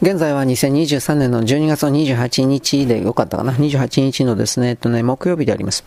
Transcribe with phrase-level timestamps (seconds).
[0.00, 5.84] 現在は2023年の12月の28日でよかったかな ?28 日のですね、えっとね、木曜日であります。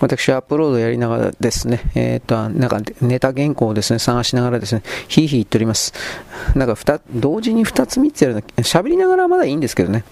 [0.00, 5.92] 私はアップロードやりながらですね、えっと、なんかネタ原稿をですね、探しながらですね、ひいひい言っております。
[6.54, 10.04] なんか二、同時に2つ3つやるの、喋りながらはまだいいんですけどね。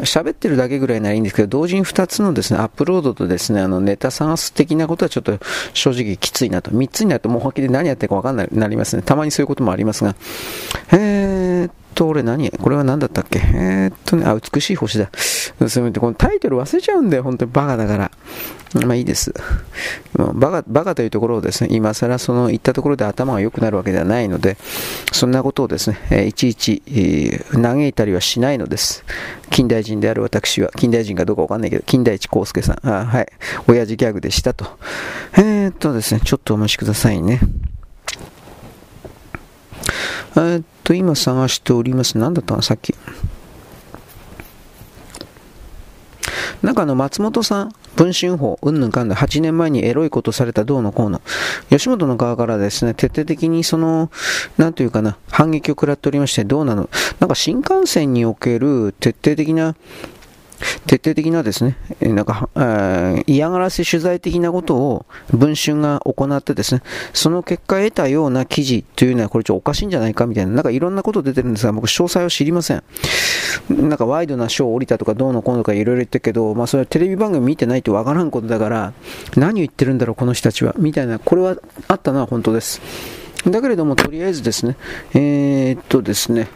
[0.00, 5.38] 喋ってるだけぐらいならいいんですけど、同時に2つのですね、アップロードとですね、あの、ネタ探す的なことはちょっと
[5.72, 6.70] 正直きついなと。
[6.70, 9.02] 3つになるともう本気で何やってるかわかんない、なりますね。
[9.02, 10.14] たまにそういうこともありますが。
[10.92, 12.50] えーと、俺何？
[12.50, 13.38] これは何だったっけ？
[13.38, 15.10] えー、っとね、あ、美しい星だ。
[15.16, 18.10] すみません、このタイトル忘れちゃうんだよ、本当にバカだから。
[18.84, 19.32] まあいいです。
[20.34, 24.56] バカ、バカというところをですね、今更その言ったところで頭が良くなるわけではないので、
[25.12, 26.82] そんなことをですね、えいちいち、
[27.52, 29.04] 嘆いたりはしないのです。
[29.50, 33.28] 近代人である私は、近代人かどうかわかんないけど、近代一康介さん、あはい、
[33.68, 34.66] 親父ギャグでしたと。
[35.36, 37.38] えー、っとですね、ちょっとお待ちくださいね。
[40.36, 42.16] えー、っと、今探しております。
[42.18, 42.62] 何だったの？
[42.62, 42.94] さっき。
[46.62, 51.20] なんかあの、松本さん、文春法、うんぬんかんだ、8年前にエロいことされたどうのこうの。
[51.68, 54.10] 吉本の側からですね、徹底的にその、
[54.56, 56.88] なんというかな、反撃を食らっておりまして、どうなの？
[57.20, 59.74] なんか新幹線における徹底的な、
[60.86, 62.48] 徹底的なですね、なんか、
[63.26, 72.82] 嫌がらせ取材的なことを文春が行ってですね、その結果得たような記事というのはこれちょっとおかしいんじゃないかみたいな、なんかいろんなこと出てるんですが、僕詳細を知りません。
[73.70, 78.92] なんかワイドな賞を降りたとかどうのこうのとかいろいろ言ってるけど、まあそれはテレビ番組見てないとわからんことだから、
[79.36, 81.56] 何を言ってるんだろうこの人たちは、みたいな、これは
[81.88, 82.80] あったのは本当です。
[83.46, 84.76] だけれども、とりあえずですね、
[85.12, 86.48] えー、っとですね、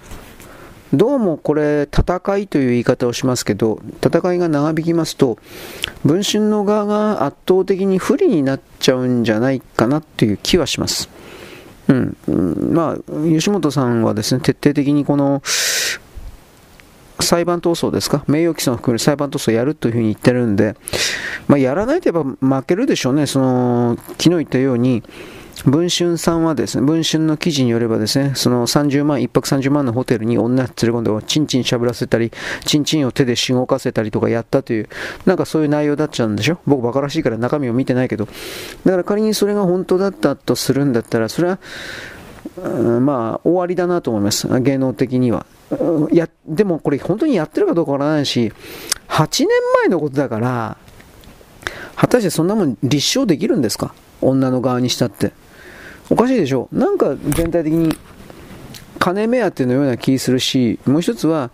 [0.94, 5.36] どうもこれ、戦いという言い方をしますけど、戦いが長引きますと、
[6.02, 11.10] 文春の側が圧倒的に不利になっちゃうんじゃないかなという気はします。
[11.88, 12.16] うん、
[12.72, 15.42] まあ、吉本さんはですね、徹底的にこの、
[17.20, 18.24] 裁判闘争ですか？
[18.26, 20.74] 名誉毀損を含める裁判闘争をやるというふうに言ってるんで、
[21.48, 23.26] まあ、やらないとやっぱ負けるでしょうね。
[23.26, 25.02] その、昨日言ったように、
[25.64, 32.32] 文春さんはですね、文春の記事によればですね、その30万、1泊30万のホテルに女連れ込んで、チンチンしゃぶらせたり、
[32.64, 34.88] チンチンを手でしごかせたりとかやったという、
[35.26, 36.58] なんかそういう内容だっちゃうんでしょ？
[36.66, 38.26] 僕バカらしいから中身を見てないけど。
[38.84, 41.58] だから仮にそれが本当だったとするんだったら、それは、
[43.00, 44.46] まあ、終わりだなと思います。
[44.60, 45.44] 芸能的には。
[46.12, 48.52] や、でもこれ本当にやってるかどうかわからないし、
[49.08, 49.48] 8年
[49.82, 50.76] 前のことだから、
[51.96, 53.92] 果たしてそんなもん立証できるんですか？
[54.20, 55.32] 女の側にしたって。
[56.10, 57.96] おかしいでしょなんか全体的に
[58.98, 61.50] 金目当てのような気するし、もう一つは、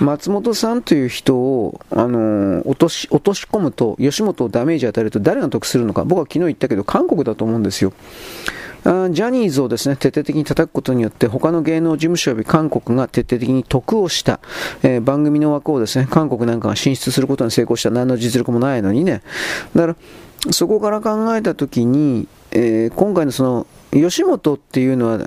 [0.00, 7.92] 松本さんという人を、あの落とし、落とし込むと、吉本をダメージ与えると誰が得するのか、僕は昨日言ったけど、韓国だと思うんですよ。
[8.84, 14.40] あジャニーズをですね、徹底的に叩くことによって、他の芸能事務所より韓国が徹底的に得をした、
[14.82, 19.22] えー、番組の枠をですね、韓国なんかが進出することに成功した、何の実力もないのにね。
[19.74, 19.96] だから、
[20.52, 25.26] そこから考えたときに、えー、今回のその吉本っていうのは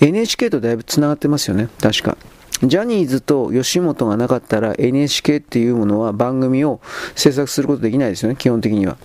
[0.00, 2.16] NHK とだいぶつながってますよね、確か。
[2.62, 6.80] ジャニーズと吉本がなかったら NHK っていうものは番組を
[7.16, 8.96] 制作することできないですよね、基本的には。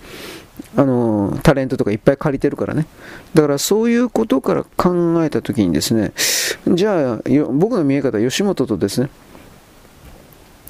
[0.76, 2.86] あの、タレントとかいっぱい借りてるからね。
[3.34, 6.12] だからそういうことから考えたときにですね、
[6.68, 7.20] じゃあ、
[7.52, 9.10] 僕の見え方、吉本とですね、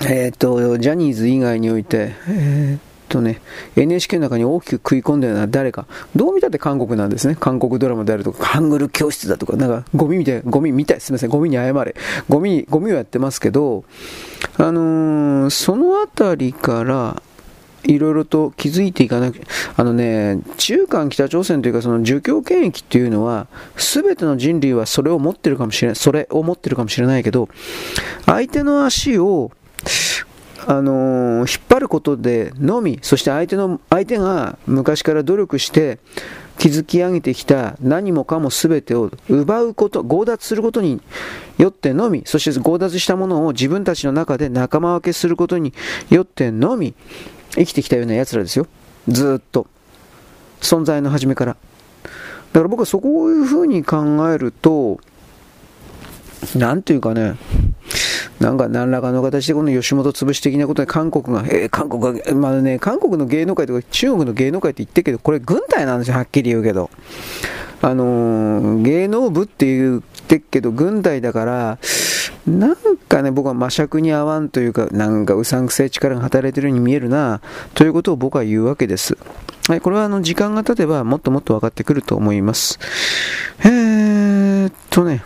[0.00, 3.40] えっ、ー、と、ジャニーズ以外において、えーとね、
[3.76, 7.36] NHK の中に大きく食い込んだような誰か、どう見たって韓国なんですね。
[7.38, 11.94] 韓国ドラマであるとか、ハングル教室だとか、なんかゴミみたい、ゴミみたい、すみません、ゴミに謝れ。
[12.28, 13.84] ゴミ、ゴミをやってますけど、
[14.56, 17.22] あのー、そのあたりから、
[17.84, 19.42] いろいろと気づいていかなきゃ、
[19.76, 23.46] あのね、中韓北朝鮮というかその儒教権益っていうのは、
[23.76, 27.48] すべての人類はそれを持ってるかもしれない、それを持ってるかもしれないけど、
[28.26, 29.52] 相手の足を、
[30.66, 35.98] あのー、引っ張ることでのみ、そして相手の、相手が昔から努力して
[36.58, 41.00] 築き上げてきた何もかも全てを奪うこと、強奪することに
[41.58, 45.72] よってのみ、そして強奪したものを自分たちの中で仲間分けすることに
[46.10, 46.94] よってのみ、
[47.52, 48.66] 生きてきたような奴らですよ。
[49.08, 49.66] ずっと。
[50.60, 51.56] 存在の初めから。
[52.52, 54.98] だから僕はそこういうふうに考えると、
[56.56, 57.36] なんていうかね、
[58.40, 66.90] なんか何らかの形でこの吉本潰し的なことで韓国が、えー、韓国が、まあね、韓国の芸能界とか中国の芸能界って言ってるけど、これ軍隊なんですよ、はっきり言うけど。
[67.80, 71.78] あのー、芸能部って言ってっけど、軍隊だから、
[72.46, 77.40] なんかね、僕は魔尺に合わんというか、なんかうさんくせえ力が働いてるように見えるな、
[77.74, 79.16] ということを僕は言うわけです。
[79.68, 82.78] はい、これはあの時間が経てばもっともっと分かってくると思います。
[83.60, 85.22] えーっとね、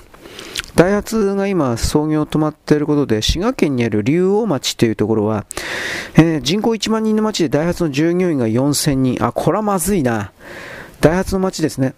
[0.75, 5.45] ダイハツが今創業止まっていることで、滋賀県にある竜王町というところは、
[6.15, 9.25] えー、人口1万人の町でダイハツの従業員が4000人。
[9.25, 10.33] あ、これはまずいな。
[11.01, 11.95] ダイハツの町ですね。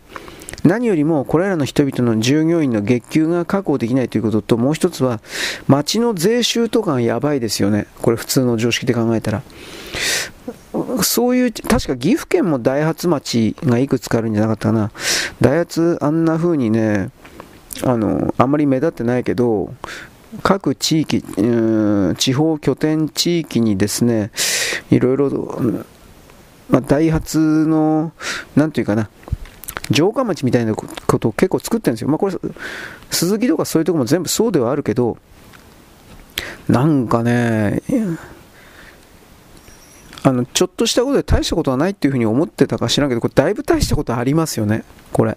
[0.64, 5.20] 何よりもこれらの人々の従業員の月給が確保できないということと、もう一つは、
[5.68, 7.86] 町の税収とかがやばいですよね。
[8.00, 9.42] これ普通の常識で考えたら。
[11.02, 14.90] そういう、確か岐阜県もダイハツ町がいくつかあるんじゃなかったかな。
[15.40, 17.10] ダイハツあんな風にね、
[17.82, 19.74] あの、あんまり目立ってないけど、
[20.42, 21.22] 各地域、
[22.16, 24.30] 地方拠点地域にですね、
[24.90, 25.30] いろいろ、
[26.68, 28.12] まあ、ダイハツの、
[28.56, 29.08] なんていうかな、
[29.92, 30.86] 城下町みたいなこ
[31.18, 32.08] とを結構作ってるんですよ。
[32.08, 32.36] まあこれ、
[33.10, 35.18] 鈴木とかそういうとこも全部そうではあるけど、
[36.68, 37.82] なんかね、
[40.22, 45.36] あの、ちょっとしたことで大したことはないっていうふうに思ってたか知らんけど、これだいぶ大したことありますよね、これ。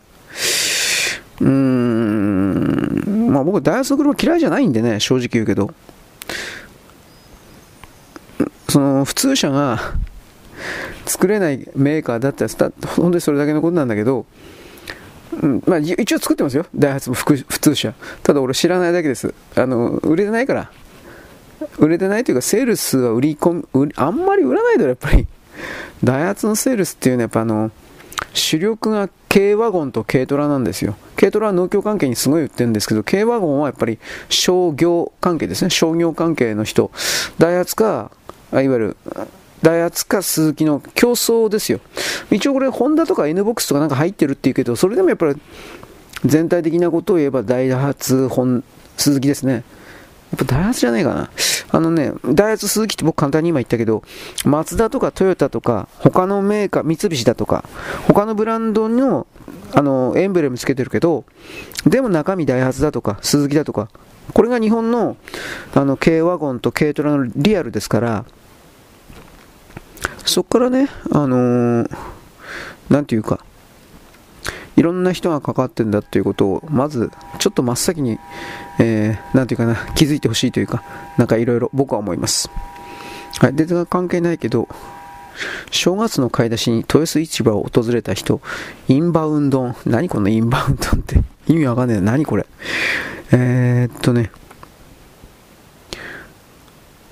[1.42, 5.74] うーん、まあ僕、ダイハツの車嫌いじゃないんでね、正直言うけど。
[8.70, 9.80] その、普通車が
[11.06, 14.26] 作れないメーカーだったら、本当にそれだけのことなんだけど、
[15.42, 17.94] うんまあ、一応作ってますよ、ダイハツも普通車。
[18.24, 19.34] ただ俺知らないだけです。
[19.56, 20.72] あの、売れてないから。
[21.80, 25.28] 売れてないというか、セールスは売り込み、あんまり売らないだろ、やっぱり。
[26.04, 27.72] ダイハツのセールスっていうのはやっぱあの、
[28.34, 30.96] 主力が軽ワゴンと軽トラなんですよ。
[31.16, 34.00] 軽トラは農協関係にすごい売ってるんですけど、軽ワゴンはやっぱり
[34.30, 35.70] 商業関係ですね。
[35.70, 36.90] 商業関係の人。
[37.38, 38.10] ダイハツか、
[38.52, 38.98] いわゆる
[39.62, 41.82] ダイハツかスズキの競争ですよ。
[42.32, 45.36] 一応これ、ホンダとか N ボックスとかなんか入ってるっていうけど、それでもやっぱり
[46.26, 48.64] 全体的なことを言えばダイハツ、ホン、
[48.98, 49.64] スズキですね。
[50.32, 51.30] やっぱダイハツじゃないかな。
[51.70, 54.04] あのね、ダイハツ、スズキって僕簡単に今言ったけど、
[54.46, 57.64] マツダとかトヨタとか、他のメーカー、三菱だとか、
[58.08, 59.26] 他のブランドの、
[59.74, 61.24] あの、エンブレムつけてるけど、
[61.86, 63.90] でも中身ダイハツだとか、スズキだとか、
[64.34, 65.16] これが日本の、
[65.74, 68.26] あの、軽ワゴンと軽トラのリアルですから、
[70.26, 71.98] そこからね、あのー、
[72.90, 73.40] なんていうか、
[74.78, 78.20] いろんな人が関わってんだっていうことを、まず、ちょっと真っ先に、
[78.80, 80.84] えー、なんていうかな、気づいてほしいというか、
[81.18, 82.50] なんかいろいろ僕は思います。
[83.40, 84.70] はい、全然関係ないけど、
[85.72, 88.40] 正月の買い出しに豊洲市場を訪れた人、
[88.88, 92.02] インバウンド、何このインバウンドって 意味わかんない。
[92.02, 92.46] 何これ。
[93.32, 94.32] えー、っとね、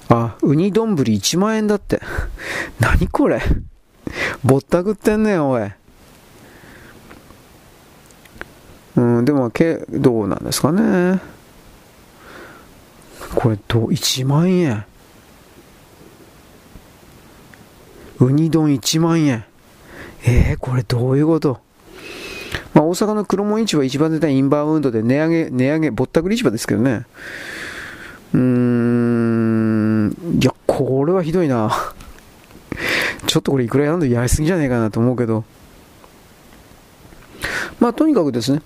[0.10, 2.00] あ、ウニ丼1万円だって。
[2.80, 3.42] 何これ
[4.44, 5.72] ぼったくってんねん、おい。
[8.96, 11.20] うん、でも、け、どうなんですかね。
[13.36, 14.86] これ、どう、1万円。
[18.20, 19.44] ウニ丼1万円。
[20.26, 21.60] えー、これどういうこと
[22.74, 27.06] まあ、大阪の黒門市場一番出たインバウンドで値上げ、値上げ、ぼったくり市場ですけどね。
[28.34, 30.12] うーん、
[30.42, 31.72] いや、これはひどいな。
[33.28, 35.44] ちょっとこれいくらやるのやりすぎじゃねえかなと思うけど。
[37.80, 38.62] まあ、とにかくですね、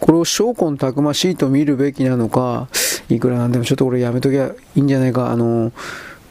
[0.00, 2.68] これを証拠たくましいと見るべきなのか、
[3.08, 5.72] いくらなんでもちょっとこれやめときゃいいんじゃないか、あの、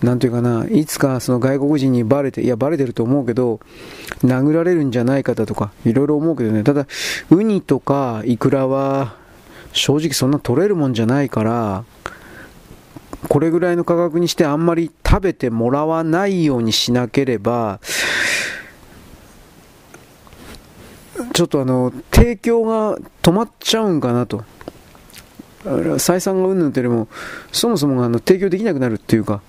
[0.02, 3.60] なんていうかな、いつかその外国人にバレて、いや、バレてると思うけど、
[4.24, 6.88] 殴られるんじゃないかだとか、いろいろ思うけどね、ただ、
[7.31, 9.16] ウニとかイクラは、
[9.74, 11.83] 正直そんな取れるもんじゃないから、
[13.28, 17.80] これぐらいの価格にしてあんまり食べてもらわないようにしなければ、
[21.33, 24.44] ちょっとあの、提供が止まっちゃうんかなと。
[25.64, 27.07] 採算がうんぬんというよりも、
[27.52, 29.42] そもそもあの提供できなくなるっていうか、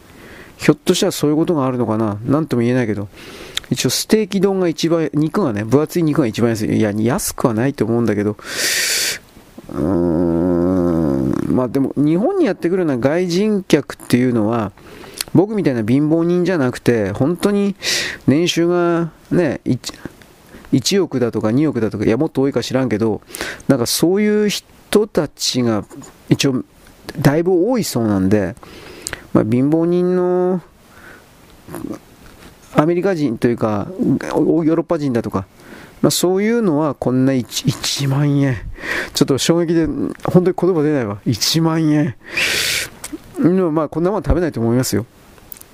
[0.57, 3.09] ひょっとしたらそういうことがあるのかななんとも言えないけど、
[3.71, 6.77] 一応ステーキ丼が一番、肉がね、分厚い肉が一番安い。
[6.77, 8.37] いや、安くはないと思うんだけど、
[9.71, 14.73] うーん、まあでも、日本にやってくるような外人客っていうのは、
[15.35, 17.77] 僕みたいな貧乏人じゃなくて、本当に
[18.27, 19.61] 年収がね、
[20.73, 23.21] 1, 億だとか2億だとか、いや、もっと多いか知らんけど、
[23.69, 25.85] なんかそういう人たちが
[26.29, 26.65] 一応、
[27.21, 28.55] だいぶ多いそうなんで、
[29.33, 30.61] まあ、貧乏人の
[32.75, 35.47] アメリカ人というか、ヨーロッパ人だとか、
[36.03, 38.57] まあ、そういうのはこんな 1, 1万円。
[39.15, 41.19] ちょっと衝撃で、本当に言葉出ないわ。
[41.27, 42.15] 1万円。
[43.73, 45.07] まあこんなもん食べないと思いますよ。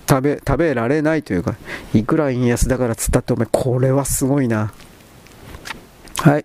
[0.08, 1.56] 食べ、食べられないというか、
[1.92, 4.72] いくら円安だからつったってお前、これはすごいな。
[6.18, 6.44] はい。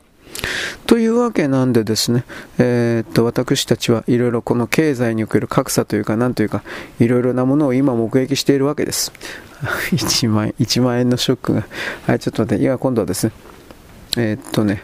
[0.87, 2.23] というわけなんでですね、
[2.57, 6.63] えー、っと、私たちはいろいろこの経済における格差というか、なんというか、
[6.99, 9.11] いろいろなものを今目撃しているわけです。
[9.91, 11.67] 1万円、1万円のショックが。
[12.07, 13.33] はい、ちょっと待って、いや、今度はですね、
[14.17, 14.83] えー、っとね、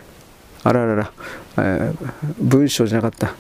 [0.64, 1.12] あららら、
[1.58, 3.36] えー、文章じゃなかった。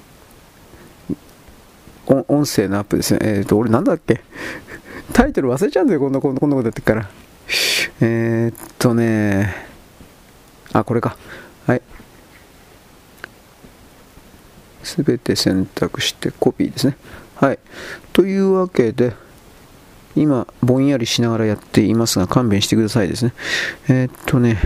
[2.08, 3.20] 音声のアップですね。
[3.24, 4.22] えっ、と、俺なんだっけ？
[5.14, 7.10] タイトル忘れちゃうんだよ、こんな、こんなことやってっから。
[8.02, 9.54] えー、っとね、
[10.74, 11.18] あ、これか。
[11.68, 11.82] はい。
[14.84, 16.98] すべて選択してコピーですね。
[17.36, 17.60] はい。
[18.14, 19.14] というわけで、
[20.16, 23.34] 今、ぼんやりしながらやっていますが、勘弁してくださいですね。
[23.90, 24.60] えー、っとね、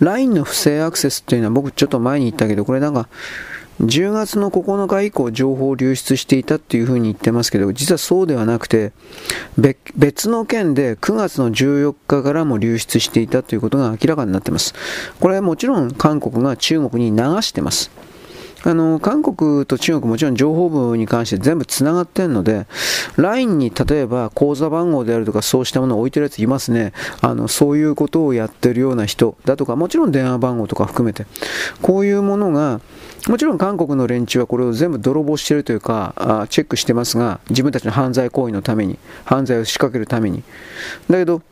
[0.00, 3.08] LINE の不正アクセスっていうのは僕ちょっと前に言ったけど、これなんか、
[3.80, 8.92] 10月の9日以降情報を流出していたっていうふうに言ってますけど、実はそうではなくて、
[9.96, 14.74] 別の件で9月の14日からも流出していたということが明らかになっています。
[15.20, 17.90] これはもちろん韓国が中国に流してます。
[18.64, 22.66] あの、韓国と中国もちろん情報部に関して全部つながってるので、
[23.16, 26.92] LINE に例えば口座番号であるとかそうしたものを置いてるやついますね。
[27.20, 31.26] あの、そういうことをやってるような人だとか、もちろん電話番号とか含めて、
[31.80, 32.80] こういうものが、
[33.28, 40.42] もちろん韓国の連中はこれを全部泥棒してるというかあ、チェックしてますが、自分たちの犯罪行為のために、犯罪を仕掛けるために。
[41.10, 41.42] だけど、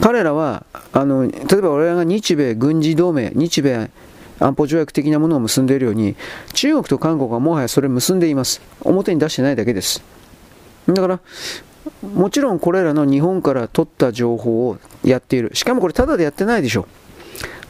[0.00, 3.90] 彼らは、あの、例えば俺らが日米軍事同盟、日米
[4.40, 6.16] 安保条約的なものを結んでいるように、
[6.52, 8.60] 中国と韓国はもはやそれを結んでいます。
[8.82, 10.02] 表に出してないだけです。
[10.86, 11.20] だから、
[12.02, 15.50] もちろんこれらの日本から取った情報をやっている。
[15.54, 16.86] しかもこれただでやってないでしょ。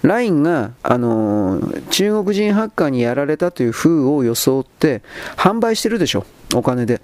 [0.04, 5.02] LINE が、あのー、中国人ハッカーにやられたという風を装って
[5.36, 6.26] 販売してるでしょ。
[6.54, 7.00] お金で。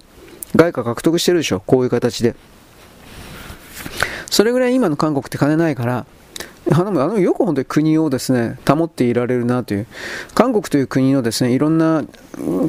[0.54, 1.60] 外貨獲得してるでしょ。
[1.60, 2.36] こういう形で。
[4.26, 6.04] それぐらい今の韓国って金ないから、
[6.72, 9.86] あのあのよく本当に国をですね保っていられるなという、
[10.34, 12.04] 韓国という国のですねいろんな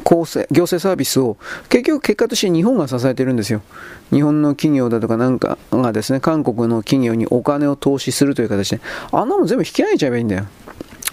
[0.04, 1.36] 行政サービスを
[1.68, 3.62] 結局結果として日本が支えているんですよ。
[4.10, 8.80] 日本の企業だとかなんかがですね韓国の企業にお金を投資するという形で、
[9.12, 10.46] あんなもん全部引き上げちゃえばいいんだよ。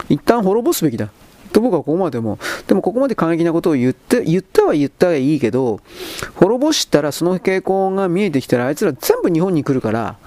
[0.10, 1.10] 一旦滅ぼすべきだ。
[1.51, 5.79] と僕はここまでも、でもここまで過激なことを言って、言ったは言ったはいいけど、
[6.36, 10.17] 滅ぼしたらその傾向が見えてきたらあいつら全部日本に来るから、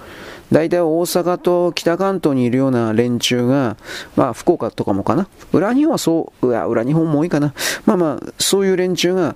[0.53, 3.75] 大体大阪と北関東にいるような連中が、
[4.15, 5.27] まあ福岡とかもかな。
[5.51, 7.55] 裏日本はそう、うわ、裏日本も多いかな。
[7.87, 9.35] まあまあ、そういう連中が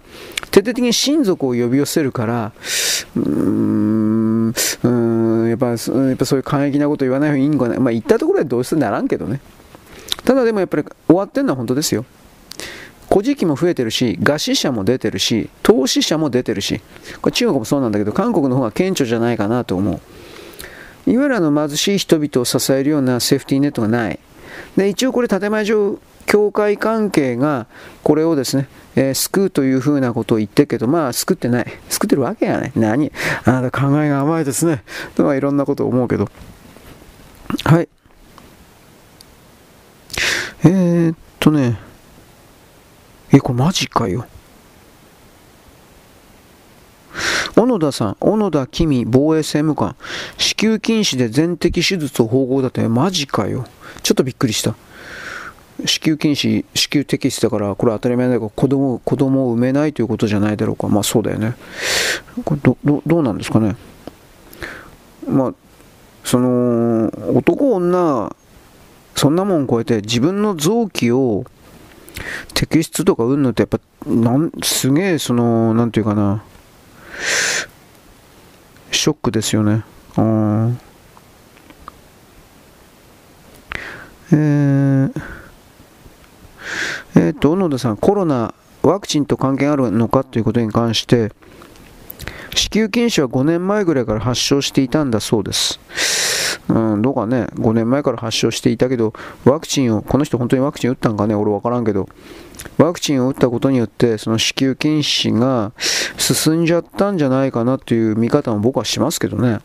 [0.51, 2.51] 徹底的に親族を呼び寄せるから、
[3.15, 5.77] うーん、うんやっぱ、やっ
[6.17, 7.79] ぱそういう過激なこと言わない方がいいんかな。
[7.79, 9.41] まあ言ったところでどうせならんけどね。
[10.23, 12.05] ただでもやっぱり終わってんのは本当ですよ。
[13.09, 16.79] 古事記も増えてるし、餓死者も出てるし、投資者も出てるし、
[17.23, 19.99] これ中国もそうなんだけど、韓国の方が顕著じゃないかなと思う。
[21.07, 24.19] いわゆるあの貧しい人々を支えるようなセーフティーネットがない。
[24.75, 27.67] で、一応これ建前上、教会関係が
[28.03, 31.65] これをですね、えー、救うというふうなことを言ってるけど、まあ救ってない。
[31.89, 32.71] 救ってるわけがない。
[32.75, 33.11] 何？
[33.45, 34.83] あなた考えが甘いですね。
[35.15, 36.27] とかいろんなことを思うけど。
[37.63, 37.87] はい。
[40.65, 41.79] えー、っとね。
[43.31, 44.25] え、これマジかよ。
[47.55, 49.95] 小野田さん、小野田公防衛政務官、
[50.37, 53.65] 子宮筋腫で全摘手術を縫合だって、マジかよ。
[54.03, 54.75] ちょっとびっくりした。
[55.85, 60.87] 子宮筋腫、子宮摘出だから、これ当たり前だけど、子供子供を産めないということじゃないだろうか。
[60.87, 61.55] まあそうだよね。
[62.45, 63.75] これどどどうなんですかね。
[65.27, 65.53] まあ、
[66.23, 68.35] その、男、女、
[69.15, 71.45] そんなもん超えて自分の臓器を
[72.53, 76.43] 摘出とかうんのってやっぱ、なんすげえ、その、なんていうかな、
[78.91, 79.83] ショックですよね。
[84.31, 85.11] えー、
[87.15, 91.31] えー、と、小野田さん、コロナ、ワクチンと関係あるのかということに関して、
[92.53, 95.79] 子宮筋腫は5年前ぐらいから発症していたんだそうです。
[96.67, 99.13] うん、どうかね、5年前から発症していたけど、
[99.45, 102.09] ワクチンを、この人本当にワクチン打ったんかね、俺分からんけど、
[102.77, 105.71] ワクチンを打ったことによって、その子宮筋腫が
[106.17, 109.59] 進んじゃったんじゃないかなという見方も僕はしますけどね。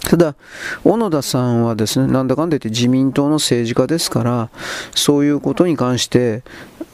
[0.00, 0.34] ただ、
[0.82, 4.50] 小野田さんはですね、なんだかんだ言って自民党の政治家ですから、
[4.94, 6.42] そういうことに関して、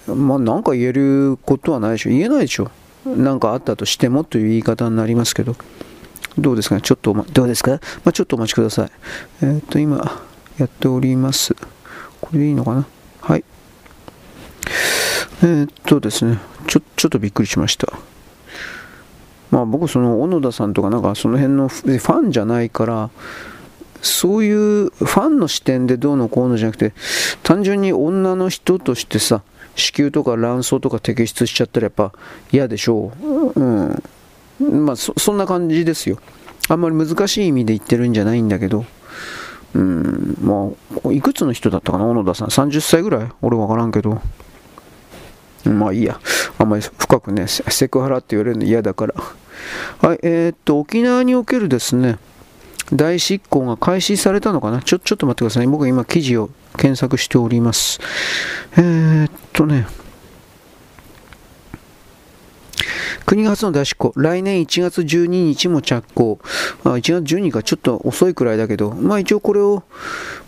[0.07, 2.11] まあ、なんか言えることはないでしょ。
[2.11, 2.71] 言えないでしょ。
[3.07, 5.57] なんかあったとしてもという言い方になりますけど。
[6.37, 6.83] どうですかね？
[6.83, 7.79] ちょっと、どうですか、ま
[8.11, 8.91] あ、ちょっとお待ちください。
[9.43, 10.23] えっ、と、今、
[10.59, 11.57] やっております。
[12.21, 12.87] これでいいのかな？
[15.43, 17.93] えー、っとですね、ちょ、ちょっとびっくりしました。
[19.51, 23.11] まあ僕、その、小野田さんとかなんかその辺のファンじゃないから、
[24.03, 26.93] そういうファンの視点でどうのこうのじゃなくて、
[27.43, 29.43] 単純に女の人としてさ、
[29.75, 32.13] 子宮とか卵巣とか摘出しちゃったらやっぱ
[32.53, 33.61] 嫌でしょう。
[33.61, 34.03] うん。
[34.87, 36.19] まあそ、そんな感じですよ。
[36.69, 38.85] あんまり難しい意味で言ってるんじゃないんだけど、
[39.75, 40.71] うん、ま
[41.09, 42.49] あ、いくつの人だったかな、小野田さん。
[42.49, 43.29] 30歳ぐらい？
[43.41, 44.21] 俺わからんけど。
[45.69, 46.21] まあいいや。
[46.59, 49.15] あんまり深くね、セクハラって言われるの嫌だから。
[50.01, 52.19] はい、えー、っと、沖縄におけるですね、
[52.93, 54.81] 大執行が開始されたのかな？
[54.81, 55.67] ちょ、ちょっと待ってください。
[55.67, 58.01] 僕今記事を検索しております。
[58.77, 59.87] えー、っとね、
[63.29, 66.39] 国が初の大執行、来年1月12日も着工。
[66.85, 69.83] あ1月12日がちょっと遅いくらいだけど、まあ一応これを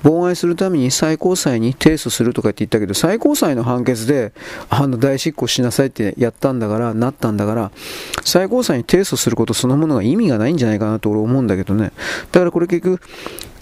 [0.03, 4.33] 妨害するために最高裁に提訴するとかって言ったけど、最高裁の判決で
[4.71, 7.71] あの大執行しなさいってやったんだから、なったんだから、
[8.25, 11.93] 最高裁に提訴することそのものが意味がないんじゃないかなと俺思うんだけどね。
[12.33, 13.03] だからこれ結局、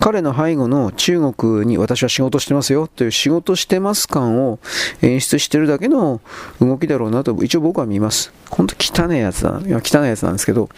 [0.00, 4.58] 彼の背後の中国に私は仕事してますよという仕事してます感を
[5.02, 6.20] 演出してるだけの
[6.60, 8.32] 動きだろうなと一応僕は見ます。
[8.50, 9.60] 本当汚いやつだ。
[9.64, 10.68] いや汚いやつなんですけど、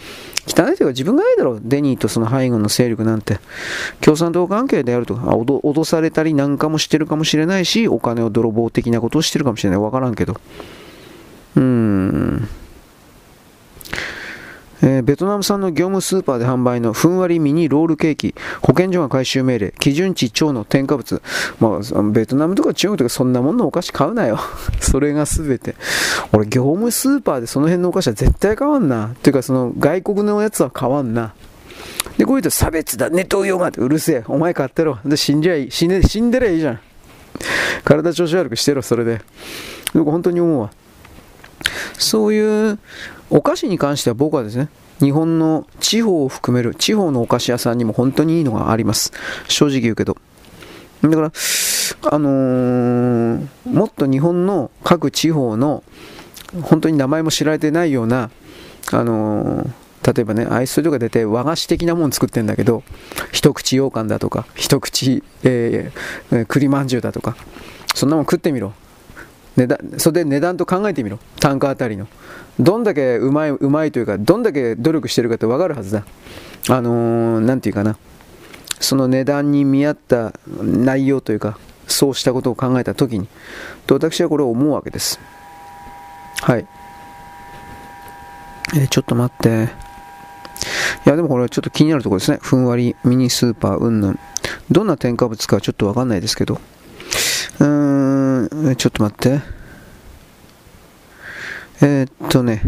[0.47, 1.61] 汚いというか自分がないだろう。
[1.63, 3.39] デニーとその背後の勢力なんて。
[4.01, 9.79] 共産党関係であるとか、脅されたりなんかもしてるかもしれないし、お金を泥棒的なことをしてるかもしれない。
[9.79, 10.37] わからんけど。
[11.55, 12.49] うーん。
[14.83, 21.21] えー、ベトナム産の業務スーパーで販売のふんわりミニロールケーキ、保健所が回収命令、基準値超の添加物、
[21.59, 24.39] まあ、ベトナムとか中国とかそんなもんのお菓子買うなよ。
[24.81, 25.75] それが全て。
[26.31, 29.07] 俺、業務スーパーでその辺のお菓子は絶対買わんな。
[29.07, 31.33] っていうか、その外国のやつは買わんな。
[32.17, 34.23] で、こういうと差別だ、ネット用がってうるせえ。
[34.27, 34.97] お前買ってろ。
[35.05, 35.69] で、死んじゃい。
[35.69, 36.79] 死んで、死んでりゃいいじゃん。
[37.83, 39.21] 体調子悪くしてろ、それで。
[39.93, 40.71] 僕本当に思うわ。
[41.97, 42.79] そういう
[43.31, 44.67] お菓子に関しては僕はですね、
[44.99, 49.13] 日本の地方を含める地方のお菓子屋さんにも本当にいいのがあります。
[49.47, 50.17] 正直言うけど。
[51.01, 51.31] だから、
[52.11, 55.81] あのー、もっと日本の各地方の
[56.61, 58.29] 本当に名前も知られてないような、
[58.91, 62.83] あのー、例えばね、アイスとか出て和菓子的なもの作ってんだけど、
[63.31, 67.37] 一口羊羹だとか、一口、えー、栗まんじゅうだとか、
[67.95, 68.73] そんなもん食ってみろ。
[69.57, 72.07] 値段それで値段と考えてみろ単価あたりの
[72.61, 76.05] どんだけうまいうまいというかどんだけ努力してるかって分かるはずだ。
[76.69, 77.97] あのー、て言うかな。
[78.79, 83.27] その値段に見合った内容というかそうしたことを考えた時に
[83.85, 85.19] と私はこれを思うわけです。
[86.41, 86.67] はい。
[88.75, 89.69] えー、ちょっと待って。
[91.05, 92.37] いやでもこれはちょっと気になるところですね。
[92.41, 94.19] ふんわりミニスーパーうんぬん
[94.69, 96.61] どんな添加物かちょっとわかんないですけど。
[97.59, 99.60] うーん、ちょっと待って。
[101.81, 102.61] えー、っとね、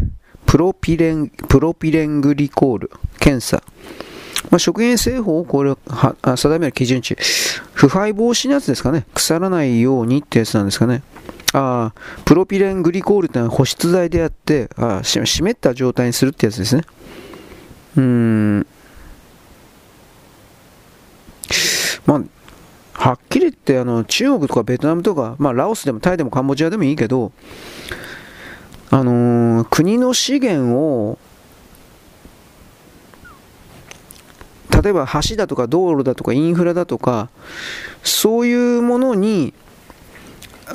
[0.45, 3.63] プロピレン、プロピレングリコール検査。
[4.49, 7.15] まあ、食品製法をこれは定める基準値。
[7.73, 9.06] 腐敗防止のやつですかね。
[9.13, 11.04] 腐らないようにってやつなんですかね。
[11.54, 16.84] ああ、プロピレングリコールってのは保湿剤であって、ああ湿った状態にするってやつですね。
[17.95, 18.67] うん。
[22.06, 22.21] まあ、
[22.93, 27.32] はっきり言ってあの中国とかベトナムとか、まあ、ラオスでもタイでもカンボジアでもいいけど、
[28.93, 31.17] あのー、国の資源を
[34.84, 37.29] 例えば橋だとか道路だとかインフラだとか
[38.03, 39.56] そういうものに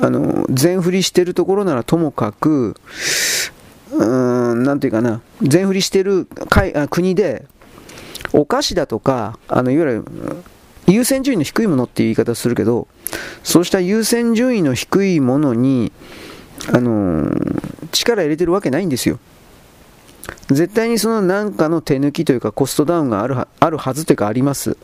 [0.01, 2.75] あの全振りしてるところならともかく
[3.93, 6.27] うーんなんていうかな全振りしてる
[6.89, 7.45] 国で
[8.33, 10.05] お菓子だとかあのいわゆる
[10.87, 12.87] 優先順位の低いものっていう言い方するけど、
[13.43, 15.91] そうした優先順位の低いものに、
[16.73, 19.19] あのー、力入れてるわけないんですよ。
[20.47, 24.77] 絶対にその何かの手抜きというかコストダウンがあるはあるはずというかあります。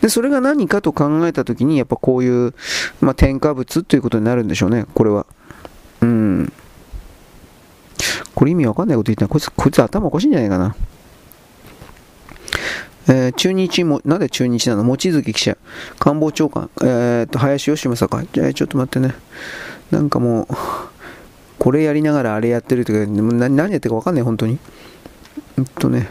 [0.00, 2.54] で、それが何かと考えたときに、やっぱこういう、
[3.00, 5.26] まあ、添加物ということになるんでしょうね、これは。
[6.00, 6.52] うん。
[8.34, 9.28] これ意味わかんないこと言ってな。
[9.28, 10.76] こいつ、こいつ頭おかしいんじゃないかな。
[13.06, 14.84] えー、中日も、なんで中日なの？
[14.84, 15.56] 望月記者、
[15.98, 19.14] 官房長官、えー、と林芳正か、えー、ちょっと待ってね、
[19.90, 20.54] なんかもう、
[21.58, 24.58] これやりながらあれやってるというか、何やってるか分かんない、本当に。
[25.58, 26.08] えっとね、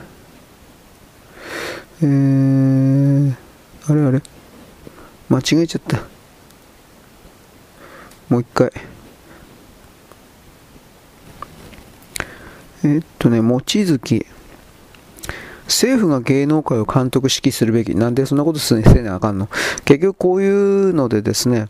[2.01, 3.33] えー、
[3.87, 4.21] あれあれ、
[5.29, 5.97] 間違えちゃった。
[8.29, 8.71] もう一回。
[12.85, 14.25] えっとね、望月。
[15.65, 17.95] 政府が芸能界を監督指揮するべき。
[17.95, 19.49] なんでそんなことせなあかんの
[19.85, 21.67] 結局こういうのでですね、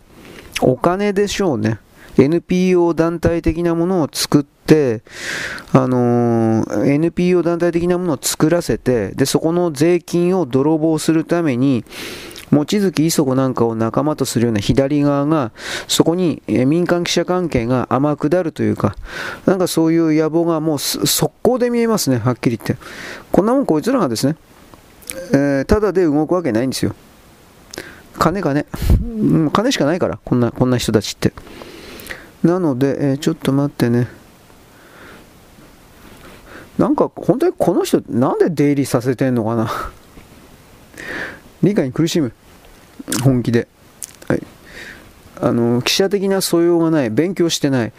[0.62, 1.80] お金でしょうね。
[2.18, 5.02] NPO 団体的なものを作って、
[5.72, 11.84] あのー、NPO 団体的なものを作らせて、で、そこの税金を泥棒するために、
[12.54, 15.52] 望月磯子なんかを仲間とするような左側が、
[15.88, 18.96] そこに民間記者関係が天下るというか、
[19.46, 22.78] なんかそういう野望がもう速攻で見えますね、はっきり言って。
[23.32, 24.36] こんなもんこいつらがですね、
[25.34, 26.96] えー、ただで動くわけないんですよ。
[28.20, 28.66] 金金。
[29.52, 31.34] 金しかないから、こんな、こんな人たちって。
[32.44, 34.08] なので、えー、ちょっと待ってね。
[36.78, 39.70] なんか、本当にこの人、なんで出入りさせてんのかな？
[41.62, 42.34] 理解に苦しむ。
[43.24, 43.68] 本気で。
[44.28, 44.44] はい。
[45.42, 47.10] あの、記者的な素養がない。
[47.10, 47.94] 勉強してない。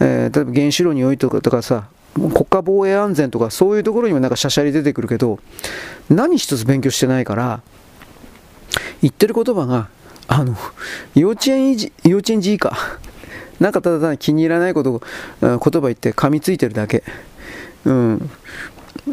[0.00, 5.38] えー、例えば原子炉においてとかさ、国家防衛安全とかそういうところにもなんかしゃしゃり出てくるけど、
[6.08, 7.62] 何一つ勉強してないから、
[9.02, 9.88] 言ってる言葉が、
[10.26, 10.54] あの、
[11.14, 12.76] 幼稚園、幼稚園児以下。
[13.60, 15.02] なんかただただ気に入らないことを
[15.40, 17.02] 言葉言って噛みついてるだけ。
[17.84, 18.30] うん。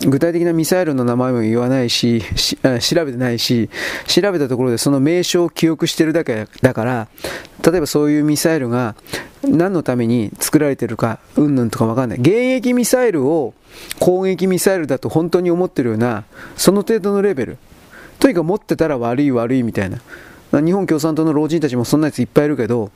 [0.07, 2.21] 具体的なミサイルの名前も言わないし
[2.81, 3.69] 調べてないし、
[4.07, 7.07] 調べたところでその名称を記憶してるだけだから、
[7.65, 8.95] 例えばそういうミサイルが
[9.43, 12.19] 何のために作られてるか、うんぬんとかわかんない。
[12.19, 13.53] 現役ミサイルを
[13.99, 16.25] 攻撃ミサイルだと本当に思ってるような、
[16.57, 17.57] その程度のレベル。
[18.19, 20.01] とにかく持ってたら悪い悪いみたいな。
[20.51, 22.91] 日本共産党の老人たちもそんなやついっぱいいるけど、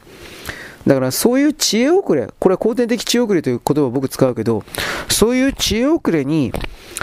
[0.88, 4.64] だからそういう知恵遅れ、これは後天的知恵遅れという言葉を僕使うけど、
[5.10, 6.52] そういう知恵遅れに、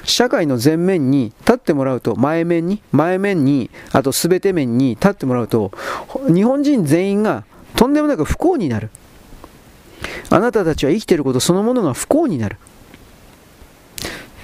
[0.05, 5.73] 社会の前面に立ってもらうと、前面に、前面に、あと全て面に立ってもらうと、
[6.29, 7.45] 日本人全員が
[7.77, 8.91] とんでもなく不幸になる。
[10.31, 12.57] あなたたちは生きていることそのものが不幸になる。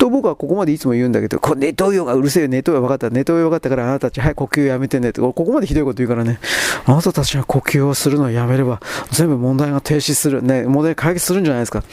[0.03, 6.41] と僕はここまでいつも言うんだけど、これネトウヨがうるせえよ、ネトウヨ分かった、ネトウヨ分かったからあなたたち、はい、呼吸やめてねって、ここまでひどいこと言うからね、
[6.87, 8.81] あなたたちが呼吸をするのをやめれば、
[9.13, 11.85] 全部問題が停止する、ね、問題解決するんじゃないですか。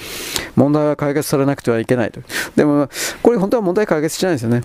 [0.56, 2.22] 問題は解決されなくてはいけないと。
[2.56, 2.89] でも、
[3.22, 4.63] これ本当は問題解決じゃないですよね。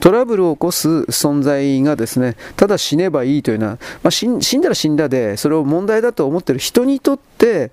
[0.00, 7.70] トラブルを起こす存在がですね、ただ死ねばいいというのは、まあ、死んだら死んだで、それを問題だと思ってる人にとって、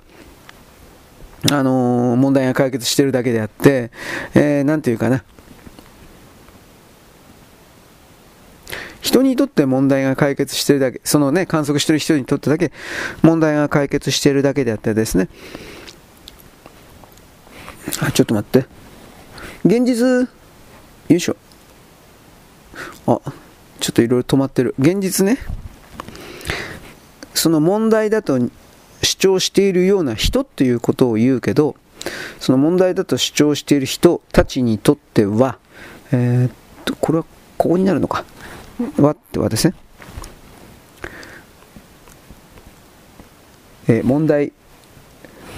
[1.50, 3.92] あのー、問題が解決してるだけであって、
[4.36, 5.24] えー、なんていうかな、
[9.02, 12.72] 人にとって問題が解決してるだけ、そのね、観測してる人にとってだけ
[13.24, 15.28] 問題が解決してるだけであってですね、
[18.02, 18.68] あ、ちょっと待って。
[19.66, 20.28] 現実、よ
[21.10, 21.36] いしょ。
[23.08, 23.20] あ、
[23.80, 24.76] ちょっといろいろ止まってる。
[24.78, 25.40] 現実ね、
[27.34, 28.38] その問題だと
[29.04, 31.76] 主張しているような人っていうことを言うけど、
[32.40, 35.58] その問題だと主張している人たちにとっては、
[36.12, 36.52] えー、っ
[36.86, 37.26] と、これは
[37.58, 38.26] ここになるのか。
[38.98, 39.76] はってはですね、
[43.88, 44.52] えー、問題、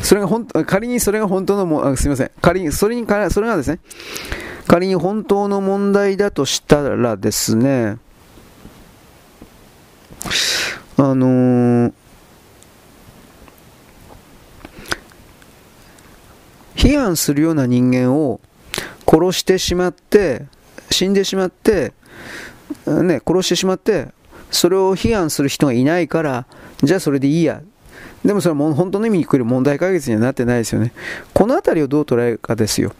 [0.01, 2.31] それが本仮にそれが本当のもあ、すみません。
[2.41, 3.79] 仮に、それに、それがですね、
[4.67, 7.97] 仮に本当の問題だとしたらですね、
[10.97, 11.93] あのー、
[16.83, 18.41] 批判するような人間を
[19.07, 20.43] 殺してしまって、
[20.91, 21.93] 死んでしまって、
[22.85, 24.09] ね、殺してしまって、
[24.51, 26.45] それを批判する人がいないから、
[26.83, 27.61] じゃあそれでいいや。
[28.25, 30.91] でもそれはも本当の意味に来る問題解決にはなってないですよね。
[31.33, 32.93] この辺りをどう捉えるかですよ。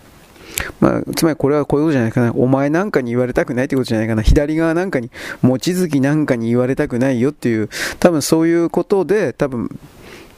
[0.80, 2.32] まあ、つまりこれはこういうことじゃないかな。
[2.32, 4.22] お前なんかに言われたくないってことじゃないかな。
[4.22, 7.70] 左側なんかに、望月なんかに言われたくないよっていう、
[8.00, 9.78] 多分そういうことで、多分、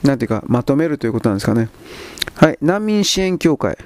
[0.05, 1.69] なんていうか、まとめるということなんですかね。
[2.35, 3.77] はい、難民支援協会。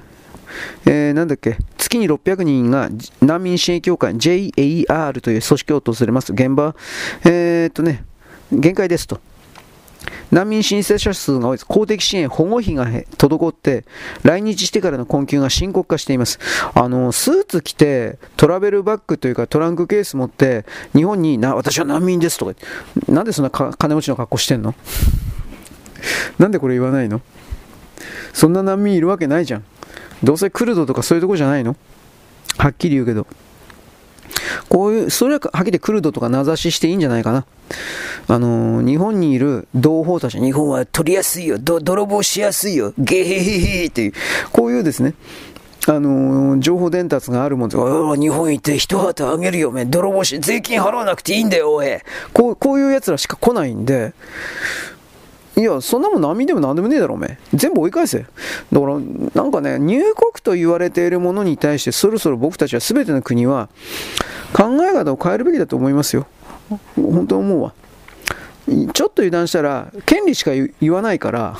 [0.86, 2.90] えー、なんだっけ、月に600人が
[3.22, 6.34] 難民支援協会 JAR という組織を訪れます。
[6.34, 6.76] 現場、
[7.24, 8.04] えー、っとね、
[8.52, 9.20] 限界ですと。
[10.32, 11.66] 難民申請者数が多いです。
[11.66, 13.86] 公的支援、保護費が滞って、
[14.24, 16.40] 来日してからの困窮が深刻化しています。
[16.74, 22.54] あの、スーツ着て、トラベルバッグというかトランクケース持って、日本にな、私は難民ですとか、
[23.08, 24.76] なんでそんな金持ちの格好してんの？
[26.38, 27.22] なんでこれ言わないの？
[28.34, 29.64] そんな難民いるわけないじゃん。
[30.24, 31.76] どうせクルドとかそういうとこじゃないの？
[32.58, 33.28] はっきり言うけど。
[34.68, 37.46] こういう、それははっきりクルドとか名指ししていいんじゃないかな。
[38.28, 44.14] あのー、日本にいる同胞たち、日本は取りやすいよ、泥棒しやすいよ、ゲヘヘヘっていう、
[44.52, 45.16] こういうですね、
[45.88, 47.82] あのー、情報伝達があるもんで、日
[48.30, 51.88] 本行って一旗あげるよ、め、泥棒し、税金払わなくていいんだよ、おい。
[52.32, 54.14] こう、こういう奴らしか来ないんで、
[55.60, 57.38] いや、そんなもん難民でも何でもねえだろ、おめえ。
[57.54, 58.20] 全部追い返せ。
[58.20, 58.30] だか
[58.72, 59.00] ら、
[59.36, 63.68] なんかね、入国と言われているものに対して、そろそろ僕たちは全ての国は、
[64.54, 66.28] 考え方を変えるべきだと思いますよ。
[66.96, 67.74] 本当思うわ。
[68.94, 71.58] ちょっと油断したら、権利しか言わないから、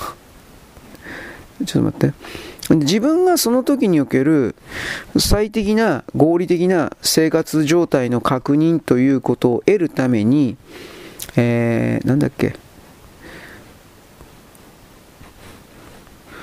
[1.66, 2.76] ちょっと待って。
[2.76, 4.56] 自分がその時における
[5.18, 10.56] 最適な合理的な生活状態の確認ということを得るために、
[11.36, 12.56] えー、なんだっけ、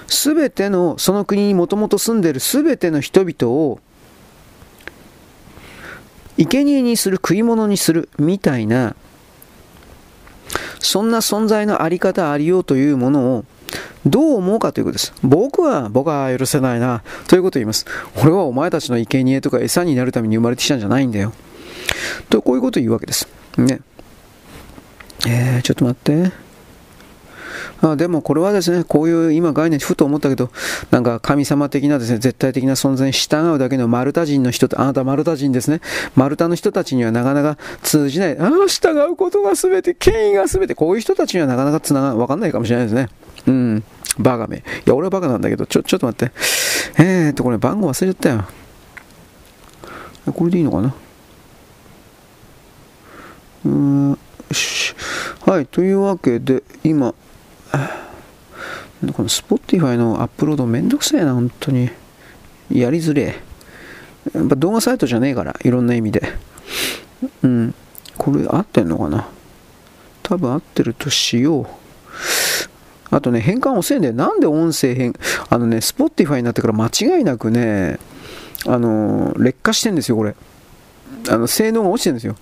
[0.08, 3.80] すべての、その国にもともと住んでいるすべての人々を、
[6.36, 8.94] 生贄にする、食い物にする、みたいな、
[10.78, 13.44] そんな存在のあり方ありようというものを
[14.06, 15.12] どう思うかということです。
[15.22, 17.86] 僕は、僕は許せないな、ということを言います。
[18.22, 21.32] 俺はお前たちの生贄とか餌になるために生まれてきたんじゃないんだよ。
[22.30, 23.28] と、こういうことを言うわけです。
[23.56, 23.80] ね。
[25.26, 26.45] えー、ちょっと待って。
[27.82, 30.50] あでもこれはですね、こういう今概念ふと思ったけど、
[30.90, 35.80] なんか神様的なですね、絶対的な存在に従うだけのマルタ人の人と、あなたマルタ人ですね、
[36.14, 43.08] マルタの人たちにはなかなか通じない、ああ、従うことが全て、権威が全て、こういう人たちにはなかなかつなが、わかんないかもしれないですね。
[43.46, 43.84] うん。
[44.18, 44.58] バカめ。
[44.58, 46.34] いや、俺はバカなんだけど、ちょ、ちょっと待って。
[46.98, 48.44] えーっと、これ番号忘れちゃったよ。
[50.32, 50.94] これでいいのかな？
[53.66, 54.18] うーん。
[55.44, 57.14] はい、というわけで、今、
[57.72, 61.90] この Spotify のアップロードめんどくせえな、本当に。
[62.70, 63.34] やりづれえ。
[64.34, 66.22] やっぱ動画サイトじゃねえから、いろんな意味で。
[67.42, 67.74] うん。
[68.18, 69.28] これ合ってんのかな？
[70.22, 71.66] 多分合ってるとしよう。
[73.10, 74.14] あとね、変換遅いんだよ。
[74.14, 75.14] なんで音声変、
[75.48, 77.98] あのね、Spotify になってから間違いなくね、
[78.66, 80.34] あの、劣化してんですよ、これ。
[81.28, 82.34] あの、性能が落ちてるんですよ。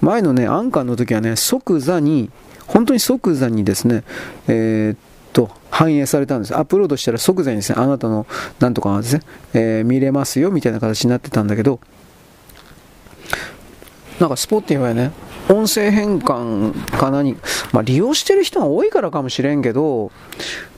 [0.00, 2.30] 前のね、アンカーの時はね、即座に、
[2.66, 4.04] 本当に即座にですね、
[4.48, 4.98] えー、っ
[5.32, 6.56] と、反映されたんです。
[6.56, 8.26] アップロードしたら即座にですね、あなたの
[8.58, 9.22] なんとかがですね、
[9.54, 11.80] えー、見れますよみたいな形になってたんだけど、
[14.18, 15.12] なんか Spotify ね、
[15.48, 17.36] 音声変換か何、
[17.72, 20.10] まあ、利用してる人が多いからかもしれんけど、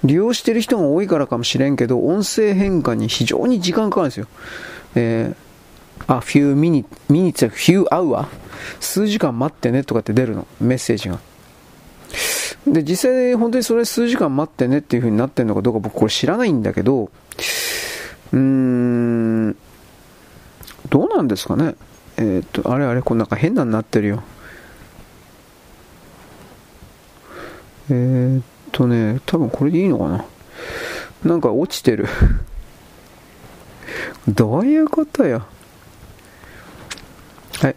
[0.04, 4.26] 利用してる人が多いからかもしれんけど、音声変換に非常に時間かかるんですよ。
[4.96, 8.26] えー、あ、few minutes, minutes, few hour?
[8.80, 11.20] 数時間待ってねとかって出るの、メッセージが。
[12.66, 17.10] で、実際本当にそれ数時間待ってねっていう風になってるのかどうか僕これ知らないんだけど、
[18.32, 19.56] うーん、
[20.90, 21.74] どうなんですかね？
[22.16, 24.22] えー、っと、あれあれ、これなんか変なになってるよ。
[27.90, 30.24] えー、っとね、多分これでいいのかな？
[31.24, 32.06] なんか落ちてる。
[34.28, 35.46] どういうことよ。
[37.60, 37.76] はい。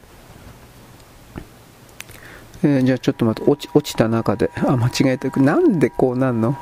[2.63, 5.29] えー、じゃあちょっと待って、落ち落ちた中で、 あ、間違えた。
[5.39, 6.57] なんでこうなんの？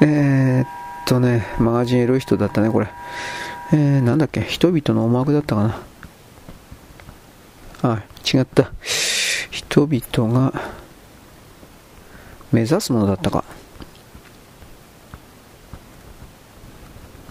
[0.00, 0.68] えー、っ
[1.06, 2.88] とね、マガジンエロい人だったね、これ。
[3.72, 5.62] えー、なんだっけ、人々の思惑だったか
[7.82, 7.92] な？
[7.92, 8.02] あ、
[8.34, 8.72] 違った。
[9.50, 10.52] 人々が
[12.52, 13.44] 目指すものだったか。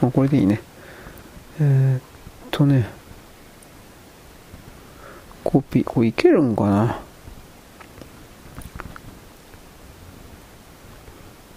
[0.02, 0.62] あ、これでいいね。
[1.60, 2.02] えー、っ
[2.52, 2.88] とね、
[5.44, 7.00] コピー、これいけるんかな？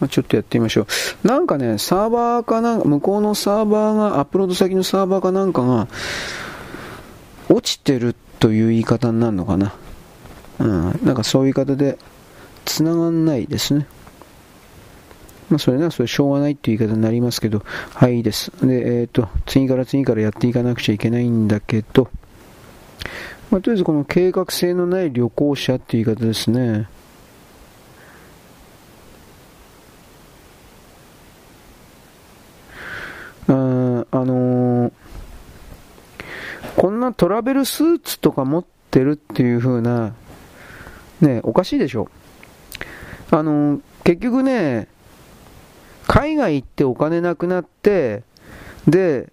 [0.01, 0.87] ま、ちょっとやってみましょ
[1.25, 1.27] う。
[1.27, 5.89] なんかね、サーバーかなんか、向こうのサーバーが、アップロード先のサーバーかなんかが、
[7.49, 9.75] 落ちてるという言い方になるのかな。
[10.59, 11.99] うん、なんかそういう言い方で、
[12.65, 13.87] 繋がんないですね。
[15.51, 17.63] まあ、それならそれしょうがないっていう言い方になりますけど、
[17.95, 18.53] はい、いいです。
[18.63, 22.09] で、えっ、ー、と、次から次からやっていかなくちゃいけないんだけど、
[23.51, 26.87] まあ、とりあえずこの計画性のない旅行者っていう言い方ですね。
[34.11, 34.93] あのー、
[36.77, 40.15] こんなトラベルスーツとか持ってるっていう風な、
[41.21, 42.09] ね、おかしいでしょ。
[43.31, 44.89] あのー、結局ね、
[46.07, 48.23] 海外行ってお金なくなって、
[48.87, 49.31] で、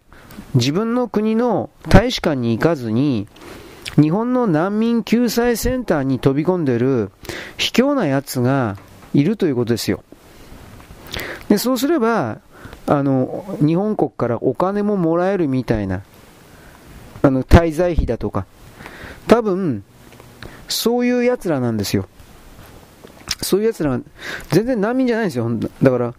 [0.53, 3.27] 自分の国の大使館に行かずに、
[3.95, 7.11] 日本の難民救済センターに飛び込んでる
[7.57, 8.77] 卑怯な奴が
[9.13, 10.03] いるということですよ。
[11.47, 12.39] で、そうすれば、
[12.87, 16.03] あの、日本国からお金ももらえるみたいな、
[17.21, 18.45] あの、滞在費だとか、
[19.27, 19.83] 多分、
[20.67, 22.07] そういう奴らなんですよ。
[23.41, 23.99] そういう奴ら、
[24.49, 25.49] 全然難民じゃないんですよ。
[25.81, 26.13] だから、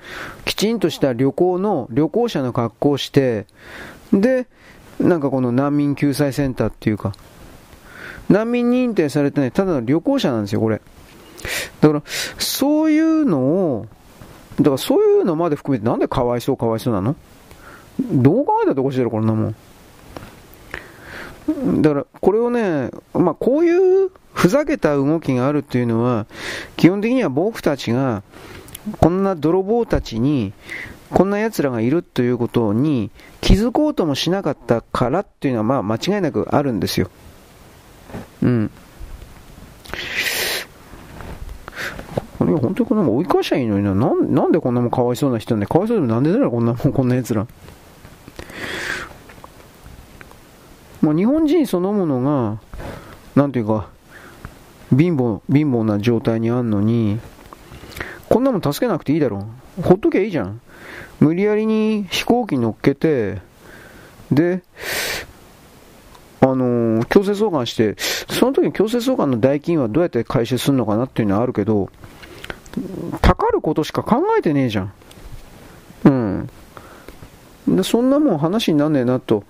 [0.44, 3.46] きちんとした旅行の、旅行者の格好をして、
[4.12, 4.46] で、
[5.00, 7.12] なんかこの難民救済センターっていうか、
[8.28, 10.80] 難民認定されてない、ただの旅行者なんですよ、これ。
[11.80, 12.02] だから、
[12.38, 13.86] そういうのを、
[14.58, 17.16] だからそういうのまで含めてなんでかわいそうかわいそうなの？
[17.98, 19.54] どう考えたっておかしいだろ、こんなもん。
[21.80, 26.26] だから、これをね、まあ、こういうふざけた動きがあるっていうのは、
[26.76, 28.22] 基本的には僕たちが、
[28.98, 30.52] こんな泥棒たちに、
[31.10, 37.08] こんな奴らがいるということに気づこうともしなかったからっていうのは、まあ、間違いなくあるんですよ。
[38.42, 38.70] うん。
[42.38, 43.94] これ本当にこんなもん追い返しゃいいのにな。
[43.94, 47.46] なんなんでこんなもんかわいそうな人なんで、かわいそうでもなんでだろ、こんなもん、こんな奴ら。
[51.02, 52.58] まあ、日本人そのものが、
[53.34, 53.88] なんていうか、
[54.90, 57.20] 貧乏、貧乏な状態にあんのに、
[58.28, 59.46] こんなもん助けなくていいだろ。
[59.82, 60.60] ほっときゃいいじゃん。
[61.20, 63.40] 無理やりに飛行機乗っけて、
[64.30, 64.62] で、
[66.40, 71.88] あのー、強制送還して、その時に強制送還の代金はどうやって回収するのかなっていうのはあるけど、
[73.22, 74.92] たかることしか考えてねえじゃん。
[76.04, 76.50] うん。
[77.68, 79.44] で、そんなもん話になんねえなと、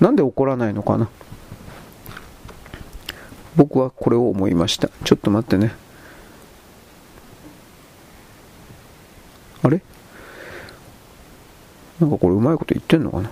[0.00, 1.08] なんで怒らないのかな。
[3.56, 4.88] 僕はこれを思いました。
[5.04, 5.74] ちょっと待ってね。
[9.62, 9.80] あれ？
[12.00, 13.30] なんかこれうまいこと言ってんのかな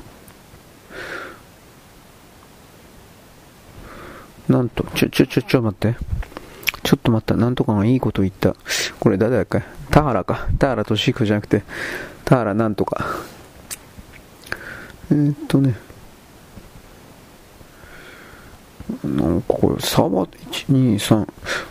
[4.49, 5.97] なんと、ちょ、ちょ、ちょ、ちょ、待って。
[6.83, 7.37] ちょっと待った。
[7.37, 8.55] なんとかがいいこと言った。
[8.99, 9.63] これ誰だっけ？
[9.91, 10.49] 田原か。
[10.59, 11.63] 田原俊彦じゃなくて、
[12.25, 13.07] 田原なんとか。
[15.11, 15.75] えー、っとね。
[19.05, 20.99] なんかこれ、サーバー1、2、3、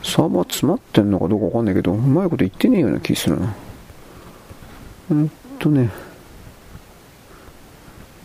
[0.03, 3.53] サーバ詰まってんのかどうかわかんないけど、うまいこと言ってねえような気するな。
[5.11, 5.89] えー、っとね、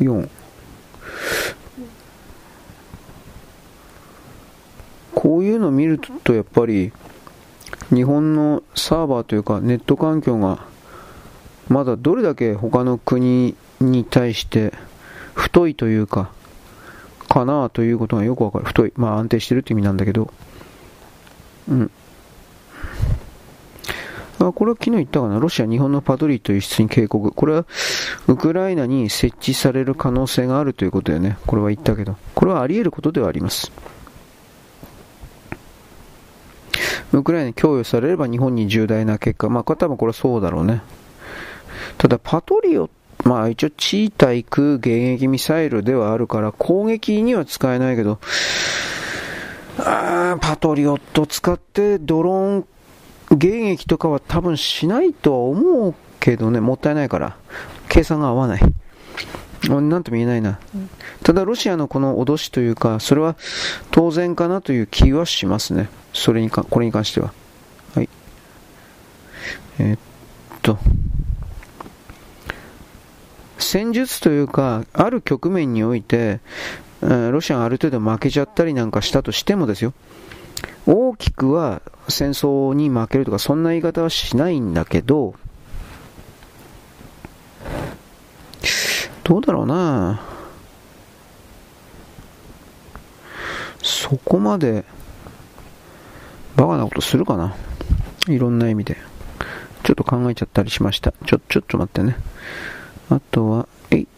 [0.01, 0.29] 4。
[5.25, 6.93] こういうのを見るとやっぱり
[7.89, 10.67] 日本のサーバーというかネット環境が
[11.69, 14.75] まだどれだけ他の国に対して
[15.33, 16.31] 太いというか
[17.27, 20.31] かなということがよくわかる太いまあ安定してるって意味なんだけど
[21.71, 21.91] うん
[24.41, 25.41] あこれは昨日言ったかな？
[25.41, 27.31] ロシア、日本のパトリーと輸出に警告。
[27.31, 27.65] これは
[28.27, 31.39] ウクライナに設置される可能性があるということだよね。
[31.47, 32.17] これは言ったけど。
[32.35, 33.73] これはあり得ることではあります。
[37.13, 40.83] ウクライナに供与されれば日本に重大な結果、まあ、多分これはそうだろうね。
[41.99, 42.91] ただ、パトリオ、
[43.25, 48.19] まあ一応地対空迎撃ミサイルではあるから攻撃には使えないけど、
[49.79, 52.67] あパトリオット使ってドローン
[53.31, 57.37] 迎撃とかは多分しないとは思うけどね、もったいないから。
[57.89, 58.63] 計算が合わない。
[59.69, 60.59] なんとも言えないな。
[61.23, 63.37] ただロシアのこの脅しというか、それは
[63.91, 65.89] 当然かなという気はしますね。
[66.13, 67.33] それにか、これに関しては。
[67.95, 68.09] はい。
[69.79, 69.99] えー、っ
[70.63, 70.79] と。
[73.59, 76.41] 戦術というか、ある局面において、
[77.01, 79.93] ロシアがある程度負けちゃったりなんかしたとしてもですよ。
[80.87, 85.35] 大きくは戦争に負けるとか、そんな言い方はしないんだけど、
[89.25, 90.21] どうだろうな
[93.83, 94.85] そこまで
[96.57, 97.57] バカなことするかな
[98.29, 98.97] いろんな意味で。
[99.85, 101.13] ちょっと考えちゃったりしました。
[101.27, 102.17] ちょ、ちょっと待ってね。
[103.11, 104.09] あとは、えい。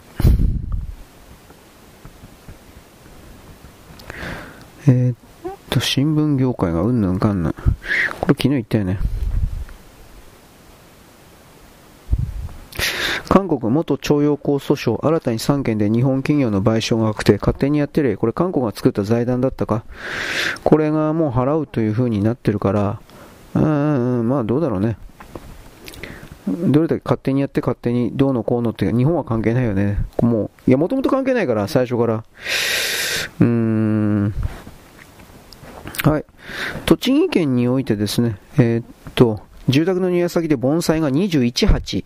[4.86, 5.16] えー、っ
[5.70, 7.52] と、新聞業界がうんぬんかんぬん。
[7.52, 9.00] これ昨日言ったよね。
[13.28, 19.84] 韓国元徴用工訴訟、新たに3件で日本企業の賠償が確定、勝手にやってるこれ韓国が作った財団だったか、
[20.64, 23.00] これがもう払うという風になってるから、
[23.54, 24.96] うん、うん、まあどうだろうね。
[26.48, 29.98] どれだけ勝手にやって勝手にどうのこうのって日本は関係ないよね。
[30.22, 32.24] もう、いや、もともと関係ないから、最初から。
[33.40, 34.34] うーん。
[36.04, 36.24] はい。
[36.84, 38.84] 栃木県においてですね、えー、っ
[39.16, 42.04] と、住宅の庭先で盆栽が21鉢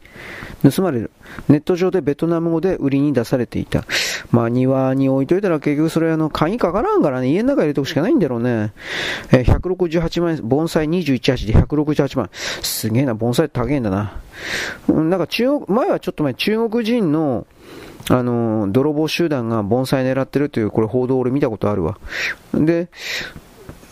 [0.62, 1.10] 盗まれる。
[1.48, 3.84] ネット上でベトナム語で売りに出されていた。
[4.30, 8.72] まあ庭に置いといたら結局それあの鍵かからんからね、家の中入れておくしかないんだろうね。
[9.32, 12.30] えー、168万円、盆栽21鉢で168万。
[12.32, 14.16] すげえな、盆栽高えんだな。
[14.88, 17.46] なんか中国、前はちょっと前、中国人の
[18.08, 21.98] あの、泥棒集団が盆栽狙ってるという、これ報道俺見たことあるわ。
[22.52, 22.88] で、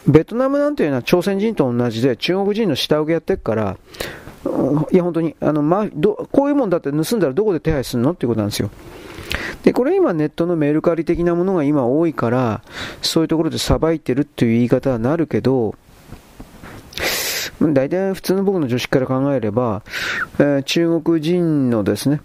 [0.09, 3.77] ベトナムなんていうのは朝鮮人と同じで中国人の下請けやってるから、
[4.91, 8.71] いや本当に、あの、まど、こういうもんだって盗んだらどこで手配するのっていうことなんですよ。
[9.63, 12.63] で、これ今ネットのメルカリ的なものが今多いから、
[13.03, 15.75] そういうところでさばいてるっていう言い方はなるけど、
[17.61, 19.83] 大体普通の僕の常識から考えれば、
[20.39, 22.21] えー、中国人のですね、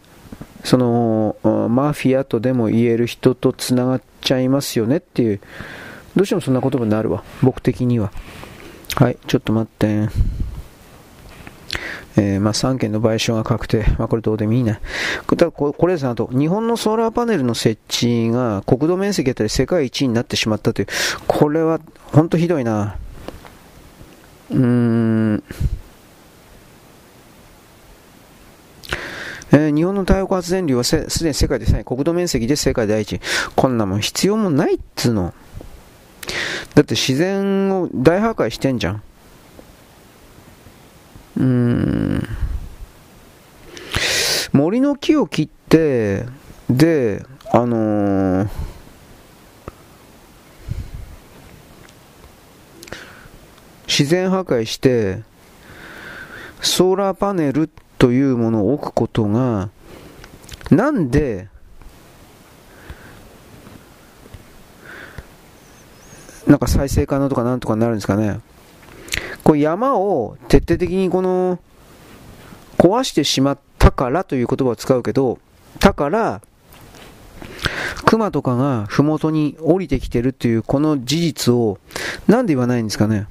[0.63, 1.35] その、
[1.69, 5.41] マフィアとでも言える人と繋がっちゃいますよねっていう、
[6.15, 7.23] どうしてもそんな言葉になるわ。
[7.41, 8.11] 僕的には。
[8.95, 10.09] はい、ちょっと待って。
[12.15, 13.83] えー、まあ、3件の賠償が確定。
[13.97, 14.79] まあ、これどうでもいいな。
[15.25, 15.35] こ
[15.87, 20.87] れですね、あと、日本のソーラーパネルの設置が国土面積やったり世界一になってしまったという。
[21.27, 21.79] これは、
[22.11, 22.97] ほんとひどいな。
[24.51, 25.43] うーん。
[29.51, 33.19] えー、日本の太陽光発電量はすでに世界で3位、国土面積で世界第一。
[33.55, 35.33] こんなもん必要もないっつうの。
[36.75, 39.03] だって自然を大破壊してんじゃん
[41.37, 41.43] う。
[41.43, 42.27] ん、
[44.51, 46.25] 森の木を切って、
[46.69, 48.49] で、あのー、
[53.87, 55.21] 自然破壊して、
[56.61, 59.69] ソーラーパネルというものを置くことが、
[60.71, 61.47] なんで、
[66.47, 68.39] なんか再生可能とかなんとかになるんですかね。
[69.43, 71.59] こう山を徹底的にこの
[72.77, 75.39] 壊してしまったからという言葉を使うけど、
[75.79, 76.41] だから、
[78.05, 81.79] 熊とかが麓に降りてきてるっていうこの事実を
[82.27, 83.27] なんで言わないんですかね。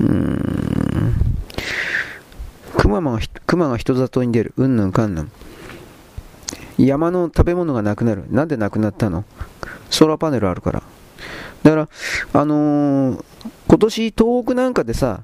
[0.00, 1.14] うん。
[2.76, 4.52] 熊が熊が人里に出る。
[4.56, 5.32] うんぬんかんぬん。
[6.78, 8.24] 山の食べ物がなくなる。
[8.30, 9.24] なんでなくなったの？
[9.90, 10.82] ソーラーパネルあるから。
[11.62, 11.88] だから、
[12.32, 13.24] あのー、
[13.68, 15.22] 今年東北なんかでさ、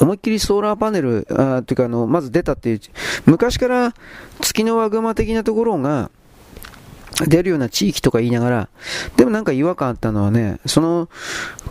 [0.00, 2.80] 思いっきりソーラーパネル、あっていうかあの、まず出たっていう、
[3.26, 3.94] 昔から
[4.40, 6.10] 月のワグマ的なところが
[7.28, 8.68] 出るような地域とか言いながら、
[9.16, 11.08] でもなんか違和感あったのはね、その、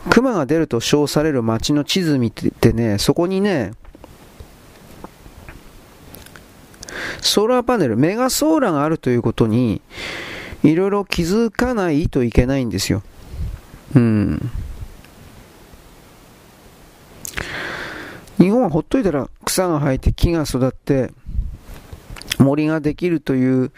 [0.10, 3.74] 熊が出ると称される街の地図見ててね、そこにね、
[7.22, 9.82] ソーラーパネル、メガソーラーがあるということに、
[10.64, 13.04] いろいろ気づかないといけないんですよ。
[13.96, 14.52] うん。
[18.40, 21.14] 日本はほっといたら草が生えて木が育って
[22.40, 23.72] 森ができるという、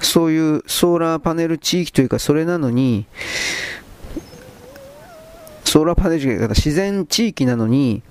[0.00, 3.06] そういうソーラーパネル地域というか、それなのに、
[5.64, 8.02] ソーラーパネル地域自然地域なのに、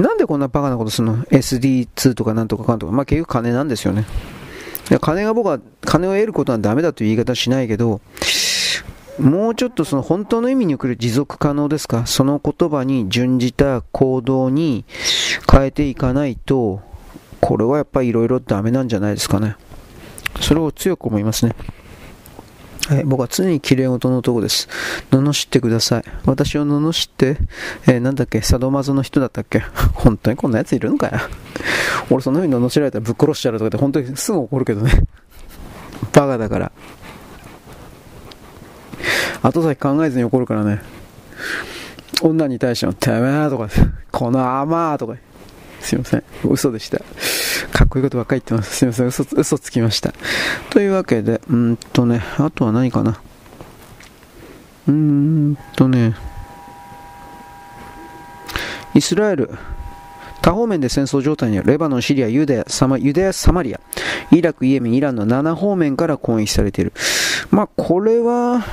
[0.00, 2.92] なんでこんなバカなことするの ?SD2 とかなんとかかんとか。
[2.92, 4.04] まあ結局金なんですよね。
[5.00, 8.00] 金が僕は、金を得ることはダメだという言い方はしないけど、
[9.20, 12.06] もうちょっとその本当の意味に送る持続可能ですか？
[12.06, 14.84] その言葉に準じた行動に
[15.50, 16.80] 変えていかないと、
[17.40, 19.56] これはやっぱりいろいろダメなんじゃないですかね。
[20.40, 21.54] それを強く思いますね。
[22.90, 24.68] はい、僕は常に綺麗事の男です。
[25.12, 26.04] 罵ってください。
[26.24, 27.36] 私を罵って、
[27.86, 29.60] えー、なんだっけ、サドマゾの人だったっけ？
[29.94, 31.20] 本当にこんな奴いるのかよ。
[32.10, 34.90] 俺そんな風に罵られたらぶっ殺しちゃうとかって本当にすぐ怒るけどね。
[36.12, 36.72] バカだから。
[39.42, 40.82] 後先考えずに怒るからね。
[42.22, 43.68] 女に対しての、てめえとか、
[44.10, 45.14] この甘ーとか、
[45.80, 46.24] すいません。
[46.44, 46.98] 嘘でした。
[47.72, 48.76] かっこいいことばっかり言ってます。
[48.76, 49.06] すいません。
[49.06, 50.12] 嘘、嘘つきました。
[50.70, 53.20] というわけで、うんとね、あとは何かな。
[54.88, 56.14] うーんとね、
[58.94, 59.50] イスラエル、
[60.42, 63.80] 多方面で戦争状態にあるレバノン、シリア、ユダヤ、サマユダヤサマリア、
[64.30, 66.92] イラク、イエメン、イランの7方面から攻撃されている。
[67.50, 68.64] まあ、これは、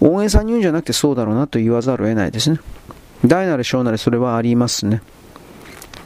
[0.00, 2.58] 大げさんに言うんじゃなくてそうだろうなと言わざるを得ないですね。
[3.24, 5.02] 大なる小なるそれはありますね。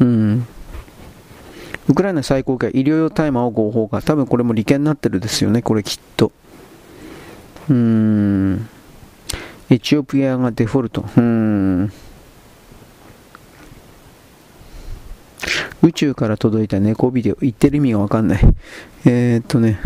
[0.01, 0.47] うん。
[1.89, 4.03] ウクライナ最高会医療用大麻を合法化。
[4.03, 6.33] 多分これも利権になってるですよね、これきっと。
[7.69, 8.69] うん。
[9.71, 11.05] エチオピアがデフォルト。
[11.17, 11.93] うん。
[15.83, 17.37] 宇宙から届いた猫ビデオ。
[17.41, 18.41] 言ってる意味がわかんない。
[19.05, 19.79] えー、っとね。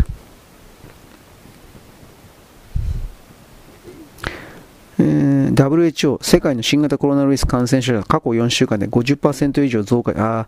[4.99, 10.45] えー、WHO、世界の新型コロナウイルス感染者が過去4週間で50%以上増加、あ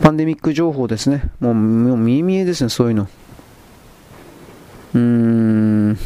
[0.00, 1.30] パンデミック情報ですね。
[1.40, 3.08] もう、もう見え見えですね、そういうの。
[4.94, 5.98] うーん。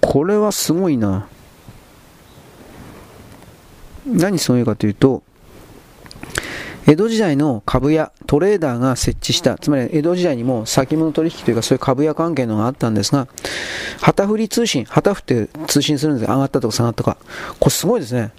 [0.00, 1.26] これはすごいな。
[4.06, 5.23] 何すごいうかというと、
[6.86, 13.26] 江戸時代の株屋、トレーダーが設置した、つまり江戸時代にも先物取引というかそういう株屋関係のがあったんですが、
[14.00, 16.34] 旗振り通信、旗振って通信するんですよ。
[16.34, 17.16] 上がったとか下がったとか。
[17.58, 18.32] これすごいですね。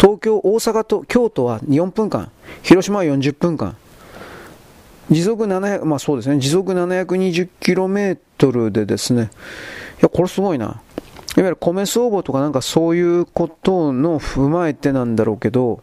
[0.00, 2.30] 東京、大阪と京都は4分間、
[2.62, 3.76] 広島は40分間。
[5.10, 9.26] 時速700、まあそうですね、時速 720km でですね、い
[10.00, 10.80] や、これすごいな。
[11.36, 15.82] いわゆる米相場とかなんかそういうことの踏まえてなんだろうけど、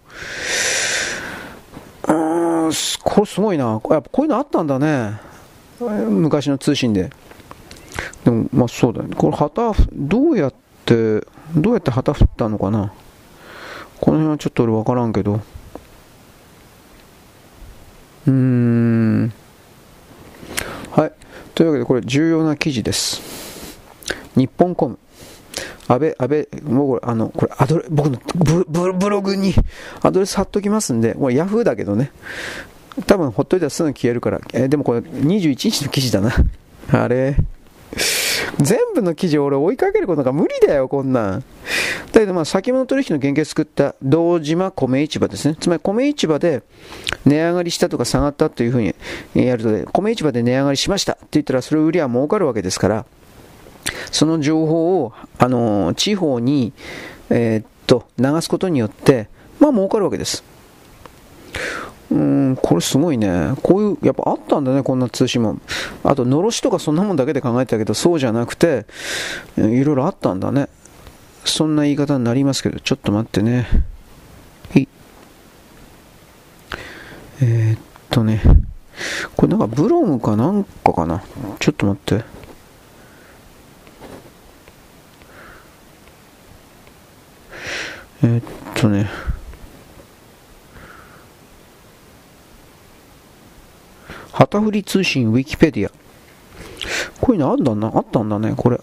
[3.04, 3.66] これすごいな。
[3.66, 5.20] やっぱこういうのあったんだね。
[5.80, 7.12] 昔の通信で。
[8.24, 9.16] でも、まあそうだね。
[9.16, 10.54] これ旗、どうやっ
[10.86, 11.22] て、
[11.56, 12.94] どうやって旗振ったのかな。
[14.00, 15.42] この辺はちょっと俺わからんけど。
[18.28, 19.34] うーん。
[20.92, 21.12] はい。
[21.56, 23.80] というわけでこれ重要な記事です。
[24.36, 25.00] 日本コム。
[25.88, 28.20] 安倍、安倍、もうこれ、あの、これ、アドレ、僕の
[28.96, 29.54] ブログに
[30.02, 32.12] アドレス貼っときますんで、これヤフーだけどね。
[33.08, 34.42] 多分ほっといたらすぐ消えるから。
[34.54, 36.34] えー、でもこれ21日の記事だな。
[36.92, 37.36] あれ。
[38.60, 41.44] 全部の記事を俺追いかけることが無理だよ、こんなん。
[42.12, 45.56] だけどまあ先物取引の原型を作った堂島米市場ですね。
[45.60, 46.64] つまり米市場で
[47.26, 48.94] 値上がりしたとか下がったというふうに
[49.34, 53.06] やると、米市場で値上がりしましたって言ったらそれを売りは儲かるわけですから、
[54.12, 56.74] その情報を、あの地方に、
[57.30, 59.28] えー、っと流すことによって、
[59.60, 60.44] まあ儲かるわけです。
[62.12, 63.54] うん、これすごいね。
[63.64, 65.60] こういう、やっぱあったんだね、こんな通信も。
[66.04, 68.86] あと、のろしとかそんなもんだけで考えてたけど、そうじゃなくて、
[69.58, 70.68] いろいろあったんだね。
[71.46, 73.66] そんな言い方になりますけど、ちょっと待ってね。
[74.76, 74.88] い。
[77.42, 77.80] えー、っ
[78.10, 78.42] とね。
[79.38, 81.24] これなんかブログかなんかかな？
[81.60, 82.26] ちょっと待って。
[88.24, 88.44] えー、っ
[88.76, 89.10] とね。
[94.32, 95.92] 旗振り通信ウィキペディア。
[97.20, 98.80] こういうのあったんだな、あったんだね、これ。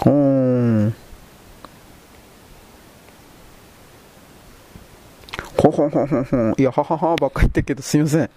[0.00, 0.12] ほー
[0.86, 0.94] ん。
[5.56, 8.30] ほほほほほいや、はははばっか言ってるけど、すいません。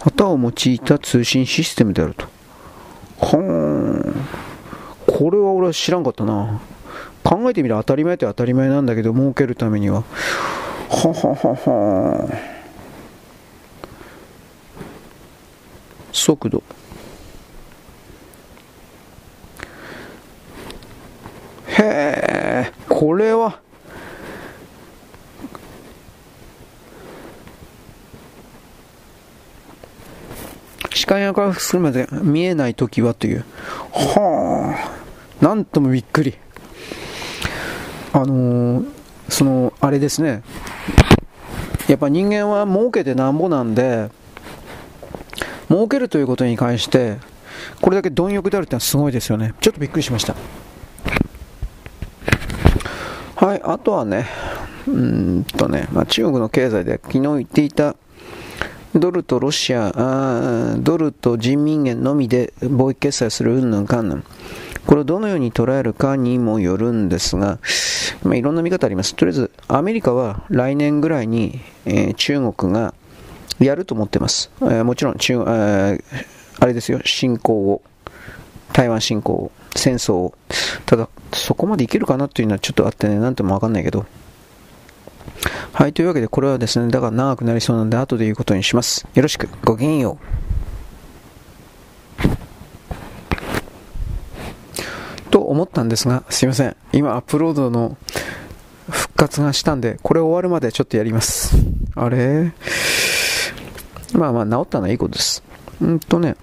[0.00, 2.24] 旗を用いた通信システムであると。
[3.18, 3.51] はーん。
[5.12, 6.60] これは俺は知らんかったな。
[7.22, 10.02] 考えてみれば当たり前って当たり前なんだけど、儲けるためには。
[10.02, 10.04] は
[10.88, 12.52] ははは。
[16.12, 16.62] 速度。
[21.66, 23.60] へえ、これは。
[30.94, 33.44] 視界が回復するまで見えないときはという。
[33.92, 35.01] はあ。
[35.42, 36.34] なんともびっくり。
[38.12, 38.86] あのー、
[39.28, 40.42] その、あれですね。
[41.88, 44.10] やっぱ人間は儲けてなんぼなんで、
[45.68, 47.18] 儲けるということに関して、
[47.80, 49.54] これだけ貪欲であるってのはすごいですよね。
[49.60, 50.36] ちょっとびっくりしました。
[53.34, 54.26] はい、あとはね、
[54.86, 57.96] うんとね、まあ、中国の経済で昨日言っていた
[58.94, 64.24] ドルとロシア、あドルと人民元のみで貿易決済するうんぬんかんぬん。
[64.86, 67.58] これをどのように捉えるかにもよるんですが、
[68.22, 69.14] まあ、いろんな見方あります。
[69.14, 72.94] とりあえず、アメリカは来年ぐらいに、えー、中国が
[73.58, 74.50] やると思ってます。
[74.60, 76.02] えー、もちろん中、えー、
[76.60, 77.82] あれですよ、侵攻を、
[78.72, 80.34] 台湾侵攻を、戦争を。
[80.86, 84.04] ただ、そこまでいけるかなっていうのはちょっとあってね、なんともわかんないけど。
[85.72, 89.06] はい、というわけでこれはですね、だから長くなりそうなんで後で言うことにします。
[89.14, 90.42] よろしく、ごきげんよう。
[95.32, 96.76] と思ったんですが、すいません。
[96.92, 97.96] 今アップロードの
[98.90, 101.56] 復活がしたんで、これ終わるまでちょっとやります。
[101.96, 102.52] あれ？
[104.12, 105.42] まあまあ治ったのはいいことです。
[105.80, 106.36] うんとね、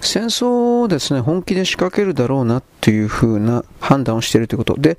[0.00, 4.76] 戦争をですね、本気で仕掛けるだろうなっていう風な判断をしているということ。
[4.78, 4.96] で、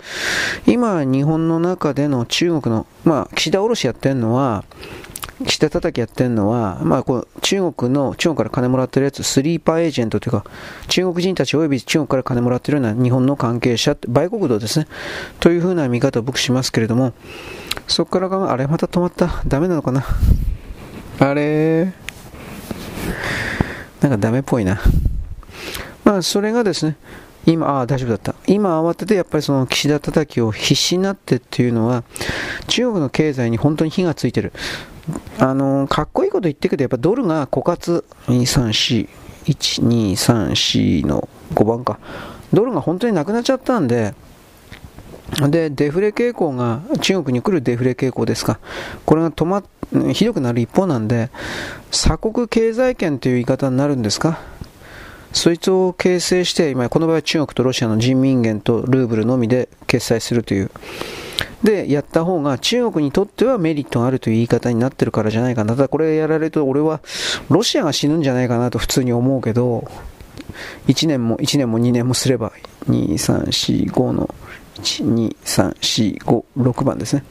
[0.66, 4.66] 今日本の中での中国の、まあ岸田卸やってるのは、
[5.46, 10.46] 下叩きやってるのは、まあ、こう中国の、中国から金もらってるやつ、スリーパーエージェントというか、
[10.88, 14.88] 中国人たち及び中国から金もらってるような日本の関係者、売国道ですね、
[15.40, 17.14] というふうな見方を僕しますけれども、
[17.88, 19.44] そこからが、あれ、また止まった？
[19.48, 20.06] ダメなのかな？
[21.20, 21.94] あれ？
[24.02, 24.80] なんかダメっぽいな。
[26.04, 26.98] まあ、それがですね、
[27.46, 28.36] 今、ああ、大丈夫だった。
[28.48, 32.04] 今慌ててやっぱりその岸田叩きを必死になってっていうのは、
[32.68, 34.54] 中国の経済に本当に火がついてる。
[35.40, 39.10] あのー、かっこいいこと言ってるけど、やっぱドルが枯渇、2、3、4、
[39.46, 42.00] 1、2、3、4の5番か。
[42.54, 44.14] ドルが本当になくなっちゃったんで、
[45.50, 48.60] で、デフレ傾向が、中国に来るデフレ傾向ですか。
[49.06, 49.64] これが止ま、
[50.14, 51.30] ひどくなる一方なんで、
[51.92, 54.40] 鎖国経済圏という言い方になるんですか
[55.34, 60.72] そいつを形成して、今、この場合は中国とロシアの人民元とルーブルのみで決済するという。
[61.64, 65.76] で、やった方が中国にとってはメリットがあるという言い方になってるからじゃないかな。
[65.76, 67.00] ただこれやられると俺は
[67.50, 69.90] ロシアが死ぬんじゃないかなと普通に思うけど、
[70.88, 72.52] 1年も、1年も2年もすれば、
[72.90, 74.36] 2、3、4、5の、
[74.76, 77.24] 1、2、3、4、5、6番ですね。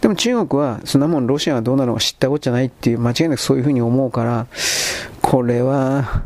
[0.00, 4.46] でも中国はそんなもんロシアがどうなのか知ったことじゃないっていう間違いなくそういうふうに思うから
[5.22, 6.22] これは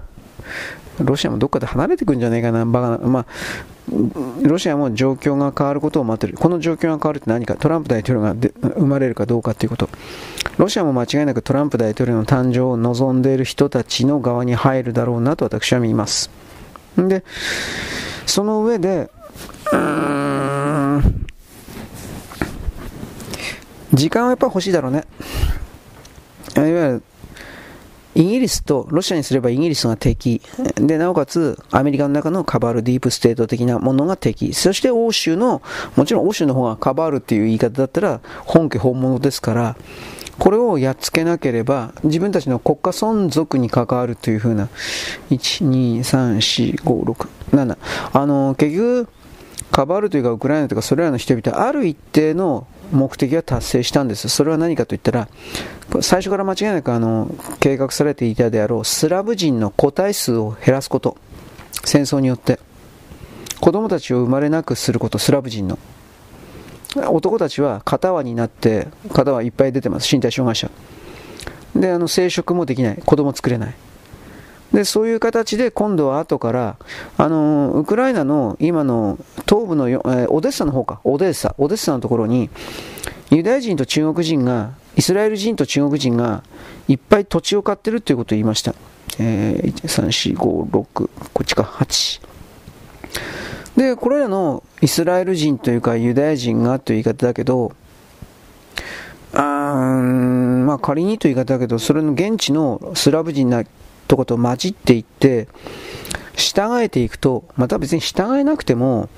[1.05, 3.27] ロシアもどっかで離れていくんじゃないかな、バカな、まあ、
[4.43, 6.37] ロシアも状況が変わることを待ってる。
[6.37, 9.89] この状況が変わるって何か、トランプ大統領が生まれるかどうかということ。
[10.59, 16.31] ロシアも間違いなくトランプ大統領の誕生を望んでいる人たちの側に入るだろうなと私は見ます。
[16.97, 17.25] で、
[18.27, 19.11] その上で、
[23.93, 25.05] 時間はやっぱ欲しいだろうね。
[26.57, 27.03] いわゆる
[28.15, 30.43] イギリスとロシアにすればイギリスが敵。
[30.77, 34.55] でなおかつアメリカの中のカバールディープステート的なものが敵。
[34.55, 35.63] そして欧州の
[35.97, 39.77] もちろん欧州の方がカバールっていう言い方だったら本家本物ですから
[40.39, 44.71] これをやっつけなければ自分たちの国家存続に関わるというふうな
[45.31, 47.77] 1234567
[48.13, 49.09] あの結局
[49.71, 54.29] カバールというかウクライナというかそれらの人々ある一定の目的は達成したんです。
[54.29, 55.29] それは何かといったら、
[56.01, 61.17] 最初から間違いなくあの計画されていたであろうスラブ人の個体数を減らすこと。
[61.85, 62.59] 戦争によって。
[63.61, 65.79] 子供たちを生まれなくすること、スラブ人の。
[66.97, 70.15] 男たちは片輪になって、片輪いっぱい出てます。
[70.15, 70.71] 身体障害者。
[71.75, 73.03] で、あの、生殖もできない。
[73.05, 73.75] 子供作れない。
[74.73, 76.77] で、そういう形で今度は後から、
[77.17, 79.19] あの、ウクライナの今の
[79.49, 82.51] 東部の、えー、オデッサの方か、オデッサ、オデッサのところに、
[83.31, 86.43] ユダヤ人と中国人が、イスラエル人と中国人が
[86.89, 88.75] いっぱい土地を買ってるということを言いました。
[89.19, 92.21] えー、1、3、4、5、6、こっちか、8。
[93.77, 97.73] で、これらのイスラエル人というかユダヤ人がという言い方だけど、
[99.33, 99.41] あ
[100.67, 103.65] まあ仮にという言い方だけど、それの現地のスラブ人な
[104.09, 105.49] とこと混じっていって、
[106.37, 109.09] 従えていくと、また別に従えなくても、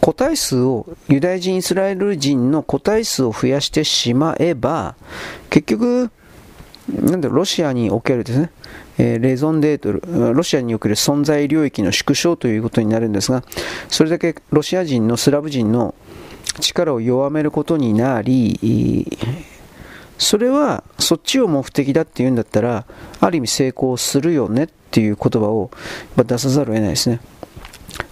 [0.00, 4.94] 個体数を、ユダヤ人、イスラエル人の個体数を増やしてしまえば、
[5.50, 6.10] 結局、
[6.88, 8.50] なんだロシアにおけるですね、
[8.96, 10.02] えー、レゾンデートル、
[10.34, 13.42] ロシアにおける存在領域の縮小ということになるんですが、
[13.88, 15.94] それだけロシア人のスラブ人の
[16.60, 19.18] 力を弱めることになり、
[20.18, 22.86] それはそっちを目的だっていうんだったら
[23.20, 25.70] ある意味成功するよねっていう言葉を
[26.16, 27.20] 出さざるを得ないですね。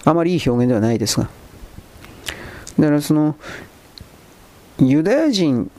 [0.05, 1.29] あまりいい表現ではないですが。
[2.79, 3.35] だからその
[4.79, 5.71] ユダヤ人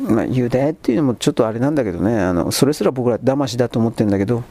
[0.00, 4.44] まあ、ユダヤっていうのもちょっとあれなんだけどねあのそれすら僕ら騙しだと思ってるんだけど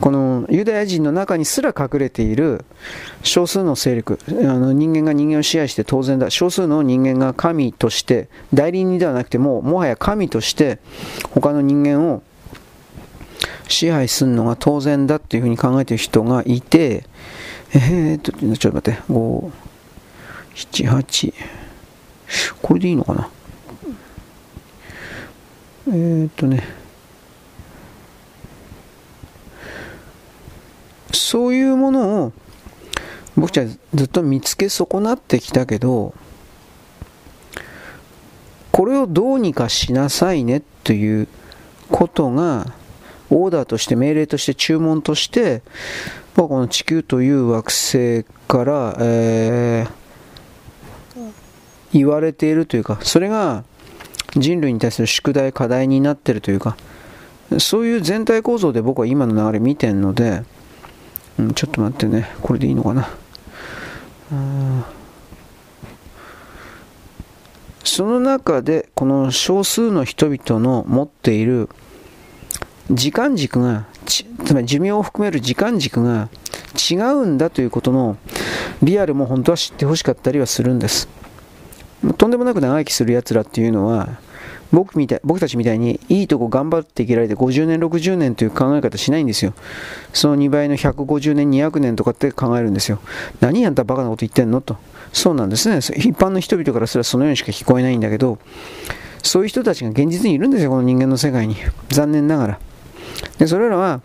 [0.00, 2.64] このユダヤ人の中にすら隠れている
[3.22, 10.78] 少数の勢力あの人間が人間を支配して当然だ少数の人間が神として代理人ではなくてももはや神として
[11.30, 12.22] 他の人間を
[13.68, 17.04] 支配するのが当然だっていうふうに考えている人がいて
[17.74, 19.02] えー、っとちょっと待って
[20.54, 21.34] 7 8
[22.62, 23.30] これでいいのかな？
[25.88, 26.84] えー、っとね。
[31.12, 32.32] そういうものを
[33.36, 36.14] 僕たちずっと見つけ損なってきたけど
[38.70, 41.28] これをどうにかしなさいねという
[41.90, 42.72] ことが
[43.30, 45.62] オーダーとして命令として注文として
[46.36, 50.03] まあこの地球という惑星から、えー、
[51.94, 53.64] 言われているというかそれが
[54.36, 56.76] 人類に対する宿題、課題になってるというか、
[57.58, 60.42] そういう全体構造で僕は今の流れ見てるので、
[61.38, 63.08] うん、ちょっと待ってね、これでいいのかな。
[67.84, 71.68] その中で、この少数の人々の持っている
[72.90, 76.28] 時間軸が、つまり寿命を含める時間軸が
[76.90, 78.16] 違うんだということの
[78.82, 81.08] リアルも本当は知ってほしかったりはするんです。
[82.12, 84.08] とんでもなく長生きする奴らっていうのは、
[84.72, 89.54] 僕みたい僕たちみたいにいいとこ頑張っていけられて50年、60年という考え方しないんですよ。
[90.12, 92.98] その2倍の150年、200年とかって考えるんですよ。
[93.40, 94.60] 何あんたバカなこと言ってんの？
[94.60, 94.76] と。
[95.12, 95.76] そうなんですね。
[95.78, 98.38] 一般の人々からすらそのようにしか聞こえないんだけど、
[99.22, 101.56] そういう人たちが現実にいるんですよ、この人間の世界に。
[101.90, 102.58] 残念ながら。
[103.38, 104.00] で、それらは、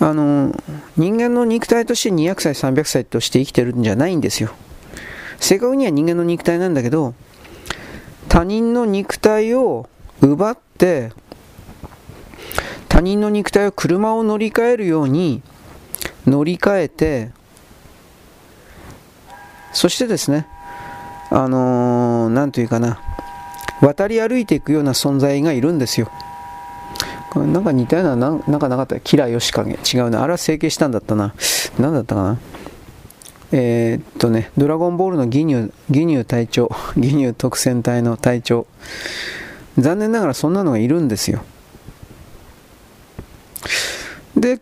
[0.00, 0.52] あの、
[0.96, 4.52] 人間の肉体として200歳、300歳として生きてるんじゃないんですよ。
[5.42, 7.14] 正確には人間の肉体なんだけど、
[8.28, 9.88] 他人の肉体を
[10.20, 11.10] 奪って、
[12.88, 15.42] 他人の肉体を車を乗り換えるように
[16.26, 17.30] 乗り換えて、
[19.72, 20.46] そしてですね、
[21.30, 23.00] あのー、なんというかな、
[23.80, 26.08] 渡り歩いていくような存在がいるんですよ。
[27.30, 29.00] これなんか似たような、なんかなかった？
[29.00, 29.76] キラヨシカゲ。
[29.92, 30.22] 違うな。
[30.22, 31.34] あれは整形したんだったな。
[31.80, 32.38] 何だったかな？
[33.52, 38.66] えー、っとね、ドラゴンボールのギニュー、ギニュー隊長、 ギニュー特戦隊の隊長。
[39.78, 41.44] 残念ながらそんなのがいるんですよ。
[44.36, 44.60] で、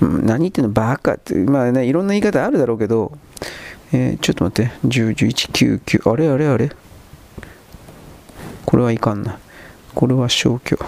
[0.00, 0.70] 何言ってんの？
[0.70, 3.12] バカって、まあね、いろんな言い方あるだろうけど、
[3.92, 6.70] えー、ちょっと待って、10、11、9、9、あれあれあれ？
[8.64, 9.38] これはいかんな。
[9.94, 10.78] これは消去。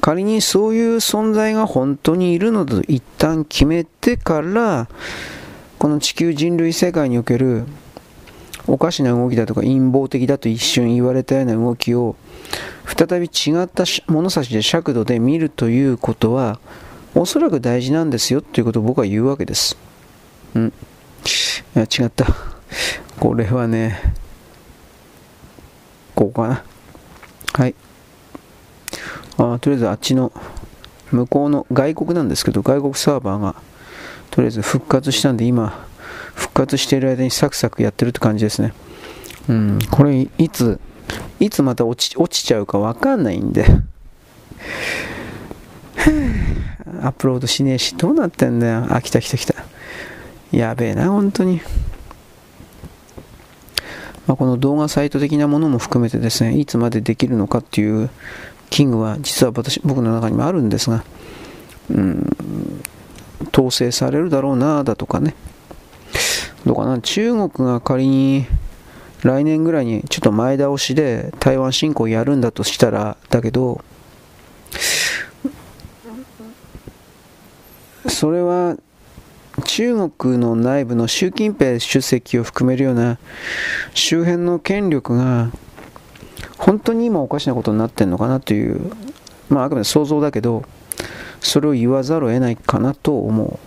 [0.00, 4.88] 仮にそういう存在が本当にいるのと一旦決めてから
[5.78, 7.64] この地球人類世界における
[8.66, 12.16] おかしな動きだとか陰謀的だと一瞬言われたような動きを
[12.86, 16.58] 再び違った物差しで尺度で見るということは
[17.14, 19.76] おそらく大事なんですよということを僕は言うわけです。
[20.54, 20.72] うん。
[21.76, 22.26] いや、違った。
[23.20, 24.00] これはね、
[26.14, 26.64] ここかな。
[27.52, 27.74] はい。
[29.36, 30.32] あとりあえずあっちの
[31.12, 33.54] 向こうの外国なんですけど、外国サーバーが
[34.30, 35.86] とりあえず復活したんで今、
[36.34, 38.72] 復活している間にサクサクやってるって感じですね。
[39.48, 40.80] うん、これいつ、
[41.40, 43.66] いつまた落ち落ちちゃうかわかんないんで。
[47.02, 48.86] アップロードしねえし、どうなってんだよ。
[48.90, 49.54] あ、来た来た来た。
[50.52, 51.60] やべえな、本当に。
[54.26, 58.08] まあ、この動画サイト的なものも含めてですね、いつまでできるのかっていう
[58.70, 61.04] キングは実は私僕の中にもあるんですが、
[61.90, 62.36] うん、
[63.52, 65.34] 統制されるだろうなだとかね、
[66.66, 68.46] どうかな、中国が仮に
[69.22, 73.84] 来年ぐらいにちょっと前倒しで台湾侵攻やるんだとしたら、だけど、
[78.08, 78.76] それは
[79.64, 83.18] 中国の内部の習近平主席を含めるような
[83.94, 85.50] 周辺の権力が
[86.58, 88.90] 本当に今おかしなことになってるのかなという、
[89.48, 90.64] まあ、あくまで想像だけど
[91.40, 93.58] それを言わざるを得ないかなと思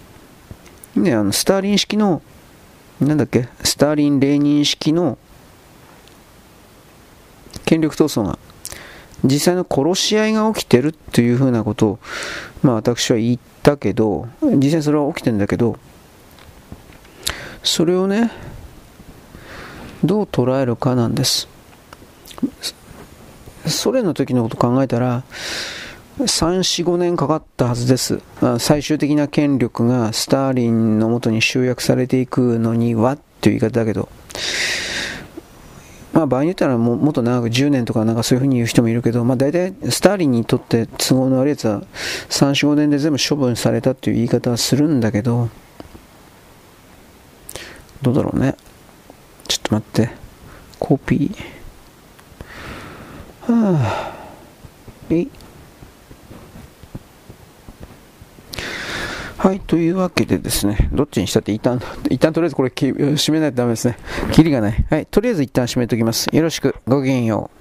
[0.96, 1.00] う。
[1.00, 2.22] ね、あのスターリン式の
[3.00, 5.18] なんだっけ、スターリン・レーニン式の
[7.66, 8.40] 権力闘争が、
[9.24, 12.00] 実際の殺し合いが起きてるっていうふうなことを、
[12.64, 15.78] まあ私は言ったけど、実際それは起きてるんだけど、
[17.64, 18.32] それをね、
[20.04, 21.48] どう捉えるかなんです。
[23.66, 25.24] ソ連の時のこと考えたら、
[26.20, 28.22] 3、4、5年かかったはずです。
[28.58, 34.10] 最終的な権力がスターリンのもとに集約されていくのにはっていう言い方だけど、
[36.14, 41.82] まあ場合によったらももっと長く10年とかなんかそういうふうに言う人もいるけど、まあ大体スターリンにとって都合の悪いやつは
[42.30, 45.50] 3、4、5年で全部処分されたっていう言い方はするんだけど、
[48.02, 48.56] どうだろうね。
[49.48, 50.10] ちょっと待って。
[50.80, 53.54] コピー。
[53.54, 54.18] はあ。
[55.12, 55.28] え
[59.38, 61.80] はい、というわけでですね、どっちにしたって一旦、
[62.10, 63.96] 一旦とりあえずこれ閉めないとダメですね。
[64.32, 64.86] キリがない。
[64.90, 66.28] はい、とりあえず一旦閉めておきます。
[66.32, 67.58] よろしく、ごきげんよう。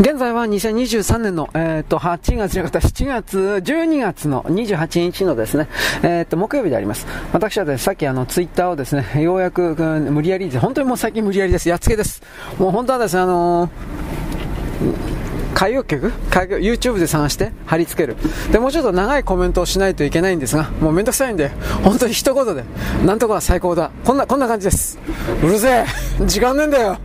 [0.00, 5.66] 現在は2023年の、えー、と8月じゃなくて7月、12月の28日のですね、
[6.04, 7.04] えー、と木曜日であります。
[7.32, 11.68] 私はです、ね、さっきあのツイッターをですね、ようやく、うん、無理やり、本当にもう最近無理やりです。
[11.68, 12.22] やっつけです。
[12.60, 15.17] もう本当はですね、あのー
[15.54, 18.16] 歌謡曲 ?YouTube で探して貼り付ける。
[18.52, 21.50] で、もうちょっと長いコメントをしないといけないんですが、もうめんどくさいんで、
[21.82, 22.64] 本当に一言で、
[23.04, 23.90] なんとか最高だ。
[24.04, 24.98] こんな、こんな感じです。
[25.42, 25.84] うるせえ
[26.26, 26.98] 時間ねえんだよ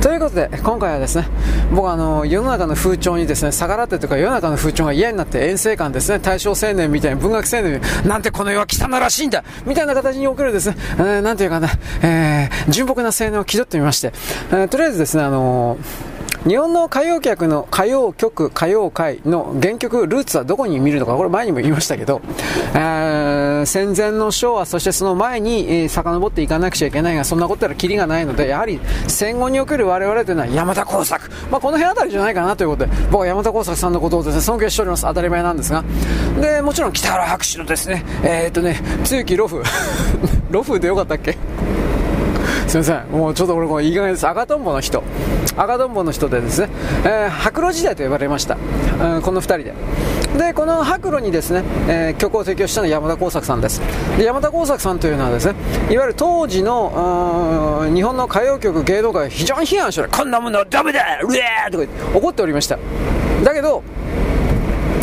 [0.00, 1.26] ということで、今回はですね、
[1.74, 11.70] 僕はあの、世の中の風潮にですね、逆らってというか、世の中の風潮が嫌になって、遠征感ですね、大正青年みたいな、文学青年なんてこの世は汚らしいんだみたいな形に送るですね、えー、なんていうかな、
[12.02, 14.12] えー、純朴な青年を気取ってみまして、
[14.50, 16.13] えー、とりあえずですね、あのー
[16.46, 22.20] 日本の歌謡曲の歌謡曲、歌謡界の原曲、ルーツはどこに見るのか、これ前にも言いましたけど、
[22.74, 28.78] えー、戦前の昭和、そしてその前に、えー、遡っていかなくちゃいけないが、そんなことやらキリがないので、やはり
[29.08, 35.04] 戦後における我々というのは山田耕作、まあ、この辺あたりじゃないかなということで、僕は山田耕作さんのことをですね、尊敬しております。
[35.04, 35.82] 当たり前なんですが。
[36.42, 39.62] で、もちろん北原博士のですね、えー、っとね、露木ロフ、
[40.50, 41.38] ロフでよかったっけ？
[42.66, 45.02] すいません、もうちょっと俺、これいい加減です、赤とんぼの人、
[45.56, 46.68] 赤とんぼの人でですね、
[47.04, 48.56] えー、白露時代と呼ばれました、
[49.00, 49.74] うん、この2人で。
[50.34, 53.80] でこの白露にですね、えー、曲を提供したのは山田耕作さんです。
[54.18, 55.54] で山田耕作さんというのはですね
[55.88, 62.76] いわゆる当時の日本の歌謡曲芸能界非常に批判してこんなものはダメだうえーとか怒っておりました。
[63.44, 63.84] だけど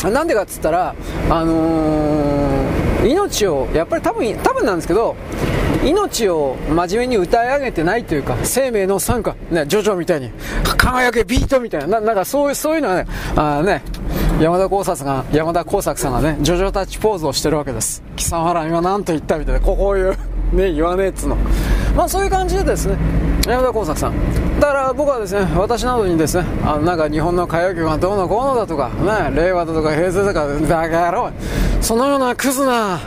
[0.03, 0.93] なんでかっつったら
[1.30, 2.70] あのー、
[3.04, 5.16] 命をやっぱり多分多分なんですけど
[5.84, 10.30] 命を真面目に歌い上げてないというか、生命の参加、ね、ジョジョみたいに、
[10.78, 13.82] 輝けビートみたいな、ななんかそういう、そういうのはね、あね、
[14.39, 18.04] 山田耕作が、山田耕作さんがね、ジョジョタッチポーズをしてるわけです。
[18.16, 20.12] 貴様ら今何と言ったみたいな、こういう、
[20.54, 21.36] ね、言わねえっつの。
[21.96, 22.98] まあそういう感じでですね、
[23.48, 24.60] 山田耕作さん。
[24.60, 31.32] だから僕はですね私などにですねあのなんか日本の歌謡曲がどうのこうのだとか、ね、令和だとか平成だとかバカ野郎
[31.82, 33.00] そのようなクズな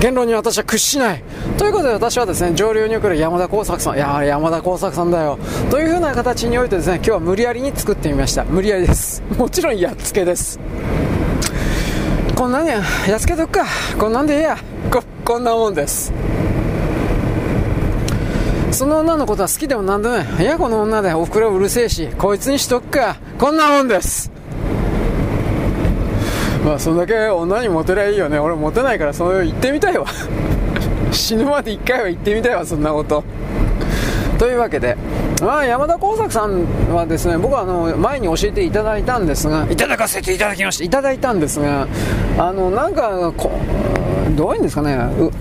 [0.00, 1.24] 言論に私は屈しない。
[1.56, 5.38] ということで私はですね上流に来る山田耕作さんいや山田耕作さんだよ。
[5.70, 8.44] というふうな形においてですね今日は無理やりに作ってみました。
[8.44, 9.22] 無理やりです。
[9.36, 10.60] もちろんやっつけです。
[12.36, 13.66] こんなんややっつけとくか。
[13.98, 14.56] こんなんでいいや。
[15.24, 16.12] こんなもんです。
[18.78, 20.42] その女のことは好きでもなんでもない。
[20.44, 23.16] いやこの女でおふくろうるせえしこいつにしとくか。
[23.36, 24.30] こんなもんです。
[26.64, 28.38] まあそんだけ女にモテりゃいいよね。
[28.38, 30.06] 俺モテないからそれ言ってみたいわ。
[31.10, 33.24] 死ぬまで一回は言ってみたいわそんなこと。
[34.38, 34.96] というわけで、
[35.42, 36.64] まあ、山田耕作さん
[36.94, 40.84] はですね僕はあの前に教えていただいたんですがいただかせていただきました。
[40.84, 41.88] いただいたんですが
[42.38, 43.50] あのなんかこ
[44.36, 44.96] どういうんですかね。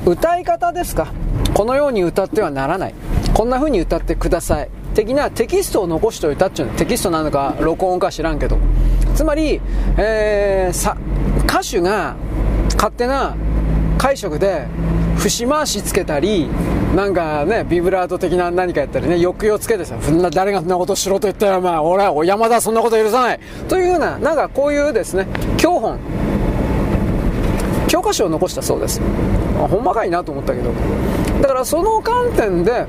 [0.07, 1.09] 歌い方ですか。
[1.53, 2.95] このように歌ってはならない。
[3.37, 4.69] こんな風に歌ってください。
[4.95, 8.57] 的なテキストを残しておいたっていうのテキストなのか録音か知らんけど。
[9.13, 9.61] つまり、
[9.95, 10.97] えー、さ
[11.45, 12.15] 歌手が
[12.75, 13.35] 勝手な
[13.99, 14.65] 解釈で
[15.19, 16.49] 節回しつけたり
[16.95, 23.39] なんかねビブラート的な何かやったりね抑揚つけてさそんな誰がそんなことしろと言ったらまあ俺は山田そんなこと許さない。
[23.69, 25.27] というようななんかこういうですね
[25.57, 25.99] 教本。
[27.87, 28.99] 教科書を残したそうです。
[29.55, 30.71] ほんまかいなと思ったけど。
[31.41, 32.87] だからその観点で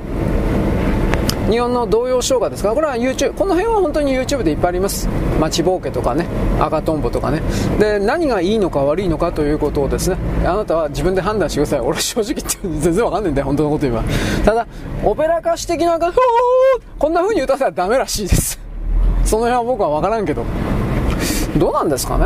[1.49, 2.69] 日本の童謡唱歌ですか？
[2.69, 5.09] らこれは YouTube この辺は本当に YouTube でいっぱいあります。
[5.41, 6.27] 待ちぼうけとかね
[6.61, 7.41] 赤とんぼとかね。
[7.79, 11.81] で何がいいのか悪いのかということをですねあなたは自分で判断してください。
[11.81, 13.47] 俺正直言って全然わかんないんだよ。
[13.47, 14.05] 本当のこと言えば。
[14.45, 14.67] ただ
[15.03, 18.61] オペラ歌手的なこんな風に歌ったらダメらしいです。
[19.25, 20.45] その辺は僕は分からんけど。
[21.57, 22.25] どうなんですかね？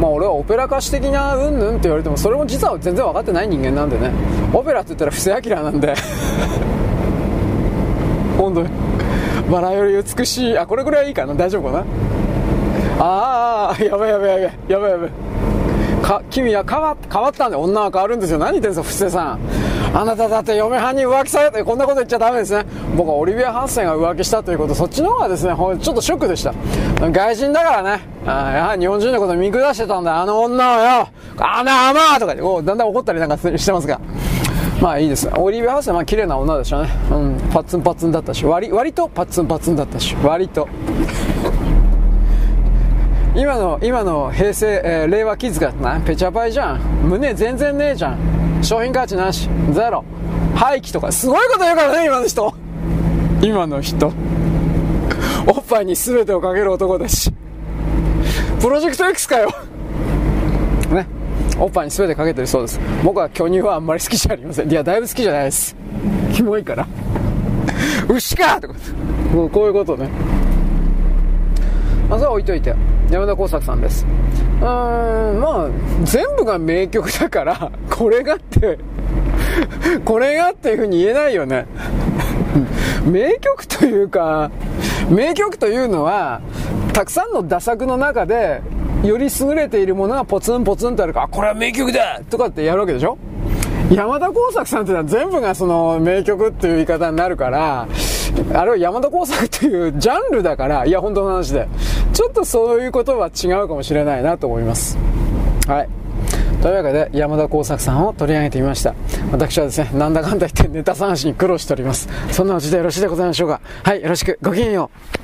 [0.00, 4.10] まあ俺はオペラ歌手的なうんぬんって言われてもそれも実は全然分かってない人間なんでね。
[4.54, 5.94] オペラって言ったら布施明なんで。
[8.40, 8.68] 本当に
[9.50, 11.34] バラより美しいあこれぐらいいいかな？
[11.34, 11.84] 大丈夫かな？
[12.98, 15.10] ああやばいやばいやばいやばいやばい。
[16.02, 18.38] か君は変わ変わったんで女は変わるんですよ。
[18.38, 19.40] 何言ってんすか布施さん。
[19.92, 22.64] あなただって嫁はんに浮気されてこんなこと言っちゃダメですね。
[22.96, 24.74] 僕はオリビア・ハンセンが浮気したということ。
[24.74, 26.54] そっちの方がですねちょっとショックでした。
[27.10, 28.02] 外人だからね。
[28.26, 30.22] あやはり日本人のこと見下してたんだ。
[30.22, 31.08] あの女はよ。
[31.38, 34.00] あのあまとかおだんだん怒ったりなんかしてますが。
[34.80, 35.28] まあいいです。
[35.36, 38.44] オリビア・ハウスはまあ綺麗な女でしたね、うん、パッツンパッツンだったし。
[38.46, 40.16] 割割とパッツンパッツンだったし。
[40.22, 40.68] 割と。
[43.36, 46.00] 今の今の平成、えー、令和キッズがな。
[46.00, 46.80] ペチャパイじゃん。
[47.04, 48.18] 胸全然ねえじゃん。
[48.62, 49.48] 商品価値なし。
[49.72, 50.02] ゼロ。
[50.54, 51.12] 廃棄とか。
[51.12, 52.54] すごいこと言うからね今の人。
[53.42, 54.12] 今の人。
[55.46, 57.30] おっぱいに全てをかける男だし。
[58.60, 59.50] プロジェクト X かよ。
[60.90, 61.19] ね。
[61.60, 62.80] おっぱいに全てかけてるそうです。
[63.04, 64.70] 僕は巨乳はあんまり好きじゃありません。
[64.70, 65.76] いやだいぶ好きじゃないです。
[66.32, 66.86] キモいから。
[68.08, 68.68] 牛かと。
[68.68, 68.74] か
[69.52, 70.08] こういうことね。
[72.08, 72.74] まずは置いといて。
[73.10, 74.06] 山田耕作さんです。
[74.60, 75.68] うーんまあ
[76.04, 78.78] 全部が名曲だから これがって
[80.04, 81.66] これがっていうふうに言えないよね。
[83.04, 84.50] 名曲というか
[85.10, 86.40] 名曲というのは
[86.92, 88.60] たくさんの打作の中で
[89.04, 93.18] より優れているものがポツンポツンとあるからこれは名曲だとかってやるわけでしょ？
[93.90, 97.88] 山田耕作さんっていうのは全部がその名曲っていう言い方になるから
[98.54, 101.66] あれは山田耕作というジャンルだからいや本当の話で。
[102.12, 104.98] ちょっとそういうことは違うかもしれないなと思います。
[105.66, 105.88] はい。
[106.60, 108.94] というわけで山田耕作さんを取り上げてみました。
[109.32, 112.08] 私はですねなんだかんだ言ってネタ探しに苦労しております。
[112.30, 113.60] そんなうちでよろしいでございましょうか。
[113.82, 114.38] はいよろしく。
[114.42, 115.19] ごきげんよう。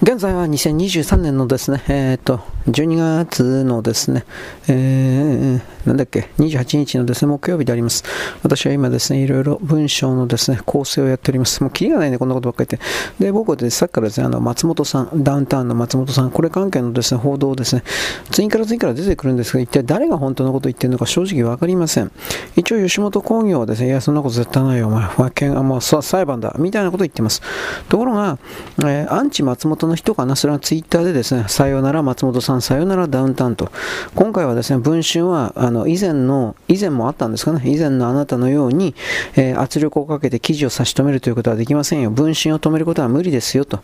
[0.00, 4.24] 現在は2023年のですね、えっ、と、12月のですね、
[4.68, 8.04] えー、なんだっけ、28日のですね、木曜日であります。
[8.42, 11.62] 私は今ですね、いろいろ文章のですね、構成をやっております。
[11.62, 12.82] もうキリがないね、こんなことばっかり言っ
[13.18, 13.24] て。
[13.24, 17.82] で、僕はですね、さっきからですね、あの、松本さん、ダウンタウンの松本さん、これ関係のですね、報道をですね、
[18.30, 22.10] 次から次から出てくるんですが、一体誰が本当のことを言ってるのか正直わかりません。
[22.56, 27.40] 一応、吉本興業はですね、いや、そんなこと絶対ないよ、お前、和見、あ、もう裁判だ、みたいなことを言ってます。
[27.88, 28.38] ところが、
[28.80, 33.70] えー、アンチ松本の人かな、それはツイッターでですね、さようなら松本さん、さよならダウンタウンと。
[34.14, 38.94] 今回はですね、文春は、あの、以前の、以前もあったんですかね、以前のあなたのように、
[39.36, 42.10] えー、圧力をかけて記事を差し止めるということはできませんよ。
[42.10, 43.80] 文春を止めることは無理ですよと。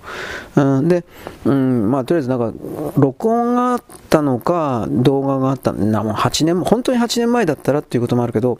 [0.56, 1.04] うん、で、
[1.44, 2.52] うん、まあ、とりあえずなんか、
[2.96, 8.58] 録音があったのか、動画があったな、もう8年、本当に8年前だったらっていうこともあるけど、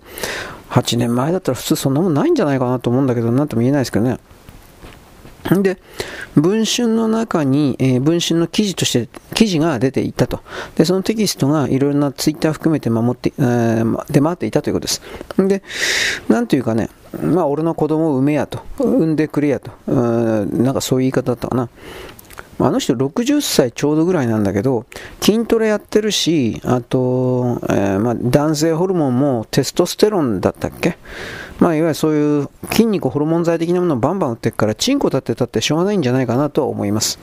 [0.70, 4.18] 8年前だったら普通そんなもんないんじゃないかなと思うんだけど、なんとも言えないですけどね。
[5.62, 5.78] で、
[6.36, 10.40] 文春の中に、えー、文春の記事として記事が出ていたと。
[10.76, 15.02] で、そのテキストがいろいろなツイッター含めて守って、えー、出回っていたということです。
[15.36, 15.62] で、
[16.28, 16.88] なんというかね、
[17.22, 21.68] まあ、俺の子供を産めやと、産んでくれやと、うなんかそういう言い方だったかな。
[22.58, 24.86] あの人60歳ちょうどぐらいなんだけど、
[25.20, 30.96] 筋トレやってるし、あと、えー、まあ、男性ホルモンもテストステロンだったっけ？
[31.58, 37.18] まあ、いわゆるそういう筋肉ホルモン剤的なものをバンバン打っていくから、チンコ立ってたってしょうがないんじゃないかなとは思います。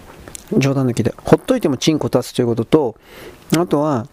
[0.58, 1.14] 冗談抜きで。
[1.24, 2.96] ほっといてもチンコ立つということと、
[3.58, 4.08] あとは、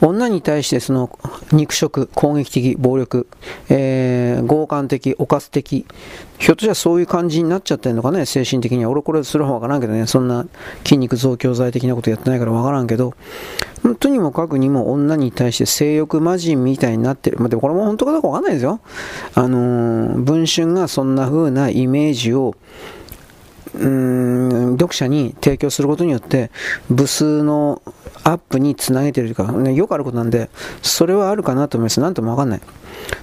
[0.00, 1.10] 女に対してその
[1.52, 3.26] 肉食、攻撃的、暴力、
[3.68, 5.86] えー、強姦的、犯す的、
[6.38, 8.90] ひょっとしたらそういう感じになっちゃってるのかね、精神的には。
[8.90, 10.46] 俺これする方わからんけどね、そんな
[10.84, 13.14] 筋肉増強剤的なことやってないからわからんけど、
[14.00, 17.38] とにもかくにも女に対して性欲魔人みたいになってる。
[17.38, 18.80] まあ、でもこれも本当かどうかわかんないですよ。
[19.34, 22.54] あのー、文春がそんな風なイメージを
[23.78, 26.50] うん読者に提供することによって
[26.90, 27.82] 部数の
[28.24, 30.50] アップにつなげてるというか、ね、よくあることなんで
[30.82, 32.00] それはあるかなと思います。
[32.00, 32.60] なんともわかんない。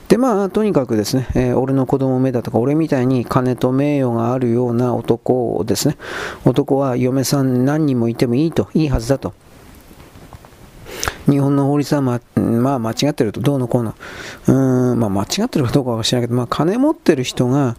[0.07, 5.97] でまあとにかくですね、えー、俺の子供目だとか俺みたいに金と名誉があるような男をですね。
[6.45, 9.33] 男は嫁さん何人もいてもいいといいはずだと。
[11.29, 13.95] 日本の法律はま、まあ、間違ってると、どうのこうの。
[14.47, 17.75] うん、まあ、間違ってるかどうかは知らないけど、まあ、金持ってる人が、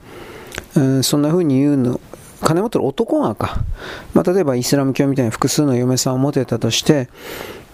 [0.76, 2.00] うん、そんな風に言うの、
[2.44, 3.64] 金持ってる男がか、
[4.12, 7.08] まあ、例えばイスラム教みたいに複数の嫁さんを持てたとして、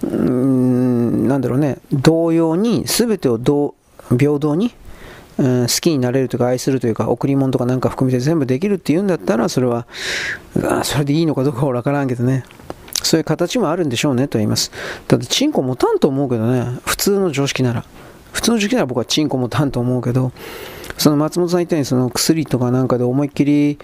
[0.03, 3.75] うーん、なんだろうね、同様に、全てを同
[4.19, 4.73] 平等に、
[5.39, 9.87] うん、好きになれるというか愛するというか贈り物とかなんか含めて全部できるっていうんだったらそれは
[10.83, 12.45] それでいいのかどうかは分からんけどね。
[13.03, 14.71] そういう形もあるんでしょうねと言います。
[15.09, 16.79] だってチンコ持たんと思うけどね。
[16.85, 17.85] 普通の常識なら。
[18.33, 20.33] 普通の常識なら僕はチンコ持たんと思うけど
[21.01, 23.79] その松本さん言ったようにその薬とかなんかで思いっきり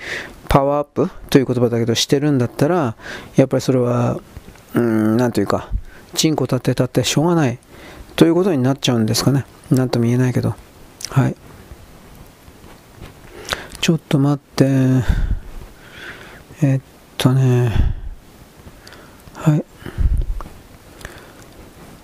[0.51, 2.95] パワーアップという言葉だけどしてるんだったら
[3.37, 4.21] やっぱりそれは
[4.75, 5.71] うんなんというか
[6.14, 7.59] チンコ立って立ってしょうがない
[8.17, 9.47] ということになっちゃうんですかね。
[9.71, 10.55] なんとも言えないけど。
[11.09, 11.37] はい。
[13.81, 14.67] ちょっと待って。
[16.62, 16.81] えっ
[17.17, 17.73] とね。
[19.35, 19.64] はい。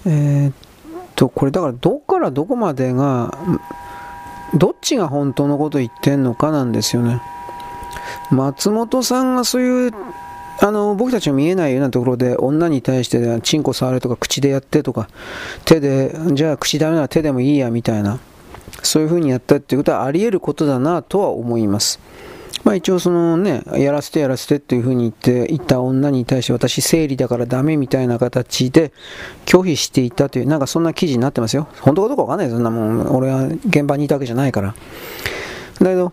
[0.06, 0.54] えー、っ
[1.16, 3.36] とこれだからどっからどこまでが
[4.54, 7.20] どっちが本当のこと言ってんのかなんですよね
[8.30, 9.92] 松本さんがそういう
[10.60, 15.08] あの僕たちの見えないようなところで女に対してチンコ触れとか口でやってとか
[15.64, 18.18] 手でじゃあ口ダメなら手でもいいやみたいな
[18.82, 22.00] そういうふうにやったっていうことはあり得ることだなとは思います。
[22.64, 28.92] まあ一応そのね、やらせてやらせてっていう風に言って言った女に対して私生理だからダメみたいな形で
[29.46, 31.68] 拒否していたという、なんかそんな記事になってますよ。
[31.80, 33.16] 本当かどうかわかんないそんなもん。
[33.16, 34.74] 俺は現場にいたわけじゃないから。
[35.80, 36.12] だけど、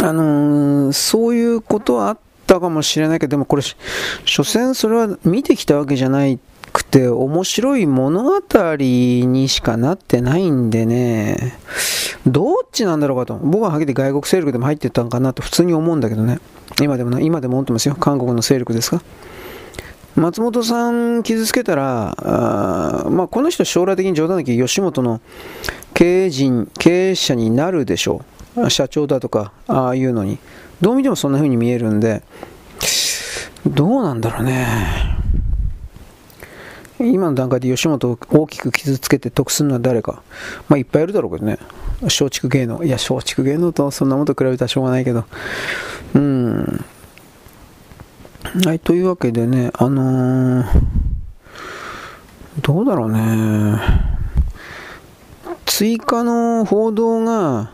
[0.00, 3.62] あのー、そういうことはあったかもしれないけど、でもこれ、
[4.24, 6.38] 所詮それは見てきたわけじゃない
[6.72, 8.40] くて、面白い物語
[8.78, 11.58] にしかなってないんでね、
[12.26, 13.38] どっちなんだろうかと。
[13.42, 16.38] 僕ははっきり外国勢力でも入ってたんかなと普通に思うんだけどね。
[16.80, 17.96] 今でもな、今でも思ってますよ。
[17.98, 19.02] 韓国の勢力ですか。
[20.16, 25.20] 松本さん傷つけたら、あまあ、この人将来的に冗談だけ吉本の
[25.94, 28.22] 経営陣、経営者になるでしょ
[28.56, 28.70] う。
[28.70, 30.38] 社長だとか、ああいうのに。
[30.80, 32.22] どう見てもそんな風に見えるんで、
[33.66, 34.66] どうなんだろうね。
[37.06, 40.22] 今の段階で吉本を大きく傷つけて得するのは誰か。
[40.68, 41.58] まあいっぱいいるだろうけどね。
[42.02, 42.82] 松竹芸能。
[42.84, 45.24] いや、松竹芸能とそんなもと比べたらしょうがないけど。
[46.14, 46.84] うん。
[48.64, 50.66] はい、というわけでね、あのー、
[52.62, 53.80] どうだろうね。
[55.66, 57.70] 追加の報道が、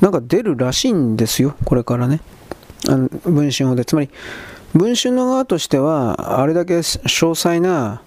[0.00, 2.20] なんか出るらしいんですよ、これからね。
[2.88, 3.84] あの文春法で。
[3.84, 4.10] つまり、
[4.74, 8.02] 文春の側としては、あれだけ詳細な、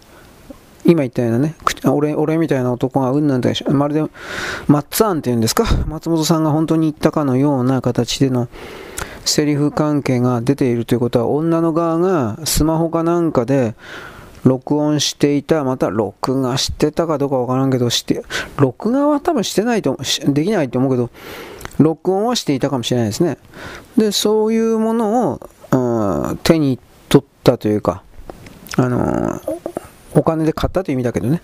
[0.85, 1.55] 今言ったようなね、
[1.85, 4.03] 俺俺みたいな男がうんなんて、まるで
[4.67, 8.47] マッツァンっていうんですか、松本さんが本当に言ったかのような形での
[9.25, 13.75] セリフ関係が出ているということは、女の側がスマホかなんかで
[14.43, 18.23] 録音していた、また録画してたかどうかわからんけど、して、
[18.57, 19.97] 録画は多分してないと、
[20.27, 21.09] できないと思うけど、
[21.77, 23.37] 録音はしていたかもしれないですね。
[23.97, 25.49] で、そういうものを、
[26.43, 26.79] 手に
[27.09, 28.03] 取ったというか、
[28.77, 29.41] あの
[30.13, 31.41] お金で買ったという意味だけどね、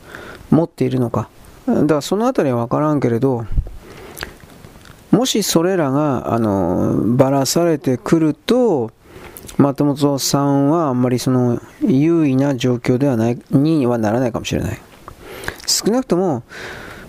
[0.50, 1.30] 持っているのか。
[1.68, 3.46] だからそのあたりは分からんけれど、
[5.12, 8.92] もしそれらが、あのばらされてくると、
[9.58, 14.80] 松本さんはあんまりその優位な状況ではないにはならないかもしれない。
[15.66, 16.44] 少なくとも、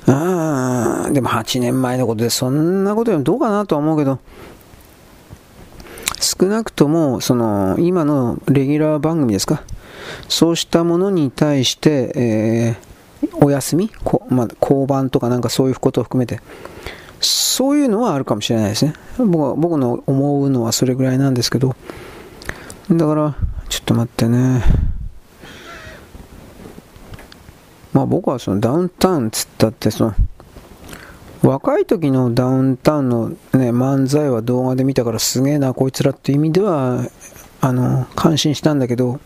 [0.06, 4.18] ああ、でも8年前のことでそんなことよりどうかなとは思うけど、
[6.20, 9.62] 少なくとも、その、今のレギュラー番組ですか、
[10.28, 16.40] そうしたものに対して、えー、お休み、こまあ、交番とかなんかそういうことを含めて、
[17.20, 18.94] そういうのはあるかもしれないですね。
[19.18, 21.74] 僕は僕の思うのはそれぐらいなんですけど、
[22.90, 23.34] だから、
[23.68, 24.62] ちょっと待ってね。
[27.92, 30.14] まあ僕はそのダウンタウンっつったってその、
[31.42, 33.36] 若い時のダウンタウンの、ね、
[33.70, 37.04] 漫才は動画で見たからすげえなこいつらっていう意味では
[37.60, 39.20] あの感心したんだけど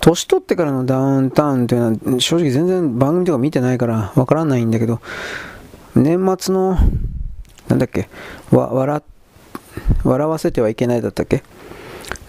[0.00, 5.00] 年取ってからのダウンタウンっていうのは正直全然番組とか見てないからわからないんだけど
[5.94, 6.76] 年末の
[7.68, 8.08] なんだっけ
[8.50, 9.02] 笑
[10.04, 11.44] 笑わせてはいけないだったっけ？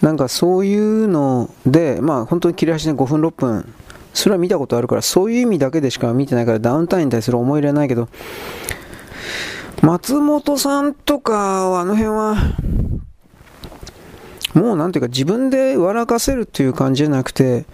[0.00, 3.74] なんかそういうのでまあ本当に切れ端で5分6分
[4.12, 8.08] それは見たことあるからそういう意味だけでしか見てないからダウンタウンに対する思い入れはないけど
[9.82, 12.36] 松本さんとか、あの辺は、
[14.54, 17.66] もうなんていうか自分で笑かせるっていう感じじゃなくて、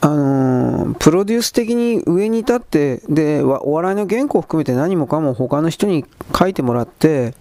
[0.00, 6.04] あのー、プロデュース的に上に立って、で、お笑いの原稿を含めて何もかも他の人に
[6.36, 7.34] 書いてもらって、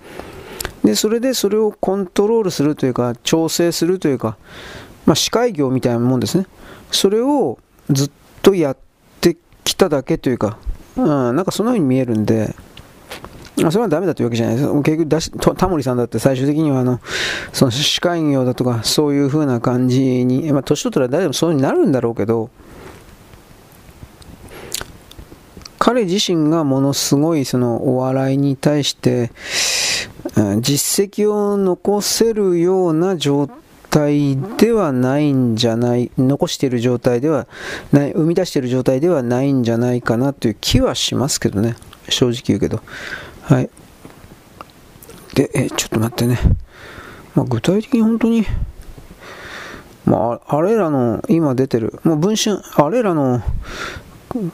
[0.84, 4.38] で、それでそれをコントロールするというか、調整するというか、
[5.06, 6.48] まあ、司会業みたいなもんですね。
[6.92, 7.60] それを
[7.90, 8.12] ずっ
[8.42, 8.78] とやっ
[9.22, 10.58] てきただけというか、
[10.96, 12.56] うん、なんかそんな風に見えるんで、
[13.58, 14.68] それはダメだというわけじゃないです。
[14.68, 17.00] 結局だし、タモリさんだって最終的にはあの、
[17.54, 22.50] その司会業だとか、そういう風な感じに、まあ、年取ったら誰でもそうになるんだろうけど、
[25.80, 29.32] 彼自身がものすごいそのお笑いに対して、
[30.60, 33.50] 実績を残せるような状
[33.90, 37.48] 態ではないんじゃない、残している状態では
[37.94, 41.76] ない、生み出している状態ではないんじゃないかなという気はしますけどね、
[42.10, 42.82] 正直言うけど。
[43.46, 43.70] はい。
[45.36, 46.40] で、え、ちょっと待ってね。
[47.36, 48.44] まあ、具体的に本当に、
[50.06, 53.44] まあ、あれらの、今出てる、もう文春、あれらの、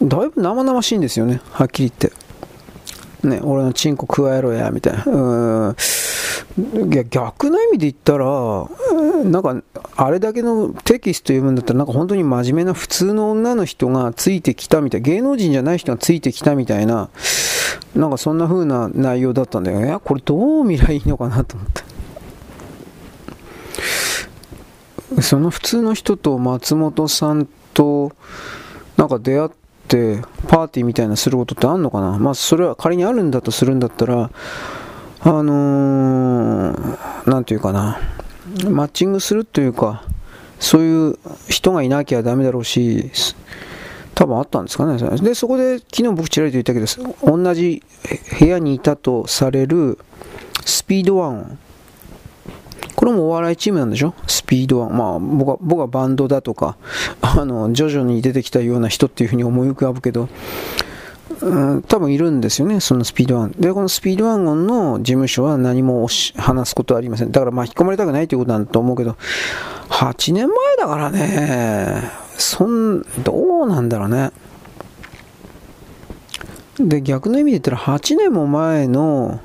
[0.01, 2.11] だいぶ生々しいんですよね、はっきり言って。
[3.23, 5.03] ね、俺のチンコ加えろや、みたいな。
[5.05, 5.75] うん。
[6.91, 8.25] いや、逆の意味で言ったら、
[9.23, 9.55] なんか、
[9.95, 17.09] あれだけのテキスト読むんだったら、なんか本当に真面目な普通の女の人がついてきたみたい、芸能人じゃない人がついてきたみたいな、
[17.95, 19.85] なんかそんな風な内容だったんだよ。
[19.85, 21.83] いや、これどう見りゃいいのかなと思って。
[25.21, 28.13] その普通の人と松本さんと、
[28.97, 29.60] なんか出会って、
[30.47, 32.17] パーティーみたいなすることってあんのかな？
[32.19, 34.31] まあ、それは仮にあるんだとするんだったら、
[35.21, 37.99] あのー、ていうかな、
[38.69, 40.03] マッチングするというか、
[40.59, 41.19] そういう
[41.49, 43.11] 人がいなきゃダメだろうし、
[44.15, 44.97] 多分あったんですかね。
[45.21, 46.85] で、そこで、昨日僕ちらりと言ったけど、
[47.37, 47.81] 同じ
[48.39, 49.97] 部屋にいたとされる
[50.65, 51.57] スピードワン。
[52.95, 54.13] これもお笑いチームなんでしょ？
[54.27, 54.97] スピードワン。
[54.97, 56.77] まあ、僕は、僕はバンドだとか、
[57.21, 60.29] あの、徐々に出てきたような人っていうふうに思い浮かぶけど、
[61.41, 63.51] うん、多分いるんですよね、そのスピードワン。
[63.51, 67.31] で、このスピードワンの事務所は何も話すことはありません。
[67.31, 69.15] だから巻き込まれたくないということなんだと思うけど、
[69.89, 72.03] 8年前だからね、
[72.37, 74.31] そん、どうなんだろうね。
[76.79, 79.39] で、逆の意味で言ったら8年も前の、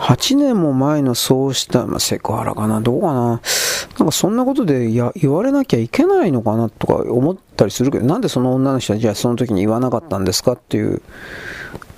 [0.00, 3.40] 8年も前のそうした、まあ、セクハラかな、どうかな。
[3.98, 11.02] なんかそんなことでや言われなきゃいけないのかなとか思ったりするけど、なんでその女の人はじゃあその時に言わなかったんですかっていう、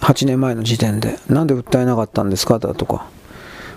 [0.01, 3.07] 8年前の時点で、なんで訴えなかったんですかだとか。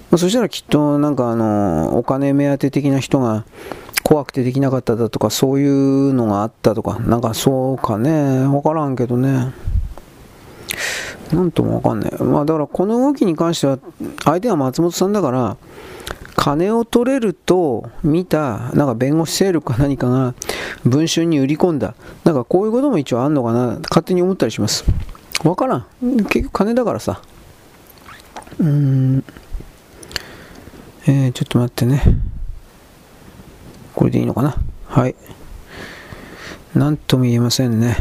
[0.09, 3.45] まあ、そしたらきっとなんかあの、お金目当て的な人が、
[4.03, 9.51] 怖くてできなかっただとか、そういうのがあったとか、なんかそうかね、わからんけどね。
[11.31, 12.23] なんともわかんない。
[12.23, 13.79] まあだからこの動きに関しては、
[14.23, 15.57] 相手は松本さんだから、
[16.35, 20.35] 金を取れると見た、なんか弁護士勢力か何かが
[20.83, 21.95] 文春に売り込んだ。
[22.23, 24.85] なんかこういうことも一応あんのかな、勝手に思ったりします。
[25.43, 25.85] わからん。
[26.01, 27.21] 結局金だからさ。
[28.59, 29.23] うん。
[31.07, 32.01] えー、ちょっと待ってね。
[33.93, 34.55] これでいいのかな
[34.87, 35.15] はい。
[36.73, 37.95] なんとも言えませんね。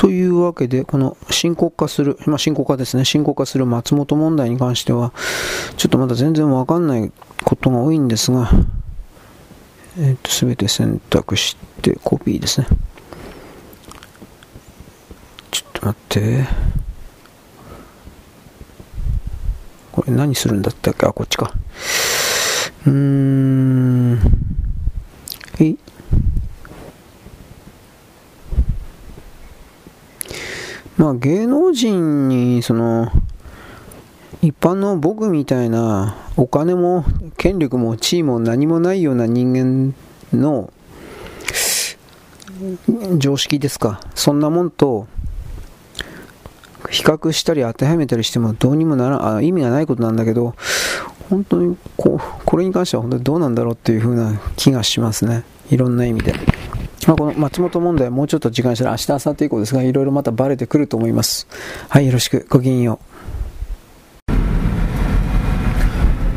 [0.00, 5.12] というわけで、この深刻化する、まあ、深刻化ですね、深刻化する松本問題に関しては、
[5.76, 7.12] ちょっとまだ全然わかんない
[7.44, 8.50] ことが多いんですが、
[9.98, 12.66] えっ、と、すべて選択して、コピーですね。
[15.50, 16.46] ちょっと待って。
[19.92, 21.04] これ何するんだったっけ？
[21.04, 21.52] あ、こっちか。
[22.86, 24.18] うーん。
[25.58, 25.78] えい。
[31.00, 33.10] まあ芸能人に、その、
[34.42, 37.06] 一般の僕みたいなお金も
[37.38, 39.94] 権力も地位も何もないような人間
[40.38, 40.70] の
[43.16, 44.02] 常識ですか。
[44.14, 45.06] そんなもんと
[46.90, 50.54] 比較したり当てはめたりしてもどうにもならあ意味がないことなんだけど、
[51.30, 55.44] 本当にこうこれに関しては本当にどうなんだろうっていう風な気がしますね。
[55.70, 56.34] いろんな意味で。
[57.06, 61.46] まあ、この松本問題はもうちょっと時間したら明日、明後日以降ですが、いろいろまたバレてくると思います。
[61.88, 62.46] はい、よろしく。
[62.50, 63.19] ごきげんよう。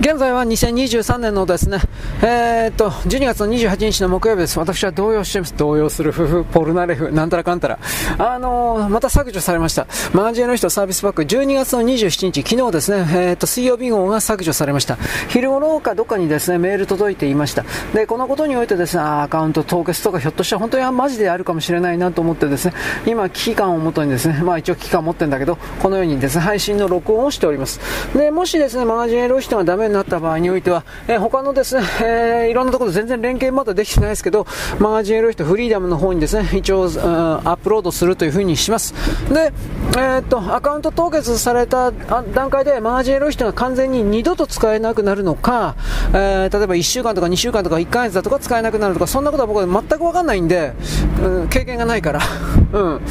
[0.03, 1.77] 現在は2023年のですね、
[2.21, 4.59] えー、っと、12月の28日の木曜日です。
[4.59, 5.55] 私は動揺してます。
[5.55, 7.80] 動揺する夫婦、ポルナレフ、なんたらかんたら。
[8.17, 9.88] あのー、また削除されました。
[10.11, 14.97] マガジンの人サービスパック、12月の27日、昨日ですね、えー、っと、水曜日号が削除されました。
[15.30, 17.63] 昼頃かどっかにですね、メール届いていました。
[17.93, 22.73] で、このことにおいてですね、アカウント凍結とかひょっとしたら本当にマジであるかもしれないなと思ってですね、
[23.05, 27.80] 今、危機感をもとにですね、まあ一応危機感を持ってるんだけど、このようにですね、配信の録音をしております。
[28.13, 34.47] で、もしですね、マガジンエロ人がダメになった場合においては、えー、他のですね、えー、いろんなところで全然連携まだできてないですけど、
[34.79, 38.93] マガジンエロイトフリーダムの方にですね、一応、うん、アップロードするというふうにします。
[39.31, 39.53] で、
[39.91, 45.75] えー、っと、アカウント凍結された段階でマガジンエロイトが完全に二度と使えなくなるのか、
[46.09, 50.73] えー、例えば1週間とか2週間とか1ヶ月だとか使えなくなるとか、そんなことは僕は全くわかんないんで、
[51.21, 52.21] うん、経験がないから。
[52.73, 53.01] うん。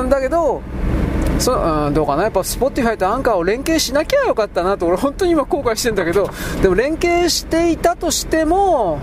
[0.00, 0.62] うん、だけど、
[1.38, 6.28] そうん、どうかな、やっぱ Spotify とアンカーを連携しなきゃよかったなと、俺、本当に今、後悔してるんだけど、
[6.62, 8.98] でも連携していたとしても、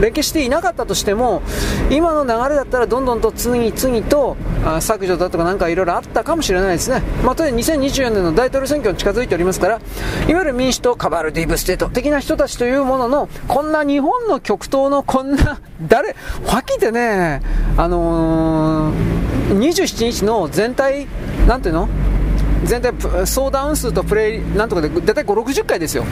[0.00, 1.42] 連携していなかったとしても、
[1.90, 9.80] 今の流れだったら、どんどんと次々とあ削除だとかなんかいろいろあったかもしれないですね、まあ、とに2024年の大統領選挙に近づいておりますから、
[10.28, 17.42] いわゆる民主党、カバルディーブステート的な人たちというものの、こんな日本の極東のこんな、誰、はっきり言ってね、
[17.76, 21.06] あのー、27日の全体、
[21.46, 21.75] なんていうの？
[22.64, 22.92] 全体
[23.26, 26.04] 相談数とプレイなんとかで大体5、60回ですよ。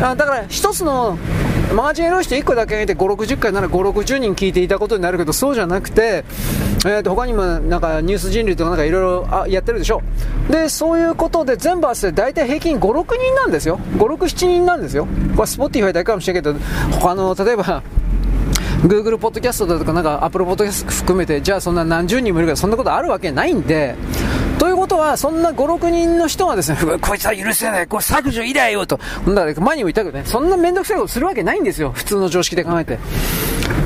[0.00, 1.18] だから一つの
[1.74, 6.24] マガジンエロイヒト1個だけ上げて5、60回なら5、60人聞いていたことになるけどそうじゃなくて、
[6.84, 10.02] えー、と他にもなんかニュース人類とかなんかいろいろやってるでしょ。
[10.50, 13.78] でそういうことで全部合わせて大体平均5、6人なんですよ。
[13.96, 15.06] 5、6、7人なんですよ。
[15.36, 16.58] これ Spotify だけかもしれないけど
[16.98, 17.82] 他の例えば
[18.82, 23.94] Google ポッドキャストだとか、なんか Apple ポッドキャスト含めて、じゃあそんな何十人もいるから、そんなことあるわけないんで、
[24.60, 32.98] ということは、そんな5、6人の人がですね、こいつは許せない、これ削除以来よと、だから前にも言ったけどね、そんな面倒くさいことするわけないんですよ、普通の常識で考えて。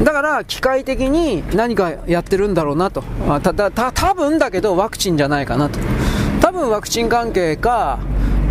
[0.03, 3.05] だから、機械的に何かやってるんだろうなと。
[3.41, 5.79] た、た、た、多分だけど、ワクチンじゃないかなと。
[6.41, 8.01] 多分ワクチン関係か、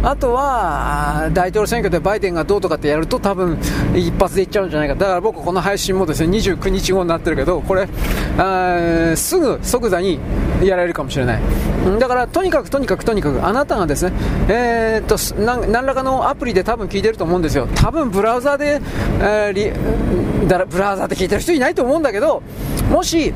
[0.04, 3.58] あとは、大統領選挙でバイデンがどうとかってやると多分
[3.96, 4.96] 一発でいっちゃうんじゃないか。
[4.96, 7.88] だから僕この配信もですね、29日後になってるけど、これ、
[8.38, 10.20] あすぐ即座に
[10.62, 11.42] やられるかもしれない。
[12.00, 14.14] だからとにかくとにかくとにかくあなたがですね、
[14.50, 15.18] えー、っと
[15.72, 17.68] 何らかのアプリで多分聞いてると思うんですよ。
[17.74, 18.82] 多分ブラウザで、
[19.22, 22.44] えー、ブラウザで聞いてる人いないと思うんだけど、
[22.92, 23.34] もし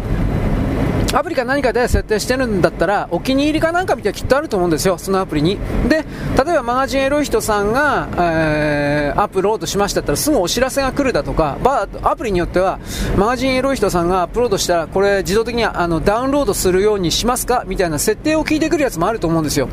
[1.17, 5.57] アプリか何かで設定してるんだったら、お気に入りかなんかみたいなきっとあると思うんですよ、そのアプリに。
[5.89, 6.05] で、
[6.45, 11.57] 例えばマガジンエロい人さんが、えー、アップロードしましたったらすぐお知らせが来るだとか、
[12.03, 12.77] アプリによっては、
[13.17, 19.69] マガジンエロい人さんがアップロードしたら、これ自動的にあのダウンロードするようにしますかみたいな設定を聞いてくるやつもあると思うんですよ。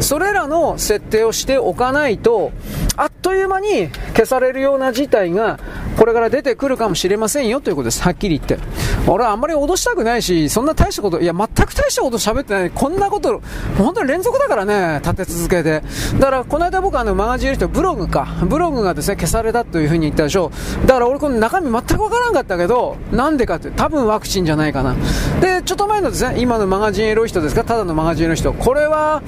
[0.00, 2.52] それらの設定をしておかないと、
[2.98, 5.58] あという間に消されるような事態が、
[5.96, 8.58] これから出てくるかもしれませんよということです、はっきり言って。
[9.06, 12.70] 俺はあんまり脅したくないし、そんな大したこと、いや、全く大したこと喋ってない。
[12.70, 13.40] こんなこと、
[13.78, 15.82] 本当に連続だからね、立て続けて。
[16.18, 18.26] だから、この間僕あの、マガジン人、ブログか。
[18.42, 20.50] ブログがですね、消されたというふうに言ったでしょ
[20.84, 20.86] う。
[20.86, 24.96] だから俺この中身全くわからんかったけど、なんでかって、多分ワクチンじゃないかな。
[25.40, 28.52] で、ちょっと前のですね、今のマガジンエロい人ですか、ただのマガジンの人。
[28.52, 29.22] これは、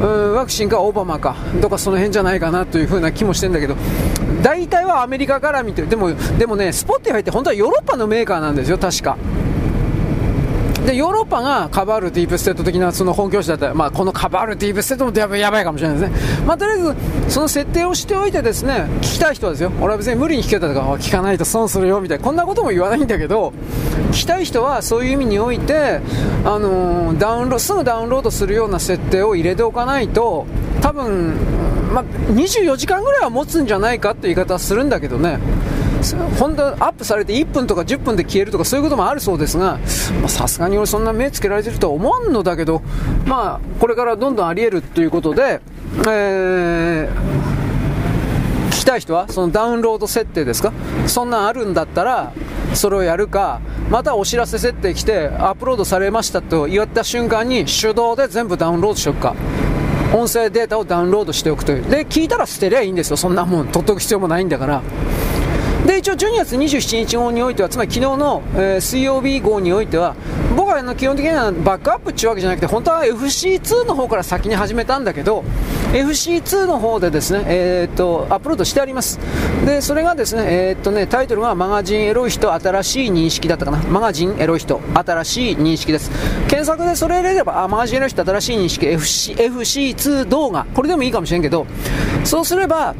[0.00, 3.74] うん、ワクチンかオバマか、どっかその辺じゃないかなというふうな気もしてしてんだけど、
[4.42, 9.16] 大体はアメリカから見て、でも、でもね、スポッティファイって本当はヨーロッパのメーカーなんですよ、確か。
[10.86, 16.94] でヨーロッパがカバールディープステート的なその本教師だったら、まあ、このカバールディープステートもやばいやばいかもしれないですね、まあ、とりあえず
[17.32, 23.52] その設定をしておいてですね聞きたい人はですよ俺は別に無理に聞けたとか聞かないと損するよみたいなこんなことも言わないんだけど
[24.10, 26.00] 聞きたい人はそういう意味において、
[26.44, 30.46] あのー、ダウンロすぐダウンロードするような設定を入れておかないと
[30.80, 31.34] 多分、
[31.92, 35.38] まあ、24時間ぐらいは持つんじゃないかって言い方はするんだけどね
[36.38, 39.78] 本当アップされて1分とか10分で消えるとかそういうこともあるそうですが
[40.28, 42.80] さすがに俺そんな目つけられてるとは思わんのだけど
[43.26, 45.60] まあこれからどんどんあり得るということで、
[46.08, 47.10] えー、
[48.68, 50.72] 聞きたい人はそのダウンロード設定ですか？
[51.06, 52.32] そんなんあるんだったら
[52.72, 53.60] それをやるか、
[53.90, 59.34] またお知らせ設定来て、アップロードされましたと言った瞬間に手動で全部ダウンロードしておくか。
[60.12, 61.84] 音声データをダウンロードしておくという。
[61.84, 63.16] で、聞いたら捨てりゃいいんですよ。
[63.16, 64.82] そんなもん、取っとく必要もないんだから。
[65.90, 70.14] で一応12月27日号においてはつまり昨日の、えー、水曜日号においては
[70.56, 75.42] 僕はあの基本的にはバックアップっていうわけじゃなくて本当は FC2 の方から先に始めたんだけど
[75.92, 79.18] FC2 の方でですね、えー、っとアップロードしてあります。
[79.66, 83.78] でそれがですね,、えー、っとねタイトルがマガジンエロい人新しい認識だったかな。
[83.78, 86.12] マガジンエロい人新しい認識です。
[86.46, 90.66] 検索でそれ入れればあマガジンエロい人新しい認識 FC FC2 動画。
[90.72, 91.66] これでもいいかもしれんけど
[92.22, 92.94] そうすれば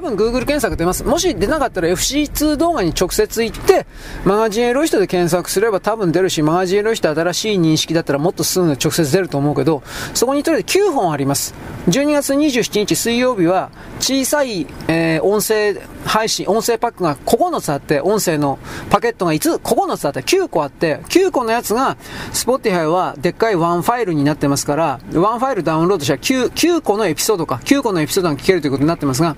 [0.00, 1.04] 多分 Google 検索出ます。
[1.04, 3.86] もし出なかったら FC2 動画に直接行って、
[4.24, 9.82] マガジンエロい人で検索すれば多分出るし、マガジンエロい人新しい認識だったらもっとすぐ直接出ると思うけど、
[10.14, 11.54] そこにとりあえず9本あります。
[11.88, 13.70] 12月27日水曜日は、
[14.00, 15.74] 小さい、えー、音声
[16.06, 18.58] 配信、音声パックが9つあって、音声の
[18.88, 21.98] パケットが5つ、9つあって、9個あって、9個のやつが、
[22.32, 29.36] Spotify はでっかいワンファイルになってますから、ワンファイルダウンロードしたら 9, 9個のエピソードか、9個のエピソードが聞けるということになってますが、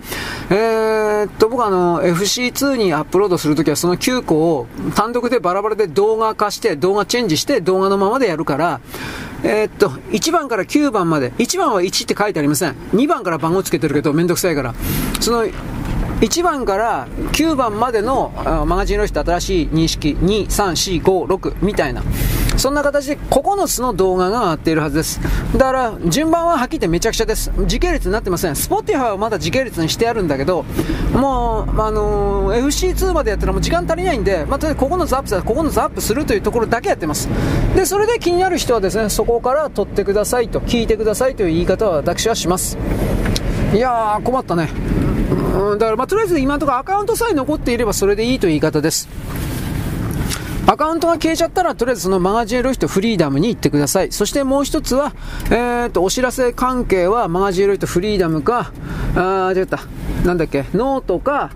[0.54, 8.80] えー、っと、僕あの、FC2 にアップロードするときはその9個を単独でバラバラで動画化して、動画チェンジして動画のままでやるから、
[9.44, 12.74] えー、っと、1番から9番まで、1番は1って書いてありません。
[12.92, 14.74] 2番から番号つけてるけどめんどくさいから。
[15.20, 18.30] その、1番から9番までの
[18.66, 22.02] マガジンの人新しい認識2、3、4、5、6みたいな。
[22.56, 25.20] そんな形で9つの動画が上がっているはずです。
[25.56, 27.50] だから、順番ははっきり言ってめちゃくちゃです。
[27.66, 28.52] 時系列になってません。
[28.52, 30.64] Spotify はまだ時系列にしてあるんだけど、
[31.14, 37.28] もう、あのー、FC2 までやったらもう時間足りないんで、まあ、とりあえず9つアップしたら9つアップするというところだけやってます。
[37.74, 42.76] で、それで気になる人はですね、そこから撮ってくださいと、聞いてくださいという言い方は私はします。
[43.74, 44.68] いやー、困ったね。
[45.52, 49.08] うん、だから、まあ、とりあえず今のところアカウントさえ残っていればそれでいいという言い方です。
[50.66, 54.12] アカウントが消えちゃったら、とりあえずそのマガジンエロイヒトフリーダムに行ってください。
[54.12, 55.12] そしてもう一つは、
[55.46, 58.72] えー、と、お知らせ関係はマガジンエロイヒトフリーダムか、
[59.16, 59.80] あー、違った。
[60.24, 61.50] なんだっけ、ノートか、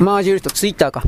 [0.00, 1.02] マージュリとツイッターか。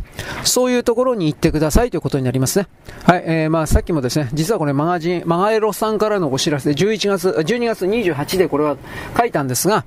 [0.45, 2.69] そういうところに行ってくださいということになりますね。
[3.05, 8.77] はい、えー、まあさっきもですね、実はこれマガジン、マガエロさんからのお知らせで11月、12月28でこれは
[9.17, 9.85] 書いたんですが、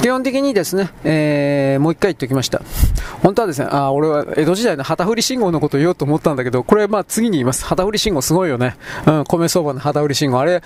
[0.00, 2.62] 基本的にですね、えー、もう一回言っておきました。
[3.22, 7.64] 本当はですね、あ、俺は江戸時代の旗振り信号のことを言おうと思ったんだけど、これまあ次に言います。
[7.64, 8.76] 旗振り信号すごいよね。
[9.06, 10.40] うん、米相場の旗振り信号。
[10.40, 10.62] あれ、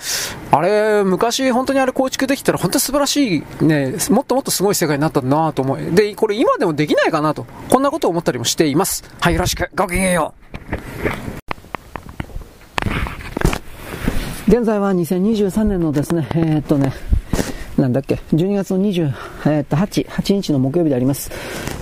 [0.51, 5.77] あれ、昔本当にあれ構築できたら本当に素晴らしいね、もっともっとすごい世界になったなと思う。
[5.91, 7.45] で、これ今でもできないかなと。
[7.69, 9.03] こんなことを思ったりもしています。
[9.19, 9.69] はい、よろしく。
[9.75, 10.47] ごきげんよう。
[14.49, 16.93] 現在は2023年のですね、えー、っとね、
[17.77, 19.13] なんだっけ、12月の28、
[19.45, 21.31] えー、8, 日の木曜日であります。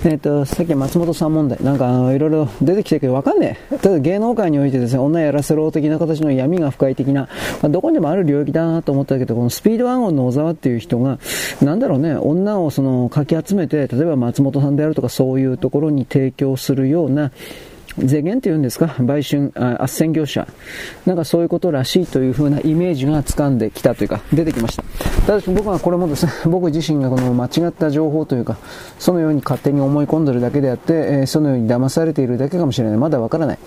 [0.04, 3.78] えっ、ー、と、さっき松本さん問題、なんかいろいろ出てきてるけどわかんねえ。
[3.78, 7.28] ただ芸能界においてですね、女やらせろ的な形の闇が深い的な、
[7.62, 11.18] まあ、どこにでもある領域だなと思ったけど、このスピードワゴンの小沢っていう人が、
[11.62, 17.32] なんだろうね、女をその、かき集めて、例えば松本さんであるとかそういうところに提供するような、
[17.98, 20.46] 税源って言うんですか、売春、あ斡旋業者、
[21.06, 24.84] なんかそういうことらしいというふうなイメージが掴んできたというか、出てきました。
[25.26, 28.58] ただし僕はこれもですね、 僕自身がこの間違った情報というか、
[28.98, 32.98] そのように勝手に思い込んでるだけであって、えー、そのように騙されているだけかもしれない。
[32.98, 33.58] まだわからない。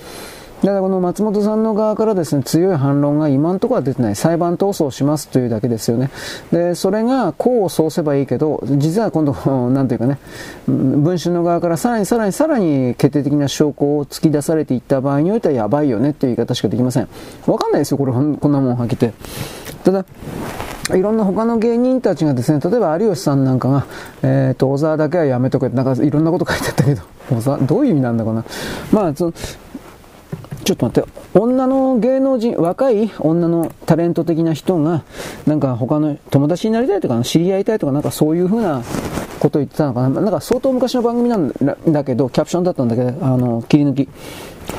[0.62, 4.16] だからこの松本さんの側からですね、強い反論が今のところは出てない。
[4.16, 6.12] 裁判闘争しますというだけですよね。
[6.52, 9.34] で、それが功を奏せばいいけど、実は今度、
[9.72, 10.20] なんていうかね、
[10.68, 17.08] 文春の側からさらにさらにさらに決定的な証拠を突き出されていった場合においてはやばいよねっていう言い方しかできません。
[17.48, 19.14] わかんないですよ、これ、こんなもんはけて。
[19.86, 20.06] ただ、
[20.96, 23.86] いろんな他の芸人たちがですね、例えば有吉さんなんかが、
[24.24, 28.44] えっ、ー、と、小沢だけはやめとけって、なんかいろんなこと書いてあったけど、小沢、どういう意味なんだかな。
[28.92, 29.34] まあ、その、
[30.70, 35.04] ちょっと待って、女の芸能人、若い女のタレント的な人が、
[35.48, 38.84] なんか他の友達になりたいとか、知り合いたいとか、なんかそういうふうな
[39.40, 40.22] ことを言ってたのかな。
[40.22, 41.52] なんか相当昔の番組なん
[41.88, 44.10] だけど、キャプションだったんだけど、あの、切り抜き。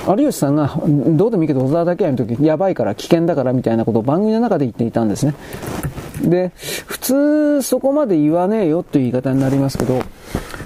[0.08, 5.34] 有吉さんが、どうでもいいけど、小沢だけやるとき、やばいから、危険だからみたいなことを番組の中で言っていたんですね。
[6.22, 6.52] で、
[6.86, 10.02] 普通そこまで言わねえよという言い方になりますけど、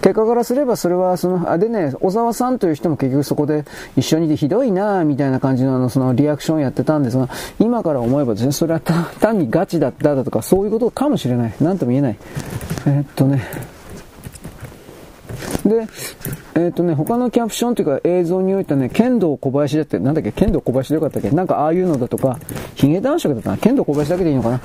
[0.02, 3.64] 結果からすればそれはその、あ、でね、小沢さんという人も結局そこで
[3.96, 7.28] 一緒にいてひどいなみたいな感じのあの、そのリアクションをやってたんですが、
[7.58, 11.54] 今から思えばですね、それは単にガチだっただとかそういうことかもしれない。
[11.60, 12.18] なんとも言えない。
[12.86, 13.44] えー、っとね、
[15.64, 15.86] で、
[16.54, 22.38] えっ、ー、とね、他のキャプションというか映像においてはね、剣道小林だって、なんだっけ、剣道小林でよかったっけなんかああいうのだとか、
[22.74, 24.60] ヒゲ男爵だったな、剣道小林だけでいいのかな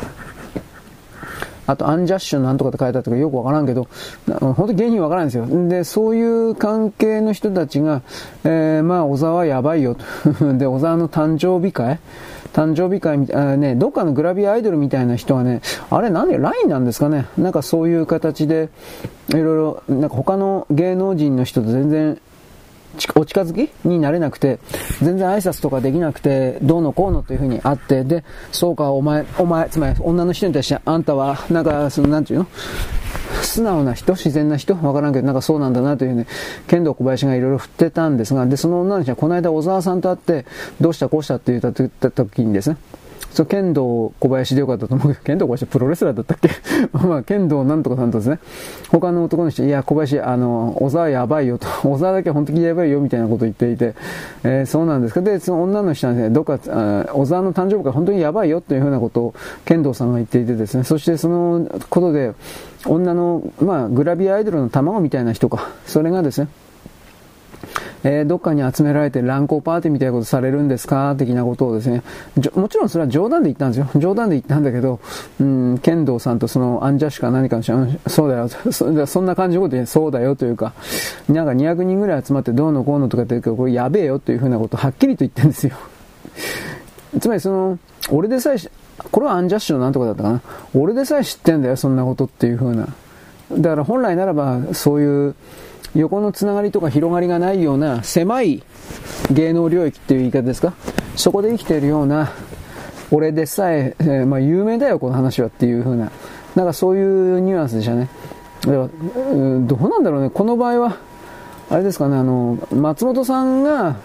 [1.69, 3.88] あとアンジャッシュなんとかって書いてあったかよくわからんけど、
[4.27, 5.45] 本当に原因わからんですよ。
[5.68, 8.01] で、そういう関係の人たちが、
[8.43, 10.53] えー、まあ、小沢やばいよと。
[10.57, 11.99] で、小沢の誕生日会
[12.54, 17.28] 誕生日会みたい、ね、どっかのグラビアアイドルみたいな人はね、あれなんで LINE なんですかね？
[17.38, 18.70] なんかそういう形で、
[19.30, 22.20] いろいろ、なんか他の芸能人の人と全然
[23.16, 24.60] お近づきになれなくて、
[25.02, 32.48] 全然挨拶とかできなくて、どうのこうのというふうにあって、で、そうか、お前、お前、つまり女の人に対して、あんたは、なんか、その、なんていうの？
[33.41, 34.76] 素直な人、自然な人？
[34.76, 36.28] わからんけど、なんかそうなんだなというね、
[36.68, 40.45] 剣道小林がいろいろ振ってたんですが、で、その女の人はこの間小沢さんと会って、
[40.82, 42.78] どうしたこうしたって言った時にですね、
[43.31, 46.49] そう、剣道小林でよかったと思うけど、 剣道小林プロレスラーだったっけ？
[47.07, 48.39] まあ、剣道なんとかさんとですね、
[48.89, 53.93] 他の男の人、いや、小林、あの、小沢やばいよと、 小沢だけ本当にやばいよみたいなことを言っていて、
[54.43, 55.22] えー、そうなんですか？
[55.22, 56.57] で、その女の人はね、どっか、
[57.14, 59.34] 小沢の誕生日が本当にやばいよというふうなことを
[59.65, 62.34] 剣道さんが言っていてですね、そしてそのことで、
[62.85, 66.47] 女の、まあ、グラビアアイドルの卵みたいな人か、それがですね、
[68.04, 71.16] えー、どっかに集められて乱交パーティーみたいなことされるんですか？
[71.18, 72.02] 的なことをですね、
[72.56, 73.90] もちろんそれは冗談で言ったんですよ。
[74.00, 75.00] 冗談で言ったんだけど、
[75.40, 80.74] うん、剣道さんとそのアンジャッシュか何かの人は、そうだよ、 そそんな感じのことで、そうだよというか、
[81.28, 85.74] なんか200人ぐらい集まってどうのこうのとかって言うけど、これやべえよというふうなことをはっきりと言ってるんですよ。
[87.20, 87.80] つまりその、
[88.12, 88.58] 俺でさえ、
[89.12, 90.41] これはアンジャッシュのなんとかだったかな。
[90.74, 92.88] 俺でさえ知ってんだよ、そんなことっていうふうな。
[93.52, 95.36] だから本来ならば、そういう、
[95.95, 98.64] 横のつながりとか広がりがないような狭い
[99.32, 100.74] 芸能領域っていう言い方ですか？
[101.16, 102.32] そこで生きているような
[103.11, 106.11] 俺でさええー、まあ、有名だよこの話はっていう風な。
[106.56, 107.03] なんかそうい
[107.38, 108.10] うニュアンスでしたね。
[108.61, 110.30] では、うん、どうなんだろうね。
[110.30, 110.98] この場合は
[111.70, 112.18] あれですかね。
[112.18, 113.98] あの松本さんが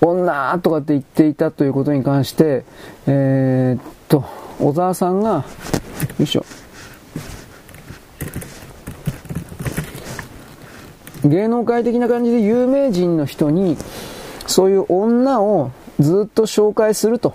[0.00, 2.64] 女とかって言っていたということに関して
[3.06, 4.24] えー、っと
[4.58, 5.44] 小沢さんがよ
[6.18, 6.44] いしょ。
[11.24, 13.76] 芸能界的な感じで有名人の人に、
[14.46, 15.70] そういう女を
[16.00, 17.34] ずっと紹介すると。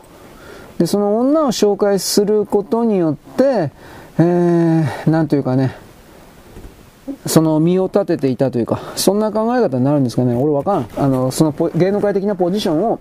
[0.78, 3.72] で、その女を紹介することによって、
[4.20, 5.76] えー、なんというかね、
[7.26, 10.36] その身を立てていたというか、そんな考え方になるんですかね。
[10.36, 10.90] 俺わかん。
[10.98, 13.00] あの、その芸能界的なポジションを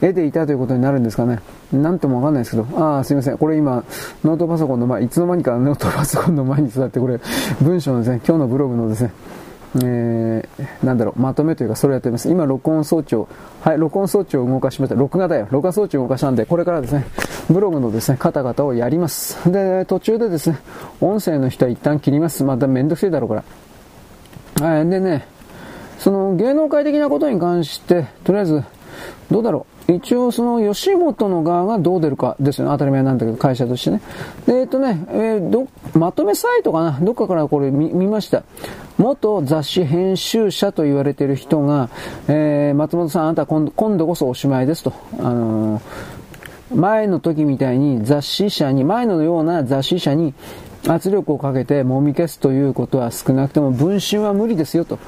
[0.00, 1.40] 得ていたということになるんですかね。
[1.72, 2.66] なんともわかんないですけど。
[2.80, 3.38] ああ、すいません。
[3.38, 3.84] これ今、
[4.24, 7.20] ノートパソコンの前、いつの間にかノートパソコンの前に座って、これ、
[7.60, 9.12] 文章のですね、今日のブログのですね、
[9.76, 12.30] えー、なんだろう、まとめというか、それやってます。
[12.30, 13.28] 今、録音装置を、
[13.62, 14.94] はい、録音装置を動かしました。
[14.94, 15.48] 録画だよ。
[15.50, 17.06] 録画装置を動かしたんで、これからですね、
[17.48, 19.50] ブログのですね、方々をやります。
[19.50, 20.58] で、途中でですね、
[21.00, 22.44] 音声の人は一旦切ります。
[22.44, 23.42] まためんどくせえだろうか
[24.60, 24.66] ら。
[24.66, 25.26] はい、でね、
[25.98, 28.62] その芸能界的なことに関して、とりあえず、
[29.30, 29.92] どうだろう。
[29.92, 32.72] 一応その吉本の側がどう出るかですよね。
[32.72, 34.00] 当たり前なんだけど、会社としてね。
[34.46, 38.44] で、えっとね、えー、ど、まとめサイトかなどっかからこれ見見ました。
[38.98, 41.88] 元雑誌編集者と言われてる人が、
[42.28, 44.92] えー、松本さん、あなた今度今度こそおしまいですと。
[45.18, 45.82] あのー、
[46.76, 50.34] 前の時みたいに雑誌社に、前のような雑誌社に
[50.88, 54.98] 圧力をかけてもみ消すということは少なくとも文春は無理ですよと。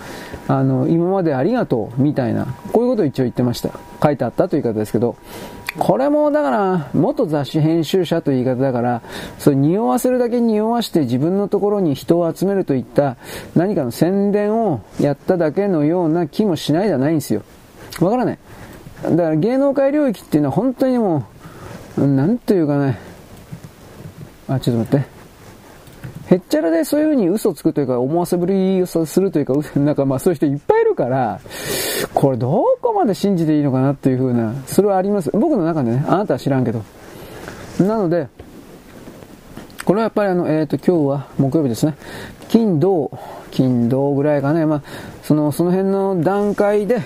[0.46, 3.70] あの、今までありがとうみたいな、こういうことを一応言ってました。
[4.02, 5.16] 書いてあったという言い方ですけど、
[5.78, 9.02] これもだから、元雑誌編集者という言い方だから、
[9.38, 13.16] それ匂わせるだけ匂わして自分のところに人を集めるといった
[13.56, 17.42] 何かの宣伝をやっただけのような気もしないじゃないんですよ。
[18.00, 18.38] わからない。
[19.02, 21.26] だから芸能界領域っていうのは本当にも
[21.98, 22.98] う、なんというかね、
[24.46, 25.13] あ、ちょっと待って。
[26.30, 31.40] へっちゃらでそういう風に嘘つくというか、思わせぶりをするというか、なんかまあそういう人いっぱいいるから、
[32.14, 35.30] これどこまで信じていいのかなっていう風な、それはあります。
[35.32, 36.82] 僕の中でね、あなたは知らんけど。
[37.78, 38.28] なので、
[39.84, 41.94] これはやっぱりあの、えっ、ー、と、今日は木曜日ですね。
[42.48, 43.10] 金、土、
[43.50, 44.64] 金、土ぐらいかね。
[44.64, 44.82] まあ、
[45.22, 47.02] その、その辺の段階で、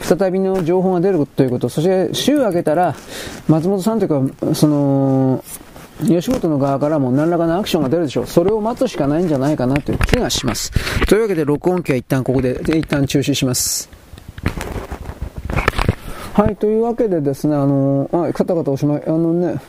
[0.00, 2.94] 再びの情報が出るということ、そして週明けたら、
[3.48, 5.42] 松本さんというか、その、
[6.06, 8.26] 吉本の側からも何らかのアクションが出るでしょう。
[8.26, 10.72] それを待つしかないんじゃないかなという気がします。
[11.06, 13.90] というわけで、録音機は一旦ここで、一旦中止します。
[16.34, 19.02] はい、というわけでですね、あの、あ、カタカタおしまい。
[19.06, 19.60] あのね、